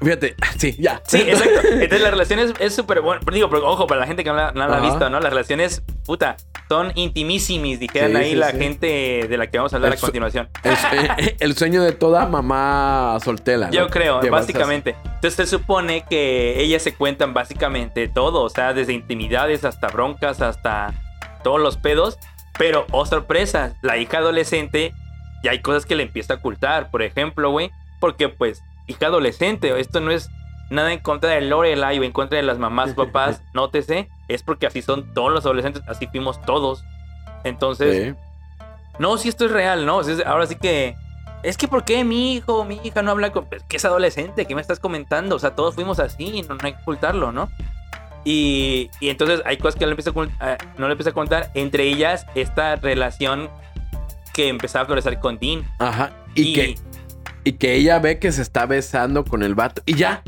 Fíjate, 0.00 0.36
sí, 0.58 0.76
ya. 0.78 1.02
Sí, 1.06 1.18
exacto. 1.26 1.60
Entonces 1.72 2.00
la 2.00 2.10
relación 2.10 2.38
es- 2.58 2.74
súper 2.74 3.00
buena. 3.00 3.20
Pero 3.24 3.34
digo, 3.34 3.50
pero 3.50 3.68
ojo, 3.68 3.86
para 3.86 4.00
la 4.00 4.06
gente 4.06 4.22
que 4.24 4.30
no 4.30 4.36
la, 4.36 4.52
no 4.52 4.68
la 4.68 4.76
ha 4.76 4.80
visto, 4.80 5.10
¿no? 5.10 5.18
Las 5.20 5.30
relaciones, 5.30 5.82
puta, 6.06 6.36
son 6.68 6.92
intimísimis, 6.94 7.80
dijeran 7.80 8.10
Sí, 8.12 8.16
ahí 8.16 8.30
sí, 8.30 8.36
la 8.36 8.50
sí. 8.52 8.58
gente 8.58 9.26
de 9.28 9.36
la 9.38 9.48
que 9.48 9.58
vamos 9.58 9.72
a 9.72 9.76
hablar 9.76 9.92
El 9.92 9.98
a 9.98 10.00
continuación. 10.00 10.48
El, 10.62 10.76
sue- 10.76 11.36
el 11.40 11.56
sueño 11.56 11.82
de 11.82 11.92
toda 11.92 12.26
mamá 12.26 13.18
soltera. 13.24 13.66
¿no? 13.66 13.72
Yo 13.72 13.88
creo, 13.88 14.20
básicamente. 14.30 14.94
Entonces 15.04 15.34
se 15.34 15.46
supone 15.46 16.04
que 16.08 16.60
ellas 16.60 16.82
se 16.82 16.94
cuentan 16.94 17.34
básicamente 17.34 18.06
todo, 18.08 18.42
o 18.42 18.48
sea, 18.50 18.74
desde 18.74 18.92
intimidades 18.92 19.64
hasta 19.64 19.88
broncas, 19.88 20.40
hasta 20.42 20.94
todos 21.42 21.60
los 21.60 21.76
pedos. 21.76 22.18
Pero, 22.58 22.86
oh 22.90 23.06
sorpresa, 23.06 23.74
la 23.82 23.96
hija 23.98 24.18
adolescente, 24.18 24.92
ya 25.44 25.52
hay 25.52 25.60
cosas 25.60 25.86
que 25.86 25.94
le 25.96 26.02
empieza 26.04 26.34
a 26.34 26.36
ocultar. 26.36 26.90
Por 26.90 27.02
ejemplo, 27.02 27.50
güey, 27.50 27.70
porque 28.00 28.28
pues, 28.28 28.62
hija 28.88 29.06
adolescente, 29.06 29.78
esto 29.78 30.00
no 30.00 30.10
es 30.10 30.28
nada 30.70 30.92
en 30.92 30.98
contra 31.00 31.30
de 31.30 31.40
Lorelai 31.42 31.98
o 31.98 32.02
en 32.04 32.12
contra 32.12 32.36
de 32.36 32.42
las 32.42 32.58
mamás, 32.58 32.92
papás, 32.94 33.42
nótese, 33.54 34.08
es 34.28 34.42
porque 34.42 34.66
así 34.66 34.82
son 34.82 35.14
todos 35.14 35.32
los 35.32 35.44
adolescentes, 35.44 35.82
así 35.86 36.06
fuimos 36.08 36.40
todos. 36.42 36.82
Entonces, 37.44 38.14
Sí. 38.16 38.20
no, 38.98 39.16
si 39.16 39.28
esto 39.28 39.44
es 39.46 39.50
real, 39.52 39.86
¿no? 39.86 40.00
Ahora 40.26 40.46
sí 40.46 40.56
que. 40.56 40.94
Es 41.44 41.56
que, 41.56 41.68
¿por 41.68 41.84
qué 41.84 42.02
mi 42.02 42.34
hijo 42.34 42.54
o 42.58 42.64
mi 42.64 42.80
hija 42.82 43.00
no 43.02 43.12
habla 43.12 43.30
con.? 43.30 43.46
Es 43.52 43.62
que 43.62 43.76
es 43.76 43.84
adolescente, 43.84 44.44
¿qué 44.44 44.56
me 44.56 44.60
estás 44.60 44.80
comentando? 44.80 45.36
O 45.36 45.38
sea, 45.38 45.54
todos 45.54 45.76
fuimos 45.76 46.00
así, 46.00 46.42
no, 46.48 46.56
no 46.56 46.60
hay 46.64 46.72
que 46.72 46.80
ocultarlo, 46.82 47.30
¿no? 47.30 47.48
Y, 48.24 48.90
y 49.00 49.08
entonces 49.08 49.40
hay 49.46 49.56
cosas 49.56 49.76
que 49.76 49.82
no 49.84 49.86
le, 49.86 49.92
empieza 49.92 50.10
a, 50.10 50.14
ocult- 50.14 50.36
a- 50.42 50.58
no 50.76 50.86
le 50.88 50.92
empieza 50.92 51.10
a 51.10 51.14
contar. 51.14 51.50
Entre 51.54 51.84
ellas, 51.84 52.26
esta 52.34 52.74
relación 52.76 53.48
que 54.34 54.48
empezaba 54.48 54.82
a 54.82 54.86
florecer 54.86 55.20
con 55.20 55.38
Dean. 55.38 55.64
Ajá. 55.78 56.10
Y, 56.34 56.42
Y- 56.42 56.52
que. 56.54 56.74
Y 57.44 57.52
que 57.52 57.74
ella 57.74 57.98
ve 57.98 58.18
que 58.18 58.32
se 58.32 58.42
está 58.42 58.66
besando 58.66 59.24
con 59.24 59.42
el 59.42 59.54
vato. 59.54 59.82
Y 59.86 59.94
ya. 59.94 60.22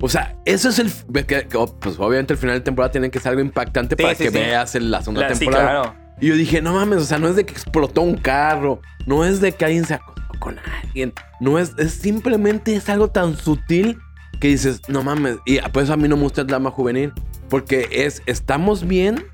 O 0.00 0.08
sea, 0.08 0.36
eso 0.46 0.68
es 0.68 0.78
el. 0.78 0.90
ve 1.08 1.24
que- 1.26 1.46
que, 1.46 1.56
oh, 1.56 1.66
pues 1.78 1.96
obviamente 1.98 2.32
el 2.32 2.38
final 2.38 2.56
de 2.56 2.60
temporada 2.62 2.90
tiene 2.90 3.10
que 3.10 3.20
ser 3.20 3.30
algo 3.30 3.40
impactante 3.40 3.94
Sí, 3.96 4.02
para 4.02 4.14
sí, 4.16 4.24
que 4.24 4.30
sí. 4.30 4.36
veas 4.38 4.74
la 4.74 5.00
segunda 5.02 5.22
La- 5.28 5.34
sí, 5.34 5.40
temporada. 5.40 5.64
claro. 5.82 5.94
Y 6.20 6.28
yo 6.28 6.34
dije, 6.36 6.60
no 6.62 6.74
mames, 6.74 6.98
o 6.98 7.04
sea, 7.04 7.18
no 7.18 7.28
es 7.28 7.36
de 7.36 7.44
que 7.44 7.52
explotó 7.52 8.02
un 8.02 8.16
carro, 8.16 8.80
no 9.06 9.24
es 9.24 9.40
de 9.40 9.52
que 9.52 9.64
alguien 9.64 9.84
se 9.84 9.94
acostó 9.94 10.22
con 10.38 10.56
alguien, 10.58 11.12
no 11.40 11.58
es, 11.58 11.72
es 11.78 11.92
simplemente 11.94 12.74
es 12.76 12.88
algo 12.88 13.08
tan 13.08 13.36
sutil 13.36 13.98
que 14.40 14.48
dices, 14.48 14.82
no 14.88 15.02
mames, 15.02 15.38
y 15.46 15.58
por 15.60 15.82
eso 15.84 15.92
a 15.92 15.96
mí 15.96 16.06
no 16.08 16.16
me 16.16 16.22
gusta 16.24 16.42
el 16.42 16.46
drama 16.48 16.70
juvenil, 16.70 17.12
porque 17.48 17.88
es, 17.90 18.22
estamos 18.26 18.86
bien 18.86 19.24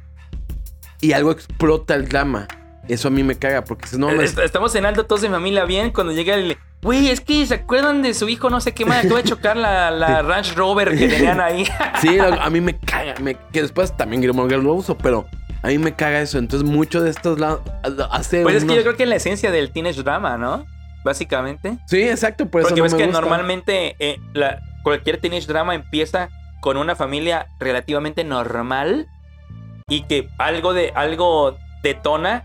y 1.01 1.13
algo 1.13 1.31
explota 1.31 1.95
el 1.95 2.09
drama. 2.09 2.47
Eso 2.89 3.09
a 3.09 3.11
mí 3.11 3.23
me 3.23 3.37
caga, 3.37 3.63
porque 3.65 3.87
si 3.87 3.99
no, 3.99 4.09
me- 4.11 4.25
Est- 4.25 4.39
Estamos 4.39 4.73
cenando 4.73 5.05
todos 5.05 5.23
en 5.25 5.33
familia 5.33 5.65
bien 5.65 5.91
cuando 5.91 6.13
llega 6.13 6.35
el. 6.35 6.57
Güey, 6.83 7.09
es 7.11 7.21
que 7.21 7.45
se 7.47 7.55
acuerdan 7.55 8.03
de 8.03 8.15
su 8.15 8.29
hijo, 8.29 8.51
no 8.51 8.61
sé 8.61 8.73
qué 8.73 8.85
más. 8.87 9.05
Acaba 9.05 9.21
de 9.23 9.29
chocar 9.29 9.57
la, 9.57 9.91
la 9.91 10.23
Ranch 10.23 10.55
Rover 10.55 10.97
que 10.97 11.09
tenían 11.09 11.41
ahí. 11.41 11.67
sí, 12.01 12.19
a 12.19 12.49
mí 12.51 12.61
me 12.61 12.79
caga, 12.79 13.15
me- 13.21 13.37
que 13.53 13.63
después 13.63 13.97
también 13.97 14.23
Girls 14.23 14.63
lo 14.65 14.75
uso, 14.75 14.97
pero 14.97 15.27
a 15.63 15.69
mí 15.69 15.79
me 15.79 15.95
caga 15.95 16.21
eso, 16.21 16.39
entonces 16.39 16.69
mucho 16.69 17.03
de 17.03 17.11
estos 17.11 17.39
lados 17.41 17.61
hace 18.11 18.43
Pues 18.43 18.55
es 18.57 18.65
que 18.65 18.77
yo 18.77 18.83
creo 18.83 18.97
que 18.97 19.03
es 19.03 19.09
la 19.09 19.17
esencia 19.17 19.51
del 19.51 19.71
teenage 19.73 20.03
drama, 20.03 20.37
¿no? 20.39 20.65
básicamente. 21.05 21.79
Sí, 21.87 22.03
exacto, 22.03 22.47
por 22.47 22.61
eso 22.61 22.69
Porque 22.71 22.81
no 22.81 22.85
ves 22.85 22.93
me 22.93 22.99
que 22.99 23.05
gusta. 23.07 23.21
normalmente 23.21 23.97
eh, 23.99 24.19
la- 24.35 24.61
cualquier 24.83 25.19
teenage 25.21 25.47
drama 25.47 25.75
empieza 25.75 26.29
con 26.61 26.77
una 26.77 26.97
familia 26.97 27.47
relativamente 27.59 28.25
normal 28.25 29.07
y 29.89 30.03
que 30.03 30.29
algo 30.39 30.75
de 30.75 30.93
algo 30.95 31.57
detona 31.83 32.45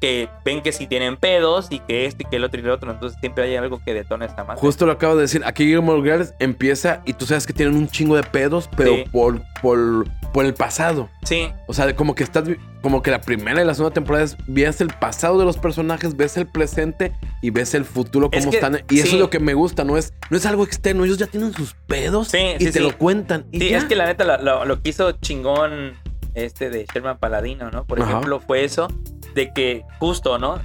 que 0.00 0.28
ven 0.44 0.62
que 0.62 0.72
si 0.72 0.86
tienen 0.86 1.16
pedos 1.16 1.66
y 1.70 1.80
que 1.80 2.06
esto 2.06 2.22
y 2.22 2.30
que 2.30 2.36
el 2.36 2.44
otro 2.44 2.58
y 2.60 2.64
el 2.64 2.70
otro, 2.70 2.90
entonces 2.90 3.18
siempre 3.20 3.44
hay 3.44 3.56
algo 3.56 3.80
que 3.84 3.92
detona 3.92 4.24
esta 4.24 4.44
madre. 4.44 4.60
Justo 4.60 4.86
lo 4.86 4.92
acabo 4.92 5.14
de 5.16 5.22
decir. 5.22 5.42
Aquí 5.44 5.66
Gilmore 5.66 6.02
Girls 6.02 6.34
empieza 6.38 7.02
y 7.04 7.12
tú 7.12 7.26
sabes 7.26 7.46
que 7.46 7.52
tienen 7.52 7.76
un 7.76 7.86
chingo 7.88 8.16
de 8.16 8.22
pedos, 8.22 8.68
pero 8.76 8.94
Sí. 8.94 9.04
por, 9.12 9.42
por, 9.60 10.06
por 10.32 10.46
el 10.46 10.54
pasado. 10.54 11.08
Sí, 11.24 11.52
O 11.66 11.74
sea, 11.74 11.94
como 11.94 12.14
que 12.14 12.22
estás, 12.24 12.44
como 12.80 13.02
que 13.02 13.10
la 13.10 13.20
primera 13.20 13.60
y 13.60 13.64
la 13.66 13.74
segunda 13.74 13.92
temporada 13.92 14.24
es, 14.24 14.36
ves 14.46 14.80
el 14.80 14.88
pasado 14.88 15.38
de 15.38 15.44
los 15.44 15.58
personajes, 15.58 16.16
ves 16.16 16.36
el 16.38 16.46
presente 16.46 17.12
y 17.42 17.50
ves 17.50 17.74
el 17.74 17.84
futuro 17.84 18.30
Es 18.32 18.40
cómo 18.40 18.50
que, 18.52 18.56
están. 18.56 18.80
Y 18.88 19.00
eso 19.00 19.14
es 19.16 19.20
lo 19.20 19.28
que 19.28 19.38
me 19.38 19.52
gusta, 19.54 19.84
no 19.84 19.98
es, 19.98 20.14
no 20.30 20.36
es 20.38 20.46
algo 20.46 20.64
externo, 20.64 21.04
ellos 21.04 21.18
ya 21.18 21.26
tienen 21.26 21.52
sus 21.52 21.74
pedos 21.86 22.32
y 22.58 22.70
te 22.70 22.80
lo 22.80 22.96
cuentan. 22.96 23.44
Y 23.52 23.60
sí, 23.60 23.68
ya. 23.70 23.78
es 23.78 23.84
que 23.84 23.96
la 23.96 24.06
neta 24.06 24.24
lo, 24.24 24.38
lo- 24.42 24.64
lo 24.64 24.82
que 24.82 24.88
hizo 24.90 25.12
chingón 25.12 25.92
este 26.34 26.70
de 26.70 26.86
Sherman 26.92 27.18
Paladino, 27.18 27.70
¿no? 27.70 27.84
Por 27.84 28.00
Ajá. 28.00 28.10
ejemplo, 28.12 28.40
fue 28.40 28.64
eso 28.64 28.88
de 29.34 29.52
que 29.52 29.84
justo, 29.98 30.38
¿no? 30.38 30.60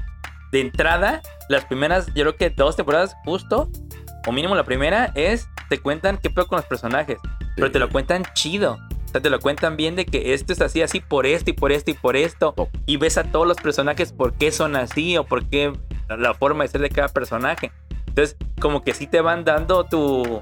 De 0.52 0.62
entrada, 0.62 1.22
las 1.50 1.66
primeras, 1.66 2.08
yo 2.08 2.24
creo 2.24 2.36
que 2.36 2.50
dos 2.50 2.76
temporadas 2.76 3.16
justo, 3.26 3.70
o 4.28 4.32
mínimo 4.32 4.56
la 4.56 4.64
primera, 4.64 5.12
es 5.16 5.48
te 5.70 5.80
cuentan 5.80 6.18
qué 6.18 6.30
pedo 6.30 6.48
con 6.48 6.58
los 6.58 6.66
personajes, 6.66 7.18
pero 7.56 7.72
te 7.72 7.80
lo 7.80 7.90
cuentan 7.90 8.24
chido. 8.34 8.78
O 9.06 9.08
sea, 9.10 9.22
te 9.22 9.30
lo 9.30 9.40
cuentan 9.40 9.78
bien 9.78 9.96
de 9.96 10.06
que 10.06 10.34
esto 10.34 10.52
es 10.52 10.62
así, 10.62 10.82
así 10.82 11.00
por 11.00 11.26
esto 11.26 11.50
y 11.50 11.54
por 11.54 11.72
esto 11.72 11.92
y 11.92 11.94
por 11.94 12.16
esto. 12.16 12.54
Oh. 12.58 12.70
Y 12.86 12.98
ves 12.98 13.18
a 13.18 13.24
todos 13.24 13.48
los 13.48 13.58
personajes 13.58 14.12
por 14.12 14.34
qué 14.34 14.52
son 14.52 14.76
así 14.76 15.18
o 15.18 15.24
por 15.24 15.46
qué 15.46 15.72
la 16.10 16.34
forma 16.34 16.64
de 16.64 16.70
ser 16.70 16.82
de 16.82 16.90
cada 16.90 17.08
personaje. 17.08 17.72
Entonces, 18.08 18.36
como 18.60 18.84
que 18.84 18.94
sí 18.94 19.08
te 19.08 19.22
van 19.22 19.46
dando 19.46 19.86
tu, 19.86 20.42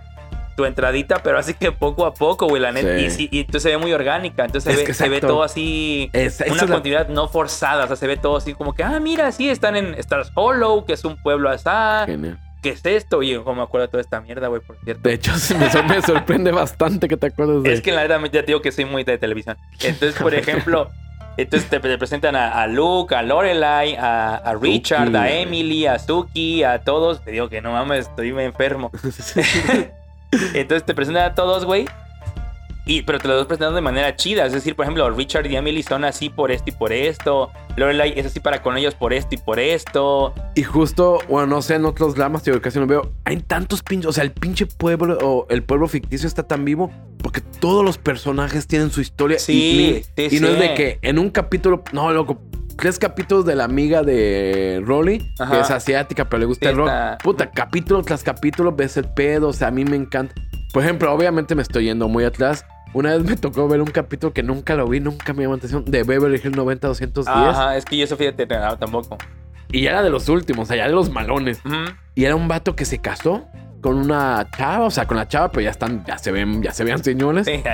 tu 0.56 0.66
entradita, 0.66 1.24
pero 1.24 1.38
así 1.38 1.54
que 1.54 1.72
poco 1.72 2.06
a 2.06 2.14
poco, 2.14 2.48
güey, 2.48 2.62
la 2.62 2.72
neta. 2.72 2.98
Sí. 3.10 3.30
Y, 3.32 3.38
y 3.38 3.40
entonces 3.42 3.64
se 3.64 3.70
ve 3.70 3.78
muy 3.78 3.92
orgánica. 3.94 4.46
Entonces 4.46 4.74
Es 4.74 4.80
se, 4.80 4.86
ve, 4.88 4.94
se 4.94 5.10
ve 5.10 5.22
todo 5.22 5.44
así. 5.44 6.10
Es- 6.14 6.42
una 6.50 6.64
la- 6.66 6.74
continuidad 6.74 7.08
no 7.10 7.28
forzada. 7.28 7.86
O 7.86 7.88
sea, 7.88 7.96
se 7.96 8.08
ve 8.08 8.18
todo 8.18 8.38
así 8.38 8.54
como 8.54 8.74
que, 8.74 8.84
ah, 8.84 9.00
mira, 9.00 9.32
sí, 9.32 9.50
están 9.50 9.76
en 9.76 9.94
Stars 9.96 10.32
Hollow, 10.36 10.86
que 10.86 10.94
es 10.94 11.04
un 11.06 11.22
pueblo. 11.22 11.50
Genial. 12.06 12.40
¿Qué 12.62 12.70
es 12.70 12.86
esto? 12.86 13.22
Y 13.24 13.32
yo 13.32 13.44
me 13.54 13.62
acuerdo 13.62 13.88
de 13.88 13.92
toda 13.92 14.02
esta 14.02 14.22
mierda, 14.22 14.48
güey, 14.48 14.62
por 14.62 14.78
cierto. 14.86 15.02
De 15.10 15.16
hecho, 15.16 15.34
me, 15.60 15.70
sor- 15.70 15.86
me 15.86 16.02
sorprende 16.02 16.52
bastante 16.52 17.08
que 17.10 17.18
te 17.18 17.28
acuerdes 17.28 17.64
de 17.64 17.74
Es 17.74 17.82
que 17.82 17.92
la 17.92 18.04
verdad 18.04 18.22
ya 18.26 18.30
te 18.42 18.44
digo 18.48 18.62
que 18.62 18.72
soy 18.72 18.86
muy 18.86 19.04
de 19.04 19.18
televisión. 19.18 19.58
Entonces, 19.82 20.14
por 20.22 20.34
ejemplo, 20.34 20.90
entonces 21.36 21.70
te, 21.70 21.80
te 21.82 21.98
presentan 21.98 22.38
a, 22.38 22.62
a 22.62 22.68
Luke, 22.68 23.14
a 23.16 23.22
Lorelai, 23.22 23.96
a, 23.96 24.36
a 24.36 24.54
Richard, 24.56 25.08
Suki. 25.08 25.18
a 25.18 25.30
Emily, 25.42 25.86
a 25.88 26.00
Suki, 26.00 26.64
a 26.64 26.80
todos. 26.84 27.22
Te 27.26 27.32
digo 27.32 27.50
que 27.50 27.60
no 27.62 27.74
mames, 27.74 28.08
estoy 28.08 28.32
muy 28.32 28.44
enfermo. 28.46 28.92
Entonces 30.54 30.86
te 30.86 30.94
presentan 30.94 31.32
a 31.32 31.36
todos, 31.36 31.66
güey. 31.66 31.86
Y, 32.86 33.04
pero 33.04 33.18
te 33.18 33.30
los 33.30 33.38
vas 33.38 33.48
presentando 33.48 33.76
de 33.76 33.82
manera 33.82 34.16
chida. 34.16 34.46
Es 34.46 34.52
decir, 34.52 34.76
por 34.76 34.84
ejemplo, 34.84 35.10
Richard 35.10 35.46
y 35.50 35.56
Emily 35.56 35.84
son 35.84 36.04
así 36.04 36.30
por 36.30 36.52
esto 36.52 36.66
y 36.70 36.74
por 36.74 36.92
esto. 36.92 37.50
Lorelai 37.78 38.14
es 38.20 38.26
así 38.26 38.42
para 38.42 38.62
con 38.62 38.78
ellos 38.78 38.94
por 38.94 39.14
esto 39.14 39.36
y 39.36 39.38
por 39.38 39.60
esto. 39.60 40.34
Y 40.56 40.64
justo, 40.64 41.20
bueno, 41.30 41.48
no 41.48 41.62
sé, 41.62 41.76
en 41.76 41.86
otros 41.86 42.16
dramas, 42.16 42.44
yo 42.44 42.62
casi 42.62 42.80
no 42.80 42.88
veo. 42.88 43.10
Hay 43.24 43.38
tantos 43.38 43.84
pinches. 43.84 44.10
O 44.10 44.14
sea, 44.14 44.26
el 44.26 44.32
pinche 44.32 44.66
pueblo 44.66 45.18
o 45.22 45.48
el 45.50 45.64
pueblo 45.64 45.88
ficticio 45.88 46.28
está 46.28 46.44
tan 46.44 46.66
vivo 46.66 46.92
porque 47.20 47.40
todos 47.40 47.86
los 47.86 47.98
personajes 47.98 48.68
tienen 48.68 48.92
su 48.92 49.00
historia. 49.00 49.40
Sí, 49.40 50.04
y, 50.18 50.30
sí, 50.30 50.38
y 50.38 50.40
no 50.42 50.50
es 50.50 50.60
de 50.60 50.74
que 50.74 51.00
en 51.02 51.20
un 51.20 51.30
capítulo. 51.30 51.84
No, 51.94 52.12
loco. 52.12 52.42
Tres 52.78 53.00
capítulos 53.00 53.46
de 53.46 53.56
la 53.56 53.64
amiga 53.66 54.04
de 54.04 54.82
Rolly, 54.86 55.32
Ajá. 55.40 55.52
que 55.54 55.60
es 55.62 55.72
asiática, 55.72 56.26
pero 56.26 56.42
le 56.42 56.46
gusta 56.48 56.66
Sí, 56.66 56.72
el 56.72 56.78
rock. 56.78 56.90
Puta, 57.24 57.50
capítulo 57.52 58.02
tras 58.04 58.24
capítulo 58.24 58.72
ves 58.74 58.98
el 58.98 59.06
pedo. 59.06 59.50
O 59.50 59.54
sea, 59.54 59.70
a 59.70 59.72
mí 59.72 59.86
me 59.86 59.96
encanta. 59.96 60.34
Por 60.74 60.84
ejemplo, 60.84 61.14
obviamente 61.14 61.56
me 61.56 61.62
estoy 61.62 61.86
yendo 61.86 62.08
muy 62.10 62.24
atrás. 62.26 62.66
Una 62.94 63.16
vez 63.16 63.24
me 63.24 63.36
tocó 63.38 63.68
ver 63.68 63.82
un 63.82 63.88
capítulo 63.88 64.34
que 64.34 64.44
nunca 64.44 64.76
lo 64.76 64.88
vi, 64.88 65.00
nunca 65.00 65.34
me 65.34 65.44
llamó 65.44 65.54
la 65.56 65.58
atención, 65.60 65.86
de 65.86 66.04
Beverly 66.04 66.40
Hills 66.44 66.56
90210. 66.56 67.28
Ajá, 67.28 67.78
es 67.78 67.86
que 67.86 67.98
yo 67.98 68.04
eso 68.06 68.18
fíjate, 68.18 68.46
tampoco. 68.46 69.18
Y 69.72 69.88
era 69.88 70.04
de 70.04 70.10
los 70.12 70.30
últimos, 70.30 70.70
ya 70.70 70.86
de 70.88 70.92
los 70.94 71.10
malones. 71.10 71.60
Y 72.16 72.26
era 72.26 72.36
un 72.36 72.48
vato 72.48 72.76
que 72.76 72.86
se 72.86 73.00
casó 73.00 73.46
con 73.82 73.98
una 73.98 74.48
chava, 74.56 74.86
o 74.86 74.92
sea, 74.92 75.06
con 75.06 75.18
la 75.18 75.28
chava, 75.28 75.52
pero 75.52 75.62
ya 75.64 75.72
están, 75.72 76.06
ya 76.06 76.18
se 76.18 76.32
ven, 76.32 76.62
ya 76.62 76.72
se 76.72 76.84
vean 76.84 77.04
señores. 77.04 77.46
Sí. 77.46 77.62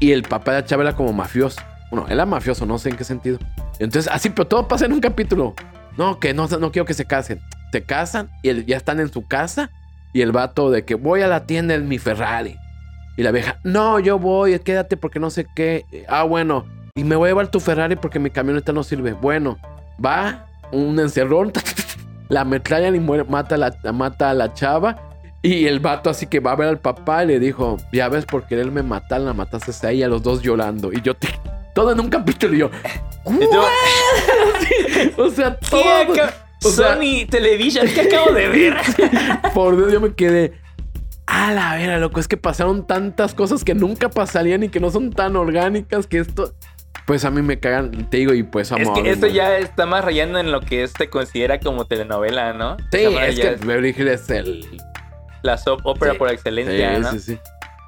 Y 0.00 0.10
el 0.10 0.24
papá 0.24 0.52
de 0.52 0.60
la 0.60 0.66
chava 0.66 0.82
era 0.82 0.96
como 0.96 1.12
mafioso. 1.12 1.60
Bueno, 1.90 2.06
él 2.08 2.14
era 2.14 2.26
mafioso, 2.26 2.66
no 2.66 2.78
sé 2.78 2.90
en 2.90 2.96
qué 2.96 3.04
sentido. 3.04 3.38
Entonces, 3.78 4.10
así, 4.12 4.30
pero 4.30 4.46
todo 4.46 4.68
pasa 4.68 4.86
en 4.86 4.92
un 4.92 5.00
capítulo. 5.00 5.54
No, 5.96 6.18
que 6.18 6.34
no, 6.34 6.46
no 6.48 6.72
quiero 6.72 6.86
que 6.86 6.94
se 6.94 7.04
casen. 7.04 7.40
Se 7.72 7.82
casan 7.82 8.28
y 8.42 8.48
el- 8.48 8.66
ya 8.66 8.76
están 8.76 9.00
en 9.00 9.12
su 9.12 9.26
casa. 9.26 9.70
Y 10.12 10.22
el 10.22 10.30
vato 10.32 10.70
de 10.70 10.84
que 10.84 10.94
voy 10.94 11.22
a 11.22 11.26
la 11.28 11.44
tienda 11.46 11.74
en 11.74 11.88
mi 11.88 11.98
Ferrari. 11.98 12.56
Y 13.16 13.22
la 13.22 13.30
vieja, 13.32 13.58
no, 13.64 13.98
yo 14.00 14.18
voy, 14.18 14.58
quédate 14.60 14.96
porque 14.96 15.18
no 15.20 15.30
sé 15.30 15.46
qué. 15.54 15.84
Ah, 16.08 16.22
bueno. 16.24 16.66
Y 16.96 17.02
me 17.04 17.16
voy 17.16 17.26
a 17.26 17.30
llevar 17.30 17.48
tu 17.48 17.58
Ferrari 17.60 17.96
porque 17.96 18.18
mi 18.20 18.30
camioneta 18.30 18.72
no 18.72 18.82
sirve. 18.84 19.12
Bueno, 19.12 19.58
va, 20.04 20.46
un 20.70 20.98
encerrón, 21.00 21.52
la 22.28 22.42
ametrallan 22.42 22.94
y 22.94 23.00
muere, 23.00 23.24
mata, 23.24 23.56
la, 23.56 23.74
mata 23.92 24.30
a 24.30 24.34
la 24.34 24.52
chava. 24.54 24.96
Y 25.42 25.66
el 25.66 25.78
vato 25.80 26.08
así 26.10 26.26
que 26.26 26.40
va 26.40 26.52
a 26.52 26.56
ver 26.56 26.68
al 26.68 26.78
papá 26.78 27.24
y 27.24 27.26
le 27.26 27.38
dijo, 27.40 27.76
ya 27.92 28.08
ves, 28.08 28.24
por 28.24 28.46
quererme 28.46 28.82
matar, 28.82 29.20
la 29.20 29.32
mataste 29.34 29.86
a 29.86 29.90
ella, 29.90 30.08
los 30.08 30.22
dos 30.22 30.40
llorando. 30.42 30.92
Y 30.92 31.02
yo, 31.02 31.14
te- 31.14 31.28
todo 31.74 31.92
en 31.92 32.00
un 32.00 32.08
capítulo 32.08 32.54
y 32.54 32.58
yo, 32.58 32.70
tú, 33.24 33.40
o 35.22 35.30
sea, 35.30 35.58
¿qué 35.58 35.66
todo. 35.70 36.12
o 36.64 36.70
sea- 36.70 36.94
Sony 36.94 37.26
Television, 37.28 37.86
¿qué 37.88 38.02
acabo 38.02 38.32
de 38.32 38.48
ver? 38.48 38.74
Por 39.54 39.76
Dios, 39.76 39.92
yo 39.92 40.00
me 40.00 40.14
quedé. 40.14 40.52
A 41.26 41.52
la 41.52 41.74
vera, 41.76 41.98
loco, 41.98 42.20
es 42.20 42.28
que 42.28 42.36
pasaron 42.36 42.86
tantas 42.86 43.34
cosas 43.34 43.64
que 43.64 43.74
nunca 43.74 44.10
pasarían 44.10 44.62
y 44.62 44.68
que 44.68 44.78
no 44.78 44.90
son 44.90 45.10
tan 45.10 45.36
orgánicas 45.36 46.06
que 46.06 46.18
esto. 46.18 46.52
Pues 47.06 47.24
a 47.24 47.30
mí 47.30 47.42
me 47.42 47.58
cagan, 47.60 48.08
te 48.08 48.18
digo, 48.18 48.32
y 48.34 48.42
pues 48.44 48.70
Es 48.72 48.86
amor. 48.88 49.02
que 49.02 49.10
esto 49.10 49.26
ya 49.26 49.58
está 49.58 49.84
más 49.84 50.04
rayando 50.04 50.38
en 50.38 50.52
lo 50.52 50.60
que 50.60 50.86
se 50.86 51.08
considera 51.10 51.60
como 51.60 51.86
telenovela, 51.86 52.52
¿no? 52.54 52.76
Sí, 52.92 52.98
es 53.00 53.38
que 53.40 53.56
Beverly 53.56 53.90
Hills 53.96 54.22
es 54.22 54.30
el. 54.30 54.80
la 55.42 55.58
soap 55.58 55.80
opera 55.84 56.12
Sí. 56.12 56.18
por 56.18 56.28
excelencia, 56.30 56.94
Sí, 56.96 57.00
¿no? 57.02 57.10
sí, 57.12 57.18
sí. 57.20 57.38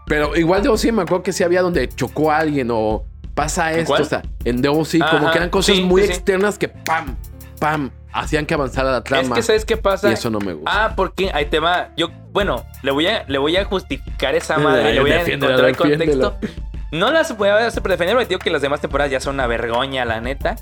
Pero 0.06 0.36
igual 0.36 0.62
de 0.62 0.68
OC 0.68 0.92
me 0.92 1.02
acuerdo 1.02 1.22
que 1.22 1.32
sí 1.32 1.42
había 1.44 1.62
donde 1.62 1.88
chocó 1.88 2.30
a 2.30 2.38
alguien 2.38 2.68
o 2.70 3.04
pasa 3.36 3.72
¿En 3.72 3.78
esto. 3.80 3.90
cuál? 3.92 4.02
O 4.02 4.04
sea, 4.06 4.22
en 4.44 4.60
The 4.62 4.68
OC, 4.68 4.98
como 5.08 5.30
que 5.30 5.38
eran 5.38 5.50
cosas 5.50 5.76
sí, 5.76 5.82
muy 5.84 6.00
sí, 6.02 6.08
sí. 6.08 6.14
externas 6.14 6.58
que 6.58 6.68
pam, 6.68 7.14
pam, 7.60 7.90
hacían 8.12 8.46
que 8.46 8.54
avanzara 8.54 8.90
la 8.90 8.98
Es 8.98 9.04
trama. 9.04 9.36
que 9.36 9.42
¿sabes 9.42 9.64
qué 9.64 9.76
pasa? 9.76 10.10
y 10.10 10.14
eso 10.14 10.30
no 10.30 10.40
me 10.40 10.54
gusta. 10.54 10.70
Ah, 10.86 10.94
porque 10.96 11.30
ahí 11.32 11.44
te 11.46 11.60
va. 11.60 11.90
Yo, 11.96 12.08
bueno, 12.32 12.64
le 12.82 12.90
voy 12.90 13.06
a, 13.06 13.24
le 13.28 13.38
voy 13.38 13.56
a 13.56 13.64
justificar 13.64 14.34
esa 14.34 14.58
madre. 14.58 14.94
Le 14.94 15.00
voy 15.00 15.12
a 15.12 15.22
encontrar 15.22 15.64
el 15.68 15.76
contexto. 15.76 16.36
No 16.92 17.10
las 17.12 17.36
voy 17.36 17.48
a 17.50 17.70
super 17.70 17.92
defender 17.92 18.14
porque 18.16 18.28
digo 18.28 18.38
que 18.40 18.50
las 18.50 18.62
demás 18.62 18.80
temporadas 18.80 19.10
ya 19.12 19.20
son 19.20 19.34
una 19.34 19.46
vergoña, 19.46 20.04
la 20.04 20.20
neta. 20.20 20.56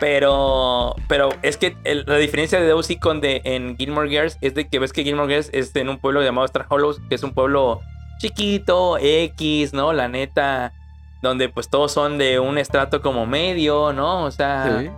Pero, 0.00 0.94
pero 1.08 1.30
es 1.42 1.56
que 1.56 1.76
el- 1.84 2.04
la 2.06 2.16
diferencia 2.16 2.60
de 2.60 2.72
OC 2.72 2.98
con 3.00 3.20
de 3.20 3.40
en 3.44 3.76
Gilmore 3.78 4.08
Girls 4.10 4.36
es 4.40 4.54
de 4.54 4.68
que 4.68 4.78
ves 4.78 4.92
que 4.92 5.02
Gilmore 5.04 5.28
Girls 5.32 5.50
es 5.52 5.74
en 5.74 5.88
un 5.88 5.98
pueblo 5.98 6.22
llamado 6.22 6.44
Star 6.44 6.66
Hollows, 6.68 7.00
que 7.08 7.14
es 7.14 7.22
un 7.22 7.32
pueblo 7.32 7.80
chiquito, 8.18 8.98
X, 9.00 9.72
¿no? 9.72 9.92
La 9.92 10.08
neta, 10.08 10.72
donde 11.22 11.48
pues 11.48 11.68
todos 11.68 11.92
son 11.92 12.18
de 12.18 12.38
un 12.40 12.58
estrato 12.58 13.00
como 13.02 13.26
medio, 13.26 13.92
¿no? 13.92 14.24
O 14.24 14.30
sea, 14.30 14.80
Sí. 14.80 14.90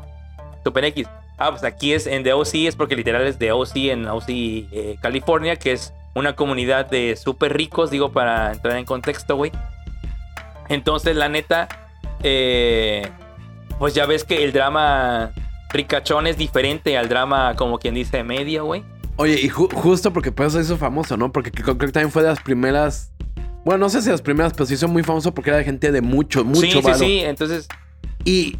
Super 0.64 0.84
X. 0.86 1.06
Ah, 1.38 1.50
pues 1.50 1.62
aquí 1.64 1.92
es 1.92 2.06
en 2.06 2.24
The 2.24 2.32
OC, 2.32 2.66
es 2.66 2.74
porque 2.76 2.96
literal 2.96 3.22
es 3.26 3.38
de 3.38 3.52
OC 3.52 3.90
en 3.90 4.06
OC, 4.08 4.24
eh, 4.28 4.96
California, 5.00 5.56
que 5.56 5.72
es 5.72 5.92
una 6.14 6.34
comunidad 6.34 6.86
de 6.90 7.14
súper 7.16 7.56
ricos, 7.56 7.90
digo, 7.90 8.10
para 8.12 8.52
entrar 8.52 8.76
en 8.76 8.84
contexto, 8.84 9.36
güey. 9.36 9.52
Entonces, 10.68 11.16
la 11.16 11.28
neta, 11.28 11.68
eh, 12.22 13.08
pues 13.78 13.94
ya 13.94 14.04
ves 14.06 14.24
que 14.24 14.44
el 14.44 14.52
drama 14.52 15.30
ricachón 15.70 16.26
es 16.26 16.36
diferente 16.36 16.98
al 16.98 17.08
drama, 17.08 17.54
como 17.56 17.78
quien 17.78 17.94
dice, 17.94 18.22
medio, 18.24 18.64
güey. 18.64 18.82
Oye, 19.16 19.40
y 19.40 19.48
ju- 19.48 19.72
justo 19.72 20.12
porque 20.12 20.32
por 20.32 20.46
eso 20.46 20.60
hizo 20.60 20.76
famoso, 20.76 21.16
¿no? 21.16 21.32
Porque 21.32 21.50
creo 21.50 21.76
que 21.78 21.88
también 21.88 22.10
fue 22.10 22.22
de 22.22 22.28
las 22.28 22.40
primeras. 22.40 23.12
Bueno, 23.64 23.78
no 23.86 23.88
sé 23.90 24.02
si 24.02 24.11
las 24.11 24.22
primeras, 24.22 24.52
pero 24.52 24.66
se 24.66 24.74
hizo 24.74 24.88
muy 24.88 25.02
famoso 25.02 25.32
porque 25.34 25.50
era 25.50 25.59
de 25.59 25.64
gente 25.64 25.92
de 25.92 26.00
mucho, 26.00 26.44
mucho 26.44 26.61
sí, 26.62 26.70
sí, 26.72 26.80
varo. 26.80 26.98
sí. 26.98 27.18
Entonces, 27.20 27.68
Y, 28.24 28.59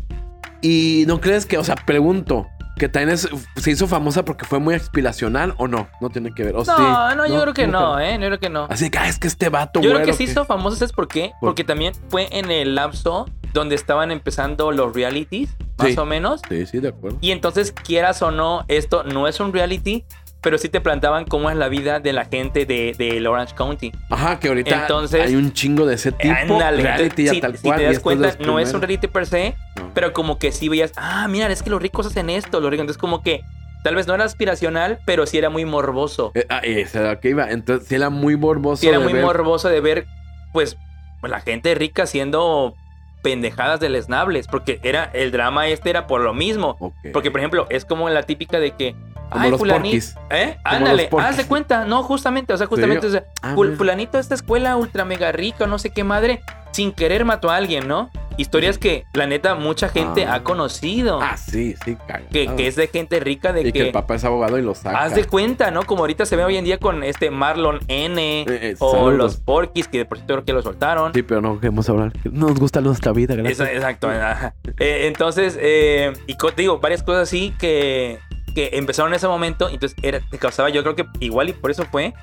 y 0.63 1.05
no 1.07 1.21
crees 1.21 1.45
que, 1.47 1.59
o 1.59 1.65
sea, 1.65 1.75
pregunto, 1.77 2.47
que 2.79 2.89
también 2.89 3.11
es- 3.11 3.29
se 3.57 3.71
hizo 3.73 3.87
famosa 3.89 4.25
porque 4.25 4.45
fue 4.45 4.61
muy 4.61 4.75
aspiracional 4.75 5.55
o 5.59 5.67
no? 5.67 5.89
No 6.01 6.11
tiene 6.11 6.33
que 6.33 6.45
ver. 6.45 6.55
¿O 6.55 6.59
no, 6.59 6.65
sí? 6.65 6.83
no, 7.17 7.27
yo 7.27 7.43
creo 7.43 7.55
que 7.55 7.65
¿Cómo 7.67 7.73
no, 7.79 8.01
¿eh? 8.01 8.13
Yo 8.21 8.27
creo 8.27 8.39
que 8.39 8.51
no. 8.51 8.67
Así 8.71 8.89
que, 8.89 8.99
ah, 8.99 9.09
es 9.09 9.19
que 9.19 9.27
este 9.27 9.49
vato, 9.49 9.81
Yo 9.81 9.91
creo 9.93 10.05
que 10.07 10.13
se 10.13 10.23
hizo 10.25 10.45
famoso, 10.45 10.77
¿sabes 10.77 10.93
por 10.93 11.09
qué? 11.09 11.33
¿Por? 11.41 11.51
Porque 11.51 11.65
también 11.65 11.93
fue 12.09 12.29
en 12.31 12.51
el 12.51 12.75
lapso 12.77 13.27
donde 13.53 13.75
estaban 13.75 14.11
empezando 14.13 14.71
los 14.73 14.95
realities, 14.95 15.57
más 15.77 15.89
Sí. 15.89 15.99
o 15.99 16.05
menos. 16.07 16.41
Sí, 16.49 16.67
sí, 16.67 16.79
de 16.79 16.89
acuerdo. 16.89 17.19
Y 17.21 17.33
entonces, 17.33 17.73
quieras 17.73 18.23
o 18.23 18.31
no, 18.31 18.65
esto 18.69 19.03
no 19.03 19.27
es 19.27 19.41
un 19.41 19.53
reality, 19.53 20.05
pero 20.41 20.57
sí 20.59 20.69
te 20.69 20.81
plantaban 20.81 21.25
cómo 21.25 21.51
es 21.51 21.57
la 21.57 21.69
vida 21.69 21.99
de 22.01 22.13
la 22.13 22.25
gente 22.25 22.65
de, 22.65 22.95
del 22.97 23.27
Orange 23.27 23.55
County. 23.55 23.93
Ajá, 24.11 24.39
que 24.39 24.49
ahorita 24.49 24.83
Entonces- 24.83 25.27
hay 25.27 25.35
un 25.37 25.53
chingo 25.53 25.85
de 25.87 25.95
ese 25.97 26.13
tipo. 26.13 26.35
Ándale, 26.35 26.83
reality 26.83 27.25
ya 27.25 27.33
si, 27.33 27.41
tal 27.41 27.57
si 27.57 27.63
cual. 27.63 27.77
te 27.79 27.83
y 27.83 27.87
das 27.87 27.99
cuenta, 28.01 28.31
de 28.31 28.39
los 28.39 28.47
no 28.47 28.59
es 28.59 28.73
un 28.73 28.81
reality 28.81 29.09
per 29.09 29.27
se, 29.27 29.55
No. 29.77 29.91
pero 29.95 30.13
como 30.13 30.39
que 30.39 30.53
sí 30.53 30.69
veías, 30.69 30.93
ah, 30.97 31.27
mira, 31.29 31.49
es 31.51 31.63
que 31.63 31.71
los 31.71 31.83
ricos 31.83 32.07
hacen 32.07 32.31
esto, 32.31 32.61
los 32.61 32.71
ricos. 32.71 32.83
Entonces, 32.83 33.01
como 33.01 33.23
que 33.23 33.41
tal 33.83 33.95
vez 33.97 34.07
no 34.07 34.15
era 34.15 34.25
aspiracional, 34.25 34.99
pero 35.05 35.27
sí 35.27 35.39
era 35.39 35.51
muy 35.51 35.65
morboso. 35.65 36.31
Eh, 36.35 36.47
ah, 36.49 36.61
esa 36.63 37.01
era 37.01 37.13
lo 37.15 37.21
que 37.21 37.31
iba. 37.31 37.51
Entonces, 37.51 37.89
sí 37.89 37.95
era 37.97 38.09
muy 38.11 38.37
morboso. 38.37 38.81
Sí 38.81 38.89
era 38.89 38.99
de 38.99 39.05
muy 39.05 39.13
ver. 39.15 39.23
morboso 39.25 39.69
de 39.69 39.81
ver, 39.81 40.07
pues, 40.53 40.77
la 41.23 41.41
gente 41.41 41.75
rica 41.75 42.05
haciendo 42.05 42.75
pendejadas 43.23 43.81
deleznables, 43.81 44.47
porque 44.47 44.81
era 44.83 45.11
el 45.13 45.31
drama 45.31 45.69
este 45.69 45.91
era 45.91 46.07
por 46.07 46.21
lo 46.21 46.35
mismo. 46.35 46.77
Porque, 47.13 47.31
por 47.31 47.41
ejemplo, 47.41 47.67
es 47.71 47.85
como 47.85 48.09
la 48.09 48.23
típica 48.23 48.59
de 48.59 48.73
que. 48.73 48.95
Como 49.31 49.45
Ay, 49.45 49.51
los 49.51 49.59
fulanito. 49.61 50.07
¿Eh? 50.31 50.57
Como 50.65 50.77
Ándale, 50.77 51.09
los 51.13 51.23
haz 51.23 51.37
de 51.37 51.47
cuenta. 51.47 51.85
No, 51.85 52.03
justamente, 52.03 52.53
o 52.55 52.57
sea, 52.57 52.67
justamente, 52.67 53.07
o 53.07 53.11
sea, 53.11 53.25
Ah, 53.43 53.55
fulanito 53.55 54.13
de 54.17 54.23
esta 54.23 54.35
escuela 54.35 54.77
ultra 54.77 55.05
mega 55.05 55.33
rica, 55.33 55.67
no 55.67 55.79
sé 55.79 55.91
qué 55.91 56.03
madre, 56.03 56.41
sin 56.73 56.93
querer 56.93 57.25
mató 57.25 57.51
a 57.51 57.57
alguien, 57.57 57.87
¿no? 57.89 58.11
Historias 58.37 58.79
que, 58.79 59.05
la 59.15 59.27
neta, 59.27 59.57
mucha 59.57 59.89
gente 59.89 60.25
Ah. 60.25 60.35
ha 60.35 60.45
conocido. 60.45 61.19
Ah, 61.21 61.37
sí, 61.37 61.75
sí, 61.85 61.97
caga. 62.07 62.23
que, 62.31 62.47
que 62.55 62.69
es 62.69 62.77
de 62.77 62.87
gente 62.87 63.19
rica, 63.19 63.53
de 63.53 63.63
Y 63.63 63.65
que 63.65 63.73
que. 63.73 63.87
el 63.87 63.91
papá 63.93 64.15
es 64.15 64.25
abogado 64.25 64.57
y 64.59 64.63
lo 64.63 64.77
saca. 64.77 65.03
Haz 65.03 65.17
de 65.17 65.25
cuenta, 65.25 65.73
¿no? 65.73 65.83
Como 65.83 66.03
ahorita 66.03 66.25
se 66.25 66.37
ve 66.37 66.45
hoy 66.45 66.57
en 66.57 66.65
día 66.65 66.79
con 66.79 67.03
este 67.03 67.33
Marlon 67.33 67.81
N. 67.89 68.43
Eh, 68.43 68.45
eh, 68.49 68.77
o 68.79 68.93
saludos. 68.93 69.15
los 69.17 69.37
Porquis, 69.39 69.89
que 69.89 70.05
por 70.05 70.19
cierto 70.19 70.35
creo 70.35 70.45
que 70.45 70.53
lo 70.53 70.63
soltaron. 70.63 71.13
Sí, 71.15 71.23
pero 71.25 71.41
no 71.41 71.59
queremos 71.59 71.89
hablar. 71.89 72.13
Nos 72.31 72.55
gusta 72.61 72.81
nuestra 72.81 73.11
vida, 73.13 73.35
gracias. 73.35 73.59
Esa- 73.59 73.73
exacto. 73.73 74.09
Eh, 74.13 75.09
entonces, 75.09 75.59
eh, 75.61 76.13
y 76.29 76.37
digo, 76.57 76.79
varias 76.79 77.03
cosas 77.03 77.23
así 77.25 77.53
que, 77.59 78.21
que 78.55 78.71
empezaron 78.75 79.11
en 79.13 79.17
ese 79.17 79.27
momento. 79.27 79.69
Entonces, 79.69 79.99
era, 80.01 80.21
te 80.31 80.39
causaba, 80.39 80.69
yo 80.69 80.85
creo 80.85 80.95
que 80.95 81.07
igual 81.19 81.49
y 81.49 81.55
por 81.55 81.73
eso 81.73 81.85
fue. 81.91 82.15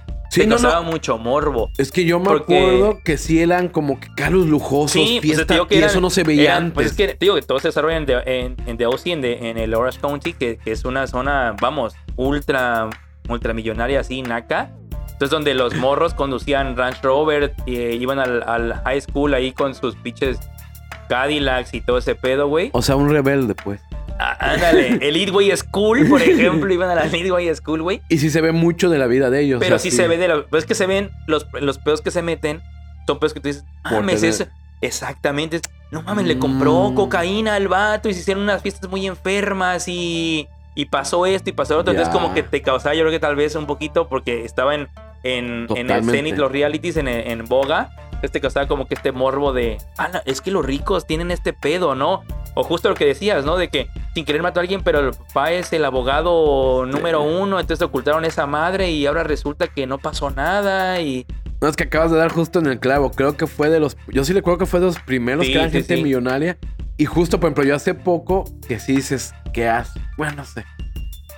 Sí, 0.41 0.47
no, 0.47 0.55
causaba 0.55 0.83
no. 0.83 0.91
mucho 0.91 1.17
morbo. 1.17 1.69
Es 1.77 1.91
que 1.91 2.05
yo 2.05 2.19
me 2.19 2.25
Porque- 2.25 2.57
acuerdo 2.57 2.99
que 3.03 3.17
sí 3.17 3.41
eran 3.41 3.67
como 3.69 3.99
que 3.99 4.07
carros 4.15 4.45
lujosos, 4.47 4.91
Sí, 4.91 5.19
pues 5.21 5.35
fiesta, 5.35 5.65
que 5.67 5.75
y 5.79 5.83
eso 5.83 5.99
no 6.01 6.09
se 6.09 6.23
veía 6.23 6.43
eran- 6.51 6.57
antes. 6.65 6.73
Pues 6.73 6.87
es 6.87 6.93
que 6.97 7.07
te 7.09 7.17
digo 7.25 7.35
que 7.35 7.41
todo 7.41 7.59
se 7.59 7.67
desarrolla 7.69 7.97
en, 7.97 8.05
en, 8.09 8.55
en 8.67 8.77
The 8.77 8.85
en, 9.11 9.21
The- 9.21 9.49
en 9.49 9.57
el 9.57 9.73
Orange 9.73 9.99
County, 9.99 10.33
que, 10.33 10.57
que 10.57 10.71
es 10.71 10.85
una 10.85 11.07
zona, 11.07 11.55
vamos, 11.61 11.95
ultra, 12.15 12.89
ultramillonaria 13.29 13.99
así, 14.01 14.21
naca. 14.21 14.71
Entonces, 15.11 15.29
donde 15.29 15.53
los 15.53 15.73
morros 15.75 16.13
conducían 16.13 16.75
Range 16.75 16.99
Rover, 17.01 17.53
eh, 17.67 17.97
iban 17.99 18.19
al, 18.19 18.43
al 18.43 18.73
high 18.83 19.01
school 19.01 19.33
ahí 19.33 19.51
con 19.53 19.73
sus 19.75 19.95
pinches 19.95 20.39
Cadillacs 21.09 21.73
y 21.73 21.81
todo 21.81 21.97
ese 21.99 22.15
pedo, 22.15 22.47
güey. 22.47 22.69
O 22.73 22.81
sea, 22.81 22.95
un 22.95 23.09
rebelde, 23.09 23.53
pues. 23.55 23.79
Ah, 24.17 24.37
ándale, 24.39 24.97
el 25.01 25.13
Leadway 25.13 25.55
School, 25.57 26.07
por 26.07 26.21
ejemplo, 26.21 26.73
iban 26.73 26.89
a 26.89 26.95
la 26.95 27.05
Leadway 27.05 27.53
School, 27.55 27.81
güey. 27.81 28.01
Y 28.09 28.17
sí 28.17 28.29
se 28.29 28.41
ve 28.41 28.51
mucho 28.51 28.89
de 28.89 28.97
la 28.97 29.07
vida 29.07 29.29
de 29.29 29.41
ellos. 29.41 29.59
Pero 29.59 29.75
o 29.75 29.79
sea, 29.79 29.91
sí 29.91 29.95
se 29.95 30.07
ve 30.07 30.17
de 30.17 30.27
los. 30.29 30.45
Pues 30.45 30.63
es 30.63 30.67
que 30.67 30.75
se 30.75 30.85
ven 30.87 31.11
los, 31.27 31.47
los 31.59 31.77
pedos 31.79 32.01
que 32.01 32.11
se 32.11 32.21
meten. 32.21 32.61
Son 33.07 33.19
pedos 33.19 33.33
que 33.33 33.39
tú 33.41 33.47
dices, 33.49 33.65
mames, 33.83 34.23
eso. 34.23 34.45
Exactamente. 34.81 35.59
No 35.91 36.01
mames, 36.01 36.25
le 36.25 36.39
compró 36.39 36.89
Mm. 36.91 36.95
cocaína 36.95 37.55
al 37.55 37.67
vato 37.67 38.09
y 38.09 38.13
se 38.13 38.21
hicieron 38.21 38.43
unas 38.43 38.61
fiestas 38.61 38.89
muy 38.89 39.05
enfermas 39.07 39.87
y. 39.87 40.47
Y 40.77 40.85
pasó 40.87 41.25
esto 41.25 41.49
y 41.49 41.53
pasó 41.53 41.75
lo 41.75 41.79
otro. 41.81 41.91
Entonces, 41.93 42.13
como 42.13 42.33
que 42.33 42.43
te 42.43 42.61
causaba, 42.61 42.93
yo 42.95 43.01
creo 43.03 43.11
que 43.11 43.19
tal 43.19 43.37
vez 43.37 43.55
un 43.55 43.65
poquito, 43.65 44.09
porque 44.09 44.43
estaba 44.43 44.75
en, 44.75 44.89
en, 45.23 45.67
en 45.73 45.89
el. 45.89 46.03
Zenith, 46.03 46.35
los 46.35 46.51
realities 46.51 46.97
en, 46.97 47.07
en 47.07 47.45
boga. 47.45 47.91
Entonces 48.25 48.31
te 48.33 48.41
causaba 48.41 48.67
como 48.67 48.87
que 48.87 48.95
este 48.95 49.11
morbo 49.11 49.53
de. 49.53 49.77
Ah, 49.99 50.09
es 50.25 50.41
que 50.41 50.49
los 50.49 50.65
ricos 50.65 51.05
tienen 51.05 51.29
este 51.29 51.53
pedo, 51.53 51.93
¿no? 51.93 52.23
O 52.55 52.63
justo 52.63 52.89
lo 52.89 52.95
que 52.95 53.05
decías, 53.05 53.45
¿no? 53.45 53.55
De 53.55 53.69
que 53.69 53.87
sin 54.15 54.25
querer 54.25 54.41
mató 54.41 54.59
a 54.59 54.61
alguien, 54.61 54.81
pero 54.81 54.99
el 54.99 55.11
papá 55.11 55.51
es 55.51 55.71
el 55.73 55.85
abogado 55.85 56.87
número 56.87 57.21
uno, 57.21 57.59
entonces 57.59 57.85
ocultaron 57.85 58.25
esa 58.25 58.47
madre 58.47 58.89
y 58.89 59.05
ahora 59.05 59.23
resulta 59.23 59.67
que 59.67 59.85
no 59.85 59.99
pasó 59.99 60.31
nada 60.31 60.99
y... 61.01 61.27
No, 61.61 61.67
es 61.67 61.75
que 61.75 61.83
acabas 61.83 62.11
de 62.11 62.17
dar 62.17 62.31
justo 62.31 62.57
en 62.59 62.65
el 62.65 62.79
clavo. 62.79 63.11
Creo 63.11 63.37
que 63.37 63.45
fue 63.45 63.69
de 63.69 63.79
los. 63.79 63.95
Yo 64.07 64.25
sí 64.25 64.33
le 64.33 64.41
creo 64.41 64.57
que 64.57 64.65
fue 64.65 64.79
de 64.79 64.87
los 64.87 64.99
primeros 64.99 65.45
Sí, 65.45 65.51
que 65.51 65.57
eran 65.59 65.69
sí, 65.69 65.77
gente 65.77 65.97
sí. 65.97 66.03
millonaria. 66.03 66.57
Y 66.97 67.05
justo, 67.05 67.39
por 67.39 67.49
ejemplo, 67.49 67.63
yo 67.63 67.75
hace 67.75 67.93
poco 67.93 68.45
que 68.67 68.79
sí 68.79 68.95
dices, 68.95 69.33
¿qué 69.53 69.69
haces? 69.69 70.01
Bueno, 70.17 70.37
no 70.37 70.45
sé. 70.45 70.65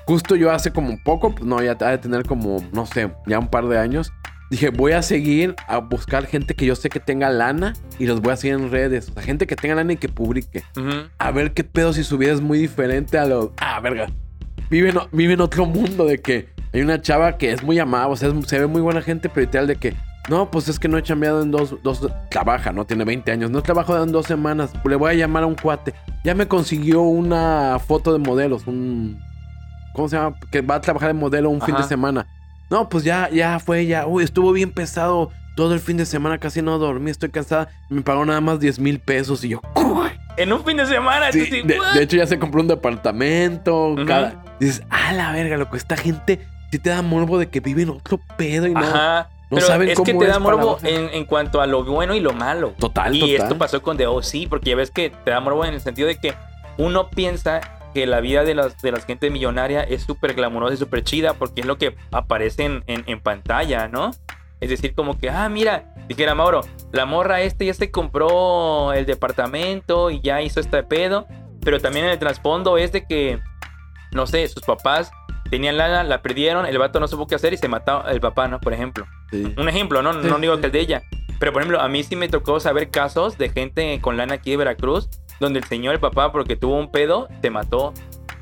Justo 0.05 0.35
yo 0.35 0.51
hace 0.51 0.71
como 0.71 0.97
poco, 1.03 1.35
pues 1.35 1.43
no, 1.43 1.61
ya 1.61 1.75
ha 1.81 1.89
de 1.89 1.97
tener 1.97 2.25
como, 2.25 2.63
no 2.71 2.85
sé, 2.85 3.11
ya 3.25 3.39
un 3.39 3.49
par 3.49 3.67
de 3.67 3.77
años. 3.77 4.13
Dije, 4.49 4.69
voy 4.69 4.93
a 4.93 5.01
seguir 5.01 5.55
a 5.67 5.79
buscar 5.79 6.25
gente 6.25 6.53
que 6.55 6.65
yo 6.65 6.75
sé 6.75 6.89
que 6.89 6.99
tenga 7.01 7.29
lana 7.29 7.73
y 7.99 8.05
los 8.05 8.21
voy 8.21 8.31
a 8.33 8.37
seguir 8.37 8.55
en 8.55 8.71
redes. 8.71 9.09
O 9.09 9.13
sea, 9.13 9.23
gente 9.23 9.45
que 9.45 9.55
tenga 9.57 9.75
lana 9.75 9.93
y 9.93 9.97
que 9.97 10.07
publique. 10.09 10.63
A 11.17 11.31
ver 11.31 11.53
qué 11.53 11.63
pedo 11.65 11.91
si 11.93 12.03
su 12.03 12.17
vida 12.17 12.31
es 12.33 12.39
muy 12.41 12.57
diferente 12.57 13.17
a 13.17 13.25
lo. 13.25 13.53
Ah, 13.59 13.79
verga. 13.81 14.07
Vive 14.69 14.89
en, 14.89 14.97
vive 15.11 15.33
en 15.33 15.41
otro 15.41 15.65
mundo 15.65 16.05
de 16.05 16.19
que 16.19 16.49
hay 16.73 16.81
una 16.81 17.01
chava 17.01 17.37
que 17.37 17.51
es 17.51 17.63
muy 17.63 17.79
amada, 17.79 18.07
o 18.07 18.15
sea, 18.15 18.29
es- 18.29 18.47
se 18.47 18.59
ve 18.59 18.67
muy 18.67 18.81
buena 18.81 19.01
gente, 19.01 19.27
pero 19.29 19.45
literal 19.45 19.67
de 19.67 19.75
que. 19.75 19.95
No, 20.29 20.51
pues 20.51 20.67
es 20.67 20.77
que 20.77 20.89
no 20.89 20.97
he 20.97 21.03
chambeado 21.03 21.41
en 21.41 21.51
dos, 21.51 21.75
dos. 21.83 22.05
Trabaja, 22.29 22.73
¿no? 22.73 22.85
Tiene 22.85 23.05
20 23.05 23.31
años. 23.31 23.49
No 23.49 23.61
trabajo 23.63 24.01
en 24.03 24.11
dos 24.11 24.25
semanas. 24.25 24.71
Le 24.83 24.97
voy 24.97 25.11
a 25.11 25.13
llamar 25.13 25.43
a 25.43 25.45
un 25.45 25.55
cuate. 25.55 25.93
Ya 26.25 26.35
me 26.35 26.47
consiguió 26.49 27.01
una 27.01 27.79
foto 27.79 28.11
de 28.11 28.19
modelos. 28.19 28.67
Un. 28.67 29.17
¿Cómo 29.93 30.09
se 30.09 30.17
llama? 30.17 30.35
Que 30.51 30.59
va 30.61 30.75
a 30.75 30.81
trabajar 30.81 31.07
de 31.07 31.13
modelo 31.13 31.49
un 31.49 31.61
fin 31.61 31.75
de 31.75 31.83
semana. 31.87 32.27
No, 32.69 32.89
pues 32.89 33.03
ya, 33.03 33.29
ya 33.29 33.59
fue, 33.59 33.85
ya. 33.85 34.05
Uy, 34.07 34.23
estuvo 34.23 34.51
bien 34.51 34.71
pesado 34.71 35.31
todo 35.55 35.73
el 35.73 35.79
fin 35.79 35.97
de 35.97 36.05
semana. 36.05 36.37
Casi 36.37 36.61
no 36.61 36.77
dormí, 36.77 37.09
estoy 37.11 37.29
cansada. 37.29 37.69
Me 37.89 38.01
pagó 38.01 38.25
nada 38.25 38.41
más 38.41 38.59
10 38.59 38.79
mil 38.79 38.99
pesos. 38.99 39.43
Y 39.43 39.49
yo, 39.49 39.61
"Uy". 39.75 40.09
En 40.37 40.53
un 40.53 40.63
fin 40.63 40.77
de 40.77 40.85
semana. 40.85 41.31
Sí, 41.31 41.39
tú 41.39 41.45
sí, 41.55 41.61
de, 41.63 41.79
hecho, 42.03 42.17
ya 42.17 42.27
se 42.27 42.37
compró 42.37 42.61
un 42.61 42.67
departamento. 42.67 43.89
Ujú. 43.89 44.05
cada- 44.05 44.43
dices, 44.59 44.83
ah, 44.89 45.13
la 45.13 45.31
verga, 45.31 45.57
loco. 45.57 45.75
Esta 45.75 45.97
gente 45.97 46.39
sí 46.71 46.79
te 46.79 46.89
da 46.89 47.01
morbo 47.01 47.37
de 47.39 47.47
que 47.49 47.59
vive 47.59 47.83
en 47.83 47.89
otro 47.89 48.19
pedo 48.37 48.67
y 48.67 48.73
no, 48.73 48.79
Ajá. 48.81 49.29
no 49.49 49.55
Pero 49.55 49.65
saben 49.67 49.89
es 49.89 49.99
que 49.99 50.13
te 50.13 50.25
da 50.27 50.37
morbo 50.39 50.77
en, 50.83 51.09
en 51.13 51.25
cuanto 51.25 51.61
a 51.61 51.65
lo 51.67 51.83
bueno 51.85 52.13
y 52.13 52.19
lo 52.19 52.33
malo. 52.33 52.73
Total, 52.77 53.15
Y 53.15 53.21
total. 53.21 53.35
esto 53.35 53.57
pasó 53.57 53.81
con 53.81 53.97
The 53.97 54.05
OC, 54.07 54.47
porque 54.49 54.71
ya 54.71 54.75
ves 54.75 54.91
que 54.91 55.09
te 55.09 55.31
da 55.31 55.39
morbo 55.39 55.65
en 55.65 55.73
el 55.73 55.81
sentido 55.81 56.07
de 56.07 56.17
que 56.17 56.33
uno 56.77 57.09
piensa 57.09 57.61
que 57.97 58.05
la 58.05 58.19
vida 58.19 58.43
de 58.43 58.53
las, 58.53 58.79
de 58.79 58.91
la 58.91 58.99
gente 58.99 59.31
millonaria 59.31 59.81
es 59.81 60.03
súper 60.03 60.35
glamurosa 60.35 60.75
y 60.75 60.77
súper 60.77 61.03
chida 61.03 61.33
porque 61.33 61.61
es 61.61 61.67
lo 61.67 61.79
que 61.79 61.95
aparece 62.11 62.65
en, 62.65 62.83
en- 62.85 63.03
en 63.07 63.19
pantalla, 63.19 63.87
¿no? 63.87 64.11
Es 64.61 64.69
decir, 64.69 64.93
como 64.93 65.17
que, 65.17 65.31
ah, 65.31 65.49
mira, 65.49 65.95
dijera 66.07 66.35
Mauro, 66.35 66.61
la 66.91 67.07
morra 67.07 67.41
este 67.41 67.65
ya 67.65 67.73
se 67.73 67.89
compró 67.89 68.93
el 68.93 69.07
departamento 69.07 70.11
y 70.11 70.21
ya 70.21 70.43
hizo 70.43 70.59
este 70.59 70.83
pedo, 70.83 71.25
pero 71.63 71.79
también 71.79 72.05
en 72.05 72.11
el 72.11 72.19
trasfondo 72.19 72.77
es 72.77 72.91
de 72.91 73.05
que, 73.07 73.39
no 74.11 74.27
sé, 74.27 74.47
sus 74.47 74.61
papás 74.61 75.09
tenían 75.49 75.77
lana, 75.77 76.03
la 76.03 76.21
perdieron, 76.21 76.67
el 76.67 76.77
vato 76.77 76.99
no 76.99 77.07
supo 77.07 77.25
qué 77.25 77.33
hacer 77.33 77.53
y 77.53 77.57
se 77.57 77.67
mató 77.67 78.05
el 78.07 78.19
papá, 78.21 78.47
¿no? 78.47 78.59
Por 78.59 78.73
ejemplo. 78.73 79.07
Sí. 79.31 79.55
Un 79.57 79.69
ejemplo, 79.69 80.03
no, 80.03 80.13
no 80.13 80.37
digo 80.37 80.59
que 80.59 80.67
el 80.67 80.71
de 80.71 80.79
ella. 80.81 81.01
Pero 81.39 81.51
por 81.51 81.63
ejemplo, 81.63 81.81
a 81.81 81.87
mí 81.87 82.03
sí 82.03 82.15
me 82.15 82.29
tocó 82.29 82.59
saber 82.59 82.89
casos 82.91 83.39
de 83.39 83.49
gente 83.49 83.99
con 84.01 84.17
lana 84.17 84.35
aquí 84.35 84.51
de 84.51 84.57
Veracruz, 84.57 85.09
donde 85.39 85.59
el 85.59 85.65
señor, 85.65 85.93
el 85.95 85.99
papá, 85.99 86.31
porque 86.31 86.55
tuvo 86.55 86.77
un 86.77 86.91
pedo, 86.91 87.27
te 87.41 87.49
mató. 87.49 87.93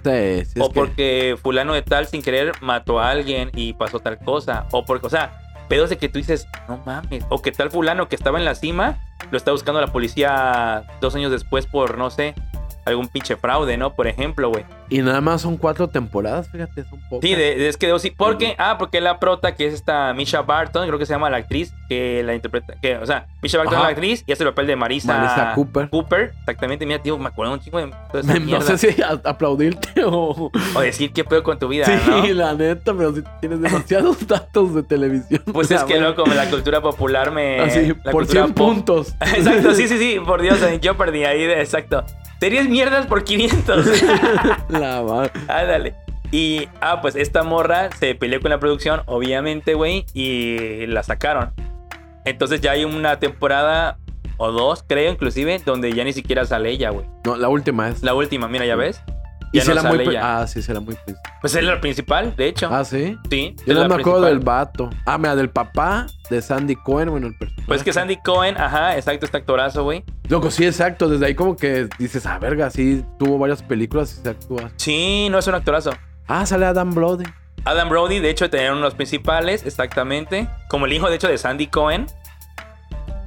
Sí, 0.04 0.46
sí, 0.46 0.60
o 0.60 0.70
que- 0.70 0.74
porque 0.74 1.38
fulano 1.42 1.74
de 1.74 1.82
tal 1.82 2.06
sin 2.08 2.22
querer 2.22 2.52
mató 2.62 3.00
a 3.00 3.10
alguien 3.10 3.50
y 3.56 3.74
pasó 3.74 4.00
tal 4.00 4.20
cosa. 4.20 4.68
O 4.72 4.86
porque, 4.86 5.08
o 5.08 5.10
sea, 5.10 5.40
pedos 5.68 5.90
de 5.90 5.98
que 5.98 6.10
tú 6.10 6.20
dices, 6.20 6.48
no 6.68 6.80
mames. 6.86 7.26
O 7.30 7.42
que 7.42 7.52
tal 7.52 7.72
fulano 7.72 8.08
que 8.08 8.16
estaba 8.16 8.38
en 8.38 8.46
la 8.46 8.54
cima, 8.56 9.00
lo 9.32 9.38
está 9.38 9.52
buscando 9.52 9.82
la 9.82 9.88
policía 9.88 10.84
dos 11.02 11.16
años 11.16 11.32
después 11.32 11.66
por, 11.66 11.98
no 11.98 12.12
sé, 12.12 12.36
algún 12.86 13.08
pinche 13.08 13.36
fraude, 13.36 13.78
¿no? 13.78 13.96
Por 13.96 14.06
ejemplo, 14.08 14.50
güey. 14.50 14.64
Y 14.90 15.00
nada 15.02 15.20
más 15.22 15.42
son 15.42 15.58
cuatro 15.58 15.88
temporadas, 15.88 16.50
fíjate, 16.50 16.84
son 16.84 17.00
pocas. 17.10 17.28
Sí, 17.28 17.36
de, 17.36 17.56
de- 17.56 17.68
es 17.68 17.78
que 17.78 17.88
debo 17.88 18.00
sí. 18.00 18.12
Porque, 18.12 18.56
ah, 18.60 18.78
porque 18.78 19.02
la 19.02 19.20
prota, 19.20 19.56
que 19.56 19.66
es 19.68 19.74
esta 19.74 20.14
Misha 20.14 20.42
Barton, 20.44 20.86
creo 20.88 21.00
que 21.00 21.06
se 21.06 21.14
llama 21.14 21.30
la 21.30 21.38
actriz, 21.38 21.74
que 21.90 22.22
la 22.24 22.36
interpreta, 22.36 22.76
que, 22.82 22.98
o 22.98 23.06
sea, 23.06 23.26
Misha 23.42 23.58
Barton 23.58 23.76
Ajá. 23.76 23.84
es 23.84 23.88
la 23.88 23.92
actriz 23.94 24.24
y 24.28 24.32
hace 24.32 24.44
el 24.44 24.50
papel 24.50 24.68
de 24.68 24.76
Marisa, 24.76 25.18
Marisa 25.18 25.54
Cooper. 25.56 25.90
Cooper, 25.90 26.34
exactamente. 26.40 26.86
Mira, 26.86 27.00
tío, 27.02 27.18
me 27.18 27.28
acuerdo 27.28 27.54
un 27.54 27.60
chico 27.60 27.78
de 27.80 27.92
esa 28.20 28.40
no 28.40 28.62
sé 28.62 28.78
si 28.78 29.02
a- 29.02 29.20
aplaudirte 29.24 30.04
o... 30.06 30.52
O 30.76 30.80
decir 30.82 31.12
qué 31.14 31.24
pedo 31.24 31.42
con 31.44 31.58
tu 31.58 31.68
vida, 31.68 31.86
Sí, 31.86 31.94
¿no? 32.08 32.26
la 32.34 32.54
neta, 32.54 32.94
pero 32.94 33.14
sí 33.14 33.24
tienes 33.40 33.62
demasiados 33.62 34.28
datos 34.28 34.76
de 34.76 34.84
televisión. 34.84 35.42
Pues 35.52 35.72
es 35.72 35.84
que 35.84 36.00
loco, 36.00 36.24
la 36.28 36.50
cultura 36.50 36.82
popular 36.82 37.32
me. 37.32 37.60
Así, 37.60 37.88
la 37.88 38.12
por 38.12 38.12
cultura 38.26 38.44
100 38.44 38.54
pop- 38.54 38.68
puntos. 38.76 39.16
Exacto, 39.22 39.74
sí, 39.74 39.88
sí, 39.88 39.98
sí, 39.98 40.20
por 40.26 40.42
Dios, 40.42 40.60
yo 40.82 40.96
perdí 40.98 41.24
ahí, 41.24 41.44
de, 41.46 41.62
exacto. 41.62 42.04
Series 42.40 42.68
mierdas 42.70 43.08
por 43.08 43.24
500. 43.24 43.86
La 44.80 45.02
madre. 45.02 45.32
Ándale. 45.48 45.96
Y, 46.32 46.68
ah, 46.82 47.02
pues 47.02 47.16
esta 47.16 47.44
morra 47.44 47.90
se 47.92 48.16
peleó 48.16 48.42
con 48.42 48.52
la 48.52 48.60
producción, 48.60 49.02
obviamente, 49.06 49.74
güey, 49.74 50.06
y 50.14 50.86
la 50.88 51.04
sacaron. 51.04 51.52
Entonces 52.26 52.62
ya 52.62 52.72
hay 52.72 52.84
una 52.84 53.20
temporada 53.20 54.00
o 54.38 54.52
dos, 54.52 54.84
creo, 54.86 55.12
inclusive, 55.12 55.62
donde 55.66 55.94
ya 55.94 56.04
ni 56.04 56.14
siquiera 56.14 56.46
sale 56.46 56.72
ella, 56.72 56.90
güey. 56.90 57.06
No, 57.24 57.36
la 57.38 57.48
última 57.48 57.90
es. 57.90 58.04
La 58.04 58.14
última, 58.14 58.48
mira, 58.48 58.66
ya 58.66 58.76
ves. 58.76 59.02
Y 59.56 59.62
Ya 59.62 59.74
no 59.74 59.84
muy... 59.84 59.98
sale 60.00 60.04
ella. 60.04 60.40
Ah, 60.42 60.48
sí, 60.48 60.62
será 60.62 60.80
muy... 60.82 60.98
Pues 61.40 61.56
es 61.56 61.64
la 61.64 61.80
principal, 61.80 62.36
de 62.36 62.48
hecho. 62.48 62.68
Ah, 62.72 62.84
¿sí? 62.84 63.18
sí. 63.30 63.56
Yo 63.66 63.74
no 63.74 63.88
me 63.88 63.96
acuerdo 63.96 64.22
del 64.22 64.40
vato. 64.40 64.90
Ah, 65.06 65.18
mira, 65.18 65.36
del 65.36 65.50
papá 65.50 66.08
de 66.30 66.42
Sandy 66.42 66.76
Cohen, 66.76 67.10
bueno, 67.10 67.28
el 67.28 67.38
personaje. 67.38 67.66
Pues 67.68 67.84
que 67.84 67.94
Sandy 67.94 68.18
Cohen, 68.18 68.58
ajá, 68.58 68.98
exacto, 68.98 69.26
este 69.26 69.38
actorazo, 69.38 69.84
güey. 69.84 70.04
Loco, 70.28 70.52
sí, 70.52 70.66
exacto. 70.66 71.08
Desde 71.08 71.28
ahí 71.28 71.36
como 71.36 71.56
que 71.56 71.88
dices, 71.98 72.26
ah, 72.26 72.38
verga, 72.38 72.70
sí, 72.70 73.06
tuvo 73.18 73.38
varias 73.38 73.64
películas 73.64 74.18
y 74.20 74.24
se 74.24 74.30
actúa. 74.30 74.72
Sí, 74.76 75.30
no 75.32 75.40
es 75.40 75.48
un 75.48 75.56
actorazo. 75.56 75.92
Ah, 76.28 76.46
sale 76.46 76.66
Adam 76.66 76.94
Brody. 76.94 77.26
Adam 77.64 77.88
Brody, 77.88 78.20
de 78.20 78.30
hecho, 78.30 78.50
tenía 78.50 78.72
uno 78.72 78.82
de 78.82 78.86
los 78.86 78.96
principales, 78.96 79.66
exactamente. 79.66 80.50
Como 80.68 80.86
el 80.86 80.94
hijo, 80.94 81.10
de 81.10 81.16
hecho, 81.16 81.28
de 81.28 81.38
Sandy 81.38 81.68
Cohen. 81.68 82.08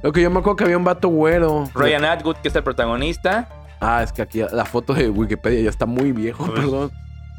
Lo 0.03 0.11
que 0.11 0.21
yo 0.21 0.29
me 0.29 0.39
acuerdo 0.39 0.57
que 0.57 0.63
había 0.65 0.77
un 0.77 0.83
vato 0.83 1.09
güero. 1.09 1.65
Ryan 1.73 2.05
Atwood, 2.05 2.37
que 2.37 2.47
es 2.49 2.55
el 2.55 2.63
protagonista. 2.63 3.49
Ah, 3.81 4.03
es 4.03 4.11
que 4.11 4.21
aquí 4.21 4.41
la 4.51 4.65
foto 4.65 4.93
de 4.93 5.09
Wikipedia 5.09 5.61
ya 5.61 5.69
está 5.69 5.85
muy 5.85 6.11
viejo, 6.11 6.45
perdón. 6.53 6.91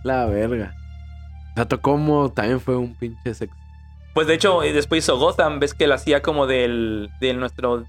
La 0.05 0.25
verga. 0.27 0.75
Tato 1.55 1.81
Como 1.81 2.31
también 2.31 2.61
fue 2.61 2.77
un 2.77 2.95
pinche 2.95 3.35
sex. 3.35 3.53
Pues 4.15 4.27
de 4.27 4.35
hecho, 4.35 4.61
después 4.61 5.05
hizo 5.05 5.19
Gotham, 5.19 5.61
ves 5.61 5.75
que 5.75 5.87
la 5.87 5.97
hacía 5.97 6.23
como 6.23 6.47
del, 6.47 7.11
del 7.21 7.39
nuestro. 7.39 7.85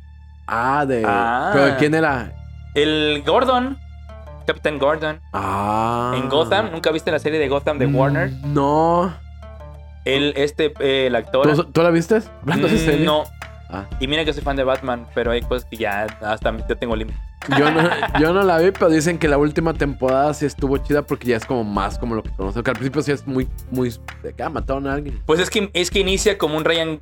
Ah, 0.47 0.85
de. 0.87 1.03
Ah. 1.05 1.51
¿Pero 1.53 1.77
quién 1.77 1.95
era? 1.95 2.33
El 2.75 3.23
Gordon, 3.25 3.77
Captain 4.45 4.77
Gordon. 4.77 5.19
Ah. 5.33 6.13
En 6.15 6.29
Gotham, 6.29 6.71
¿nunca 6.71 6.91
viste 6.91 7.11
la 7.11 7.19
serie 7.19 7.39
de 7.39 7.47
Gotham 7.47 7.77
de 7.79 7.87
Mm, 7.87 7.95
Warner? 7.95 8.31
No. 8.43 9.13
Él, 10.05 10.33
este, 10.35 10.73
eh, 10.79 11.07
el 11.07 11.15
actor. 11.15 11.51
¿Tú, 11.55 11.63
tú 11.65 11.81
la 11.81 11.89
viste? 11.89 12.19
Mm. 12.43 13.03
No. 13.03 13.23
Ah. 13.69 13.85
Y 13.99 14.07
mira 14.07 14.25
que 14.25 14.33
soy 14.33 14.43
fan 14.43 14.55
de 14.57 14.63
Batman, 14.63 15.07
pero 15.15 15.31
hay 15.31 15.41
cosas 15.41 15.65
que 15.69 15.77
ya 15.77 16.05
hasta 16.21 16.55
yo 16.67 16.77
tengo 16.77 16.95
límites. 16.95 17.21
Yo 17.57 17.71
no, 17.71 17.89
yo 18.19 18.33
no 18.33 18.43
la 18.43 18.59
vi, 18.59 18.71
pero 18.71 18.89
dicen 18.89 19.17
que 19.17 19.27
la 19.27 19.37
última 19.37 19.73
temporada 19.73 20.33
sí 20.33 20.45
estuvo 20.45 20.77
chida 20.77 21.01
porque 21.01 21.27
ya 21.27 21.37
es 21.37 21.45
como 21.45 21.63
más 21.63 21.97
como 21.97 22.15
lo 22.15 22.23
que 22.23 22.29
conocemos. 22.29 22.63
Que 22.63 22.69
al 22.69 22.75
principio 22.75 23.01
sí 23.01 23.11
es 23.11 23.25
muy, 23.25 23.47
muy. 23.71 23.93
De 24.21 24.33
que 24.33 24.43
ah, 24.43 24.49
mataron 24.49 24.87
a 24.87 24.93
alguien. 24.93 25.21
Pues 25.25 25.39
es 25.39 25.49
que, 25.49 25.69
es 25.73 25.89
que 25.89 25.99
inicia 25.99 26.37
como 26.37 26.57
un 26.57 26.65
Ryan, 26.65 27.01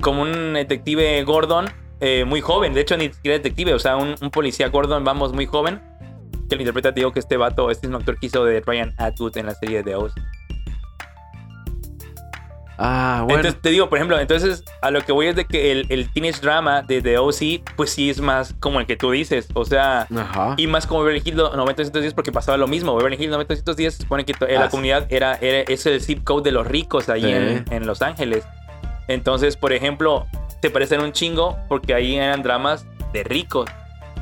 como 0.00 0.22
un 0.22 0.54
detective 0.54 1.22
Gordon 1.24 1.66
eh, 2.00 2.24
muy 2.24 2.40
joven. 2.40 2.74
De 2.74 2.82
hecho, 2.82 2.96
ni 2.96 3.12
siquiera 3.12 3.38
detective, 3.38 3.74
o 3.74 3.78
sea, 3.78 3.96
un, 3.96 4.14
un 4.20 4.30
policía 4.30 4.68
Gordon, 4.68 5.04
vamos, 5.04 5.32
muy 5.32 5.46
joven. 5.46 5.80
Que 6.48 6.54
lo 6.54 6.62
interpreta, 6.62 6.94
te 6.94 7.00
digo 7.00 7.12
que 7.12 7.18
este 7.18 7.36
vato, 7.36 7.70
este 7.70 7.86
es 7.86 7.90
un 7.90 7.96
actor 7.96 8.18
que 8.20 8.26
hizo 8.26 8.44
de 8.44 8.60
Ryan 8.60 8.94
Atwood 8.98 9.36
en 9.36 9.46
la 9.46 9.54
serie 9.54 9.82
de 9.82 9.96
Oz. 9.96 10.12
Ah, 12.78 13.22
bueno. 13.24 13.38
Entonces, 13.40 13.60
te 13.62 13.70
digo, 13.70 13.88
por 13.88 13.98
ejemplo, 13.98 14.18
entonces 14.20 14.62
a 14.82 14.90
lo 14.90 15.00
que 15.00 15.12
voy 15.12 15.28
es 15.28 15.36
de 15.36 15.46
que 15.46 15.72
el, 15.72 15.86
el 15.88 16.12
teenage 16.12 16.40
drama 16.42 16.82
de 16.82 17.00
The 17.00 17.18
OC, 17.18 17.74
pues 17.76 17.90
sí 17.90 18.10
es 18.10 18.20
más 18.20 18.54
como 18.60 18.80
el 18.80 18.86
que 18.86 18.96
tú 18.96 19.10
dices. 19.12 19.48
O 19.54 19.64
sea, 19.64 20.06
Ajá. 20.14 20.54
y 20.58 20.66
más 20.66 20.86
como 20.86 21.00
Beverly 21.02 21.22
Hills 21.24 21.36
90210 21.36 22.12
porque 22.14 22.32
pasaba 22.32 22.58
lo 22.58 22.66
mismo. 22.68 22.94
Beverly 22.96 23.16
Hills 23.16 23.30
90210 23.32 23.94
se 23.94 24.02
supone 24.02 24.24
que 24.24 24.32
eh, 24.32 24.56
Ah, 24.56 24.60
la 24.60 24.64
sí. 24.66 24.70
comunidad 24.72 25.06
era, 25.10 25.36
era 25.36 25.60
es 25.72 25.86
el 25.86 26.00
zip 26.02 26.22
code 26.24 26.42
de 26.42 26.52
los 26.52 26.66
ricos 26.66 27.08
ahí 27.08 27.22
Sí. 27.22 27.30
en, 27.32 27.64
en 27.70 27.86
Los 27.86 28.02
Ángeles. 28.02 28.44
Entonces, 29.08 29.56
por 29.56 29.72
ejemplo, 29.72 30.26
se 30.60 30.68
parecen 30.70 31.00
un 31.00 31.12
chingo 31.12 31.56
porque 31.68 31.94
ahí 31.94 32.16
eran 32.16 32.42
dramas 32.42 32.84
de 33.12 33.24
ricos. 33.24 33.70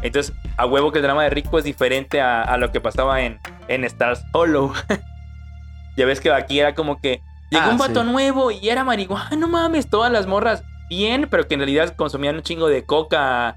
Entonces, 0.02 0.34
a 0.58 0.66
huevo 0.66 0.92
que 0.92 0.98
el 0.98 1.02
drama 1.04 1.22
de 1.24 1.30
rico 1.30 1.58
es 1.58 1.64
diferente 1.64 2.20
a, 2.20 2.42
a 2.42 2.56
lo 2.58 2.70
que 2.70 2.80
pasaba 2.80 3.22
en, 3.22 3.40
en 3.68 3.84
Stars 3.84 4.22
Hollow. 4.32 4.72
ya 5.96 6.06
ves 6.06 6.20
que 6.20 6.30
aquí 6.30 6.60
era 6.60 6.74
como 6.74 7.00
que 7.00 7.20
llegó 7.50 7.64
Ah, 7.64 7.70
un 7.70 7.78
vato 7.78 8.02
sí. 8.02 8.10
nuevo 8.10 8.50
y 8.50 8.68
era 8.68 8.84
marihuana, 8.84 9.30
no 9.38 9.48
mames, 9.48 9.88
todas 9.88 10.10
las 10.12 10.26
morras 10.26 10.62
bien, 10.88 11.28
pero 11.30 11.46
que 11.48 11.54
en 11.54 11.60
realidad 11.60 11.94
consumían 11.96 12.36
un 12.36 12.42
chingo 12.42 12.68
de 12.68 12.84
coca. 12.84 13.56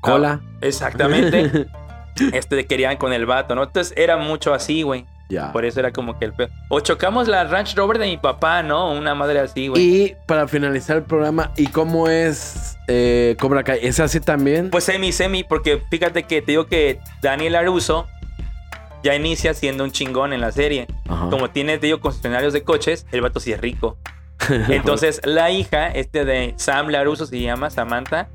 Cola. 0.00 0.40
Exactamente. 0.60 1.66
este 2.32 2.66
querían 2.66 2.96
con 2.96 3.12
el 3.12 3.26
vato, 3.26 3.54
¿no? 3.54 3.62
Entonces 3.64 3.94
era 3.96 4.16
mucho 4.16 4.52
así, 4.54 4.82
güey. 4.82 5.06
ya. 5.28 5.50
Por 5.52 5.64
eso 5.64 5.80
era 5.80 5.92
como 5.92 6.18
que 6.18 6.26
el 6.26 6.32
peor. 6.34 6.50
O 6.68 6.80
chocamos 6.80 7.26
la 7.28 7.44
Ranch 7.44 7.74
Rover 7.74 7.98
de 7.98 8.06
mi 8.06 8.16
papá, 8.18 8.62
¿no? 8.62 8.92
Una 8.92 9.14
madre 9.14 9.40
así, 9.40 9.68
güey. 9.68 9.82
Y 9.82 10.16
para 10.26 10.46
finalizar 10.46 10.98
el 10.98 11.02
programa, 11.04 11.52
¿y 11.56 11.68
cómo 11.68 12.08
es 12.08 12.76
eh, 12.86 13.34
Cobra 13.40 13.64
Kai? 13.64 13.78
¿Es 13.82 13.98
así 13.98 14.20
también? 14.20 14.70
Pues 14.70 14.84
semi, 14.84 15.10
semi, 15.12 15.42
porque 15.42 15.82
fíjate 15.90 16.24
que 16.24 16.42
te 16.42 16.52
digo 16.52 16.66
que 16.66 17.00
Daniel 17.22 17.56
Aruso 17.56 18.06
ya 19.04 19.14
inicia 19.14 19.54
siendo 19.54 19.84
un 19.84 19.92
chingón 19.92 20.32
en 20.32 20.40
la 20.40 20.50
serie. 20.50 20.88
Ajá. 21.08 21.28
Como 21.30 21.50
tiene, 21.50 21.78
te 21.78 21.86
digo, 21.86 22.00
concesionarios 22.00 22.52
de 22.52 22.64
coches, 22.64 23.06
el 23.12 23.20
vato 23.20 23.38
sí 23.38 23.52
es 23.52 23.60
rico. 23.60 23.96
Entonces, 24.68 25.20
la 25.24 25.50
hija, 25.50 25.88
este 25.88 26.24
de 26.24 26.54
Sam 26.56 26.88
Laruso 26.88 27.26
se 27.26 27.40
llama, 27.40 27.70
Samantha, 27.70 28.28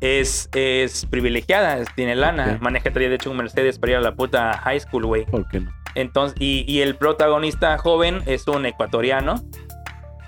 es, 0.00 0.50
es 0.54 1.06
privilegiada, 1.06 1.84
tiene 1.94 2.14
lana. 2.16 2.54
Ok. 2.56 2.62
Maneja, 2.62 2.90
de 2.90 3.14
hecho 3.14 3.30
un 3.30 3.38
Mercedes 3.38 3.78
para 3.78 3.92
ir 3.92 3.98
a 3.98 4.00
la 4.00 4.14
puta 4.14 4.58
high 4.58 4.80
school, 4.80 5.06
güey. 5.06 5.24
¿Por 5.24 5.48
qué 5.48 5.60
no? 5.60 5.72
Entonces, 5.94 6.36
y, 6.40 6.64
y 6.70 6.82
el 6.82 6.96
protagonista 6.96 7.78
joven 7.78 8.22
es 8.26 8.46
un 8.48 8.66
ecuatoriano. 8.66 9.36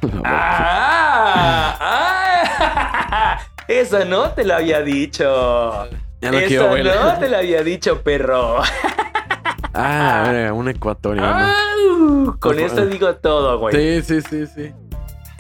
¡Ah! 0.24 1.76
¡Ah! 1.80 3.41
Eso 3.68 4.05
no 4.05 4.30
te 4.30 4.45
lo 4.45 4.55
había 4.55 4.82
dicho. 4.82 5.88
ya 6.20 6.30
no 6.32 6.38
Eso 6.38 6.49
quiero 6.49 7.05
no 7.05 7.18
te 7.18 7.28
lo 7.28 7.36
había 7.36 7.62
dicho, 7.62 8.03
perro. 8.03 8.62
Ah, 9.75 10.51
un 10.53 10.69
ecuatoriano. 10.69 11.29
¡Au! 11.29 12.25
Con 12.25 12.39
Por 12.39 12.61
esto 12.61 12.87
digo 12.87 13.15
todo, 13.17 13.59
güey. 13.59 14.03
Sí, 14.03 14.21
sí, 14.21 14.23
sí, 14.29 14.47
sí. 14.47 14.73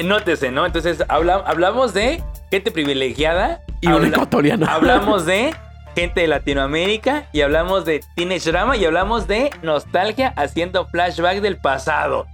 Nótese, 0.04 0.50
¿no? 0.50 0.64
Entonces, 0.66 1.02
habla- 1.08 1.42
hablamos 1.46 1.92
de 1.94 2.22
gente 2.50 2.70
privilegiada. 2.70 3.60
Y 3.80 3.88
un 3.88 4.06
ecuatoriano. 4.06 4.66
Hablamos 4.70 5.26
de 5.26 5.54
gente 5.94 6.20
de 6.22 6.28
Latinoamérica 6.28 7.26
y 7.32 7.40
hablamos 7.42 7.84
de 7.84 8.00
teenage 8.14 8.50
drama 8.50 8.76
y 8.76 8.84
hablamos 8.84 9.26
de 9.26 9.50
nostalgia 9.62 10.32
haciendo 10.36 10.86
flashback 10.86 11.40
del 11.40 11.56
pasado. 11.58 12.26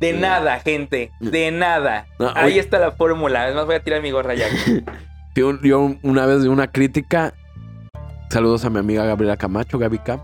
De 0.00 0.12
nada, 0.12 0.58
gente. 0.60 1.10
De 1.20 1.50
nada. 1.50 2.06
No, 2.18 2.30
Ahí 2.34 2.52
oye. 2.52 2.60
está 2.60 2.78
la 2.78 2.92
fórmula. 2.92 3.42
Además, 3.44 3.66
voy 3.66 3.76
a 3.76 3.80
tirar 3.82 4.02
mi 4.02 4.10
gorra 4.10 4.34
ya. 4.34 4.46
Yo, 5.36 5.60
yo 5.62 5.96
una 6.02 6.26
vez 6.26 6.42
de 6.44 6.48
una 6.48 6.68
crítica. 6.70 7.34
Saludos 8.30 8.64
a 8.64 8.70
mi 8.70 8.78
amiga 8.78 9.04
Gabriela 9.04 9.36
Camacho, 9.36 9.78
Gaby 9.78 9.98
Cam. 9.98 10.20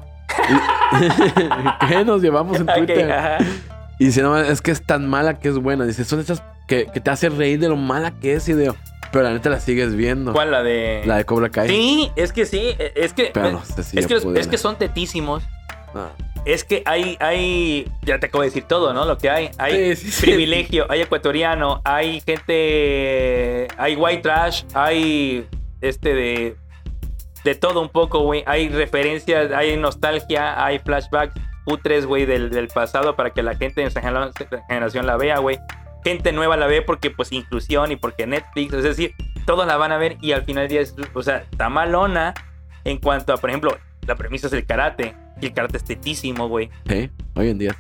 Y- 0.49 1.87
¿Qué 1.89 2.05
nos 2.05 2.23
llevamos 2.23 2.59
en 2.61 2.67
Twitter? 2.67 3.11
ajá. 3.13 3.39
Y 3.99 4.07
dice, 4.07 4.23
no, 4.23 4.39
es 4.39 4.63
que 4.63 4.71
es 4.71 4.83
tan 4.85 5.07
mala 5.09 5.39
que 5.39 5.49
es 5.49 5.59
buena. 5.59 5.85
Dice, 5.85 6.05
son 6.05 6.21
esas 6.21 6.43
que, 6.67 6.87
que 6.87 7.01
te 7.01 7.11
hacen 7.11 7.37
reír 7.37 7.59
de 7.61 7.69
lo 7.69 7.77
mala 7.77 8.13
que 8.13 8.35
es, 8.35 8.49
y 8.49 8.55
de, 8.55 8.73
pero 9.13 9.25
la 9.25 9.33
neta 9.33 9.51
la 9.51 9.61
sigues 9.61 9.95
viendo. 9.95 10.33
¿Cuál? 10.33 10.51
La 10.53 10.63
de. 10.63 11.03
La 11.05 11.17
de 11.19 11.25
Cobra 11.27 11.51
Kai. 11.51 11.69
Sí, 11.69 12.11
es 12.17 12.33
que 12.33 12.47
sí. 12.47 12.75
Es 12.95 13.13
que. 13.13 13.31
Pero 13.35 13.53
no 13.53 13.65
sé 13.65 13.83
si 13.83 13.99
es, 13.99 14.07
que 14.07 14.15
los- 14.15 14.23
pudiera. 14.23 14.41
es 14.41 14.49
que 14.49 14.57
son 14.57 14.77
tetísimos. 14.77 15.43
Ah. 15.95 16.09
Es 16.47 16.65
que 16.65 16.83
hay, 16.87 17.19
hay, 17.21 17.87
ya 18.01 18.19
te 18.19 18.27
acabo 18.27 18.41
de 18.43 18.49
decir 18.49 18.63
todo, 18.65 18.95
¿no? 18.95 19.05
Lo 19.05 19.19
que 19.19 19.29
hay. 19.29 19.51
Hay 19.59 19.95
Sí, 19.97 20.07
sí, 20.07 20.11
sí. 20.13 20.23
privilegio, 20.27 20.87
hay 20.89 21.03
ecuatoriano, 21.03 21.83
hay 21.85 22.23
gente, 22.23 23.69
hay 23.77 23.97
white 23.97 24.23
trash, 24.23 24.63
hay 24.73 25.47
este 25.83 26.15
de, 26.15 26.57
de 27.45 27.55
todo 27.55 27.81
un 27.81 27.89
poco, 27.89 28.21
güey. 28.21 28.43
Hay 28.47 28.69
referencias, 28.69 29.53
hay 29.53 29.77
nostalgia, 29.77 30.65
hay 30.65 30.79
flashbacks 30.79 31.35
putres, 31.65 32.07
güey, 32.07 32.27
del, 32.27 32.51
del 32.51 32.69
pasado 32.69 33.17
para 33.17 33.31
que 33.31 33.43
la 33.43 33.55
gente 33.55 33.81
en 33.83 33.89
esa 33.89 34.01
genera- 34.01 34.31
generación 34.69 35.07
la 35.07 35.17
vea, 35.17 35.39
güey. 35.39 35.59
Gente 36.05 36.33
nueva 36.33 36.57
la 36.57 36.67
ve 36.67 36.83
porque, 36.83 37.11
pues, 37.11 37.31
inclusión 37.33 37.93
y 37.93 37.97
porque 37.97 38.27
Netflix, 38.27 38.73
es 38.73 38.83
decir, 38.83 39.15
todos 39.47 39.67
la 39.67 39.77
van 39.77 39.93
a 39.93 39.99
ver 39.99 40.17
y 40.23 40.33
al 40.33 40.43
final 40.45 40.63
del 40.65 40.71
día, 40.71 40.81
es, 40.81 40.95
o 41.15 41.23
sea, 41.23 41.45
está 41.51 41.69
malona 41.69 42.33
en 42.85 42.97
cuanto 42.99 43.33
a, 43.35 43.37
por 43.37 43.51
ejemplo, 43.51 43.77
la 44.07 44.15
premisa 44.17 44.47
es 44.47 44.53
el 44.55 44.65
karate. 44.65 45.15
Y 45.41 45.47
el 45.47 45.53
karate 45.53 45.77
es 45.77 45.85
tetísimo, 45.85 46.49
güey. 46.49 46.71
Sí, 46.89 47.11
hoy 47.35 47.51
en 47.51 47.59
día. 47.59 47.77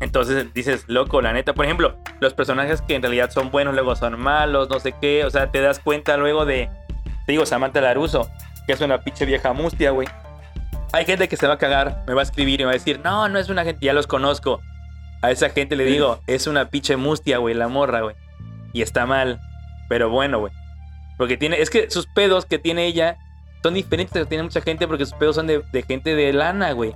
Entonces 0.00 0.52
dices, 0.54 0.84
loco, 0.88 1.20
la 1.20 1.32
neta, 1.32 1.52
por 1.54 1.64
ejemplo, 1.66 1.96
los 2.20 2.34
personajes 2.34 2.80
que 2.82 2.94
en 2.94 3.02
realidad 3.02 3.30
son 3.30 3.50
buenos, 3.50 3.74
luego 3.74 3.94
son 3.96 4.18
malos, 4.18 4.68
no 4.70 4.80
sé 4.80 4.94
qué. 5.00 5.24
O 5.24 5.30
sea, 5.30 5.50
te 5.50 5.60
das 5.60 5.78
cuenta 5.78 6.16
luego 6.16 6.44
de, 6.46 6.68
te 7.26 7.32
digo, 7.32 7.44
Samantha 7.46 7.80
Laruso, 7.80 8.28
que 8.70 8.74
es 8.74 8.80
una 8.88 8.98
pinche 9.02 9.24
vieja 9.26 9.52
mustia, 9.52 9.90
güey. 9.90 10.06
Hay 10.92 11.04
gente 11.04 11.28
que 11.28 11.36
se 11.36 11.46
va 11.46 11.54
a 11.54 11.58
cagar, 11.58 12.04
me 12.06 12.14
va 12.14 12.20
a 12.20 12.24
escribir 12.24 12.60
y 12.60 12.64
me 12.64 12.66
va 12.66 12.70
a 12.72 12.74
decir, 12.74 13.00
no, 13.02 13.28
no 13.28 13.38
es 13.38 13.48
una 13.48 13.64
gente, 13.64 13.84
ya 13.84 13.92
los 13.92 14.06
conozco. 14.06 14.60
A 15.22 15.30
esa 15.30 15.50
gente 15.50 15.76
le 15.76 15.84
digo, 15.84 16.20
es 16.26 16.46
una 16.46 16.68
pinche 16.70 16.96
mustia, 16.96 17.38
güey, 17.38 17.54
la 17.54 17.68
morra, 17.68 18.00
güey. 18.00 18.16
Y 18.72 18.82
está 18.82 19.06
mal, 19.06 19.40
pero 19.88 20.08
bueno, 20.08 20.38
güey. 20.40 20.52
Porque 21.18 21.36
tiene, 21.36 21.60
es 21.60 21.68
que 21.70 21.90
sus 21.90 22.06
pedos 22.06 22.46
que 22.46 22.58
tiene 22.58 22.86
ella 22.86 23.18
son 23.62 23.74
diferentes 23.74 24.14
de 24.14 24.20
los 24.20 24.26
que 24.26 24.30
tiene 24.30 24.44
mucha 24.44 24.60
gente 24.62 24.86
porque 24.88 25.04
sus 25.04 25.14
pedos 25.14 25.36
son 25.36 25.46
de, 25.46 25.62
de 25.72 25.82
gente 25.82 26.14
de 26.14 26.32
lana, 26.32 26.72
güey. 26.72 26.94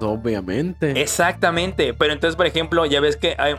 Obviamente. 0.00 1.00
Exactamente, 1.00 1.94
pero 1.94 2.12
entonces, 2.12 2.36
por 2.36 2.46
ejemplo, 2.46 2.84
ya 2.86 3.00
ves 3.00 3.16
que 3.16 3.34
hay- 3.38 3.54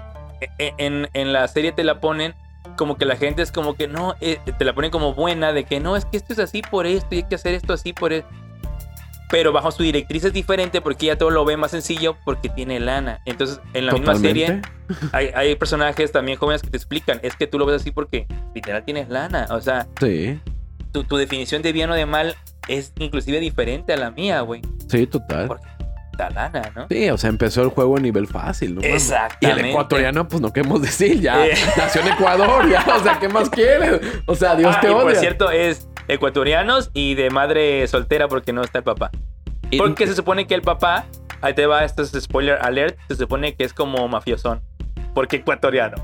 e- 0.60 0.74
en, 0.78 1.10
en 1.14 1.32
la 1.34 1.48
serie 1.48 1.72
te 1.72 1.84
la 1.84 2.00
ponen 2.02 2.36
como 2.78 2.98
que 2.98 3.06
la 3.06 3.16
gente 3.16 3.42
es 3.42 3.52
como 3.52 3.76
que 3.76 3.88
no, 3.88 4.16
eh, 4.22 4.40
te 4.58 4.66
la 4.66 4.74
ponen 4.74 4.92
como 4.92 5.14
buena, 5.14 5.54
de 5.54 5.64
que 5.64 5.80
no, 5.80 5.96
es 5.96 6.06
que 6.06 6.18
esto 6.18 6.34
es 6.34 6.40
así 6.40 6.62
por 6.62 6.86
esto 6.86 7.08
y 7.12 7.18
hay 7.18 7.24
que 7.24 7.36
hacer 7.36 7.54
esto 7.54 7.74
así 7.74 7.94
por 7.94 8.14
esto. 8.14 8.30
Pero 9.30 9.52
bajo 9.52 9.72
su 9.72 9.82
directriz 9.82 10.26
es 10.26 10.34
diferente 10.34 10.80
porque 10.80 11.08
ella 11.08 11.18
todo 11.18 11.32
lo 11.32 11.44
ve 11.44 11.58
más 11.58 11.72
sencillo 11.72 12.18
porque 12.24 12.50
tiene 12.50 12.80
lana. 12.80 13.20
Entonces, 13.26 13.60
en 13.74 13.88
la 13.88 13.94
misma 13.94 14.16
serie 14.16 14.62
hay, 15.12 15.30
hay 15.34 15.56
personajes 15.56 16.12
también 16.12 16.38
jóvenes 16.38 16.62
que 16.62 16.70
te 16.70 16.78
explican, 16.78 17.20
es 17.24 17.36
que 17.36 17.48
tú 17.48 17.58
lo 17.58 17.66
ves 17.66 17.82
así 17.82 17.92
porque 17.92 18.28
literal 18.54 18.84
tienes 18.86 19.10
lana. 19.10 19.48
O 19.50 19.60
sea, 19.60 19.88
Sí, 20.00 20.40
tu, 20.92 21.04
tu 21.04 21.18
definición 21.18 21.62
de 21.64 21.72
bien 21.72 21.90
o 21.90 21.96
de 21.96 22.06
mal 22.06 22.36
es 22.68 22.94
inclusive 23.00 23.40
diferente 23.40 23.94
a 23.94 23.98
la 23.98 24.12
mía, 24.12 24.42
güey. 24.42 24.62
sí, 24.88 25.08
total. 25.08 25.60
Lana, 26.18 26.72
¿no? 26.76 26.88
Sí, 26.90 27.10
o 27.10 27.18
sea, 27.18 27.30
empezó 27.30 27.62
el 27.64 27.70
juego 27.70 27.98
a 27.98 28.00
nivel 28.00 28.28
fácil, 28.28 28.76
¿no? 28.76 28.82
mames? 28.82 28.92
Y 28.92 28.96
Exactamente. 28.96 29.62
el 29.62 29.66
ecuatoriano, 29.70 30.28
pues 30.28 30.42
no 30.42 30.52
queremos 30.54 30.82
decir, 30.82 31.20
ya 31.22 31.46
Eh. 31.46 31.54
nació 31.78 32.02
en 32.02 32.08
Ecuador, 32.10 32.70
ya, 32.70 32.86
o 32.96 33.04
sea, 33.04 33.20
¿qué 33.20 33.28
más 33.30 33.50
quieres? 33.50 34.00
O 34.26 34.36
sea, 34.36 34.56
Dios 34.56 34.76
Ah, 34.78 34.82
te 34.82 34.88
y 34.88 34.92
odia. 34.92 35.02
por 35.04 35.16
cierto, 35.16 35.52
es 35.52 35.88
ecuatorianos 36.08 36.92
y 36.94 37.16
de 37.16 37.30
madre 37.30 37.88
soltera 37.88 38.28
porque 38.28 38.54
no 38.54 38.62
está 38.64 38.80
el 38.80 38.84
papá. 38.84 39.12
Porque 39.78 40.06
se 40.06 40.14
supone 40.16 40.46
que 40.46 40.54
el 40.54 40.62
papá, 40.62 41.06
ahí 41.42 41.54
te 41.56 41.66
va, 41.66 41.84
esto 41.84 42.04
es 42.04 42.12
spoiler 42.12 42.60
alert, 42.62 42.98
se 43.08 43.16
supone 43.16 43.56
que 43.56 43.64
es 43.64 43.74
como 43.74 44.08
mafiosón. 44.08 44.62
Porque 45.16 45.38
ecuatoriano. 45.38 45.98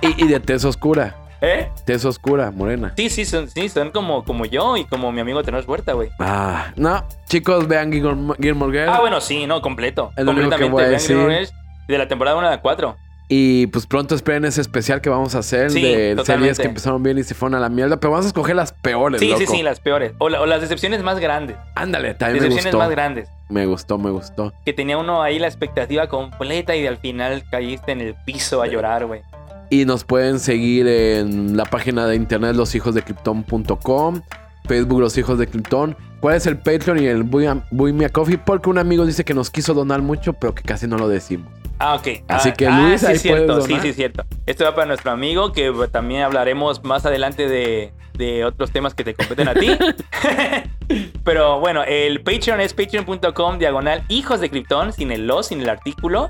y, 0.00 0.24
y 0.24 0.28
de 0.28 0.38
tez 0.40 0.64
oscura, 0.64 1.16
¿Eh? 1.42 1.70
tez 1.86 2.04
oscura, 2.04 2.50
morena. 2.50 2.92
Sí, 2.96 3.08
sí, 3.08 3.24
son, 3.24 3.48
sí, 3.48 3.68
son 3.68 3.90
como, 3.90 4.24
como 4.24 4.44
yo 4.44 4.76
y 4.76 4.84
como 4.84 5.10
mi 5.12 5.20
amigo 5.20 5.42
Tenor 5.42 5.64
Huerta, 5.66 5.94
güey. 5.94 6.10
Ah, 6.18 6.72
no, 6.76 7.02
chicos, 7.28 7.66
vean 7.66 7.90
Gilmore, 7.92 8.38
Gilmore 8.42 8.72
Girls. 8.72 8.92
Ah, 8.94 9.00
bueno, 9.00 9.20
sí, 9.20 9.46
no, 9.46 9.62
completo. 9.62 10.12
Es 10.16 10.24
lo 10.24 10.32
único 10.32 10.50
que 10.50 10.56
completamente. 10.68 10.72
voy 10.72 10.82
a 10.82 10.86
Vean 10.88 10.92
decir. 10.98 11.16
Gilmore 11.16 11.34
Girls. 11.36 11.52
De 11.88 11.98
la 11.98 12.08
temporada 12.08 12.36
1 12.36 12.46
a 12.46 12.50
la 12.50 12.60
4. 12.60 12.96
Y 13.32 13.68
pues 13.68 13.86
pronto 13.86 14.16
esperen 14.16 14.44
ese 14.44 14.60
especial 14.60 15.00
que 15.00 15.08
vamos 15.08 15.36
a 15.36 15.38
hacer 15.38 15.70
Sí, 15.70 15.80
de 15.80 16.16
totalmente. 16.16 16.24
series 16.54 16.58
que 16.58 16.66
empezaron 16.66 17.00
bien 17.02 17.16
y 17.16 17.22
se 17.22 17.34
fueron 17.34 17.54
a 17.54 17.60
la 17.60 17.68
mierda. 17.68 17.98
Pero 17.98 18.10
vamos 18.10 18.26
a 18.26 18.28
escoger 18.28 18.56
las 18.56 18.72
peores, 18.72 19.20
Sí, 19.20 19.28
loco. 19.28 19.38
sí, 19.38 19.46
sí, 19.46 19.62
las 19.62 19.78
peores. 19.78 20.12
O, 20.18 20.28
la- 20.28 20.40
o 20.40 20.46
las 20.46 20.60
decepciones 20.60 21.02
más 21.04 21.20
grandes. 21.20 21.56
Ándale, 21.76 22.14
también 22.14 22.42
me 22.42 22.48
Decepciones 22.48 22.74
gustó. 22.74 22.78
más 22.78 22.90
grandes. 22.90 23.28
Me 23.48 23.66
gustó, 23.66 23.98
me 23.98 24.10
gustó. 24.10 24.52
Que 24.64 24.72
tenía 24.72 24.98
uno 24.98 25.22
ahí 25.22 25.38
la 25.38 25.46
expectativa 25.46 26.08
completa 26.08 26.74
y 26.74 26.86
al 26.88 26.98
final 26.98 27.44
caíste 27.52 27.92
en 27.92 28.00
el 28.00 28.14
piso 28.26 28.62
a 28.62 28.66
llorar, 28.66 29.06
güey. 29.06 29.22
Y 29.70 29.84
nos 29.84 30.04
pueden 30.04 30.40
seguir 30.40 30.86
en 30.88 31.56
la 31.56 31.64
página 31.64 32.06
de 32.06 32.16
internet 32.16 32.56
loshijosdecriptón.com, 32.56 34.22
Facebook 34.66 35.00
Los 35.00 35.16
Hijos 35.16 35.38
de 35.38 35.46
Krypton. 35.46 35.96
¿Cuál 36.20 36.36
es 36.36 36.46
el 36.46 36.58
Patreon 36.58 37.02
y 37.02 37.06
el 37.06 37.22
Buy 37.22 37.92
Me 37.92 38.04
a 38.04 38.08
Coffee? 38.10 38.36
Porque 38.36 38.68
un 38.68 38.78
amigo 38.78 39.06
dice 39.06 39.24
que 39.24 39.32
nos 39.32 39.50
quiso 39.50 39.72
donar 39.72 40.02
mucho, 40.02 40.32
pero 40.34 40.54
que 40.54 40.62
casi 40.62 40.86
no 40.86 40.98
lo 40.98 41.08
decimos. 41.08 41.48
Ah, 41.78 41.94
ok. 41.94 42.08
Así 42.28 42.50
Ah, 42.50 42.52
que, 42.52 42.66
ah, 42.66 42.80
Luis, 42.82 43.00
sí, 43.00 43.06
ahí 43.06 43.18
cierto. 43.18 43.46
puedes 43.46 43.64
Sí, 43.64 43.70
donar. 43.70 43.86
sí, 43.86 43.92
cierto. 43.94 44.24
Esto 44.44 44.64
va 44.64 44.74
para 44.74 44.86
nuestro 44.88 45.12
amigo, 45.12 45.52
que 45.52 45.72
también 45.90 46.22
hablaremos 46.22 46.84
más 46.84 47.06
adelante 47.06 47.48
de, 47.48 47.92
de 48.18 48.44
otros 48.44 48.70
temas 48.70 48.92
que 48.92 49.02
te 49.02 49.14
competen 49.14 49.48
a 49.48 49.54
ti. 49.54 49.68
Pero 51.24 51.60
bueno, 51.60 51.82
el 51.84 52.20
Patreon 52.22 52.60
es 52.60 52.74
patreon.com 52.74 53.58
diagonal 53.58 54.02
hijos 54.08 54.40
de 54.40 54.50
Krypton, 54.50 54.92
sin 54.92 55.10
el 55.10 55.26
lo, 55.26 55.42
sin 55.42 55.60
el 55.62 55.70
artículo. 55.70 56.28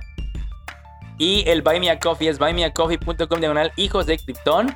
Y 1.20 1.44
el 1.46 1.60
Buy 1.60 1.80
Me 1.80 1.90
a 1.90 1.98
Coffee 2.00 2.28
es 2.30 2.38
buymeacoffee.com 2.38 3.40
diagonal 3.40 3.72
hijos 3.76 4.06
de 4.06 4.16
Krypton. 4.16 4.74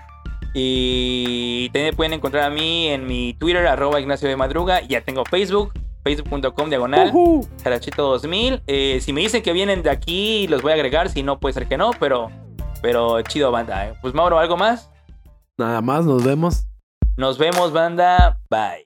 Y 0.53 1.70
también 1.70 1.97
pueden 1.97 2.12
encontrar 2.12 2.45
a 2.45 2.51
mí 2.51 2.88
en 2.88 3.07
mi 3.07 3.32
Twitter, 3.32 3.66
arroba 3.66 3.99
Ignacio 3.99 4.28
de 4.28 4.36
Madruga. 4.36 4.82
Ya 4.82 5.01
tengo 5.01 5.24
Facebook, 5.24 5.72
facebook.com 6.05 6.68
diagonal. 6.68 7.09
Ujú. 7.09 7.49
Carachito 7.62 8.03
2000. 8.03 8.62
Eh, 8.66 8.99
si 9.01 9.14
me 9.14 9.22
dicen 9.22 9.42
que 9.42 9.55
vienen 9.55 9.82
de 9.82 9.88
aquí, 9.88 10.47
los 10.49 10.61
voy 10.61 10.72
a 10.72 10.74
agregar. 10.74 11.09
Si 11.09 11.22
no, 11.22 11.40
puede 11.40 11.55
ser 11.55 11.66
que 11.66 11.78
no, 11.78 11.92
pero, 11.99 12.30
pero 12.82 13.22
chido, 13.22 13.51
banda. 13.51 13.88
eh. 13.88 13.95
Pues 14.03 14.12
Mauro, 14.12 14.38
¿algo 14.38 14.59
más? 14.59 14.90
Nada 15.57 15.80
más, 15.80 16.05
nos 16.05 16.22
vemos. 16.24 16.66
Nos 17.16 17.38
vemos, 17.38 17.72
banda. 17.72 18.38
Bye. 18.51 18.82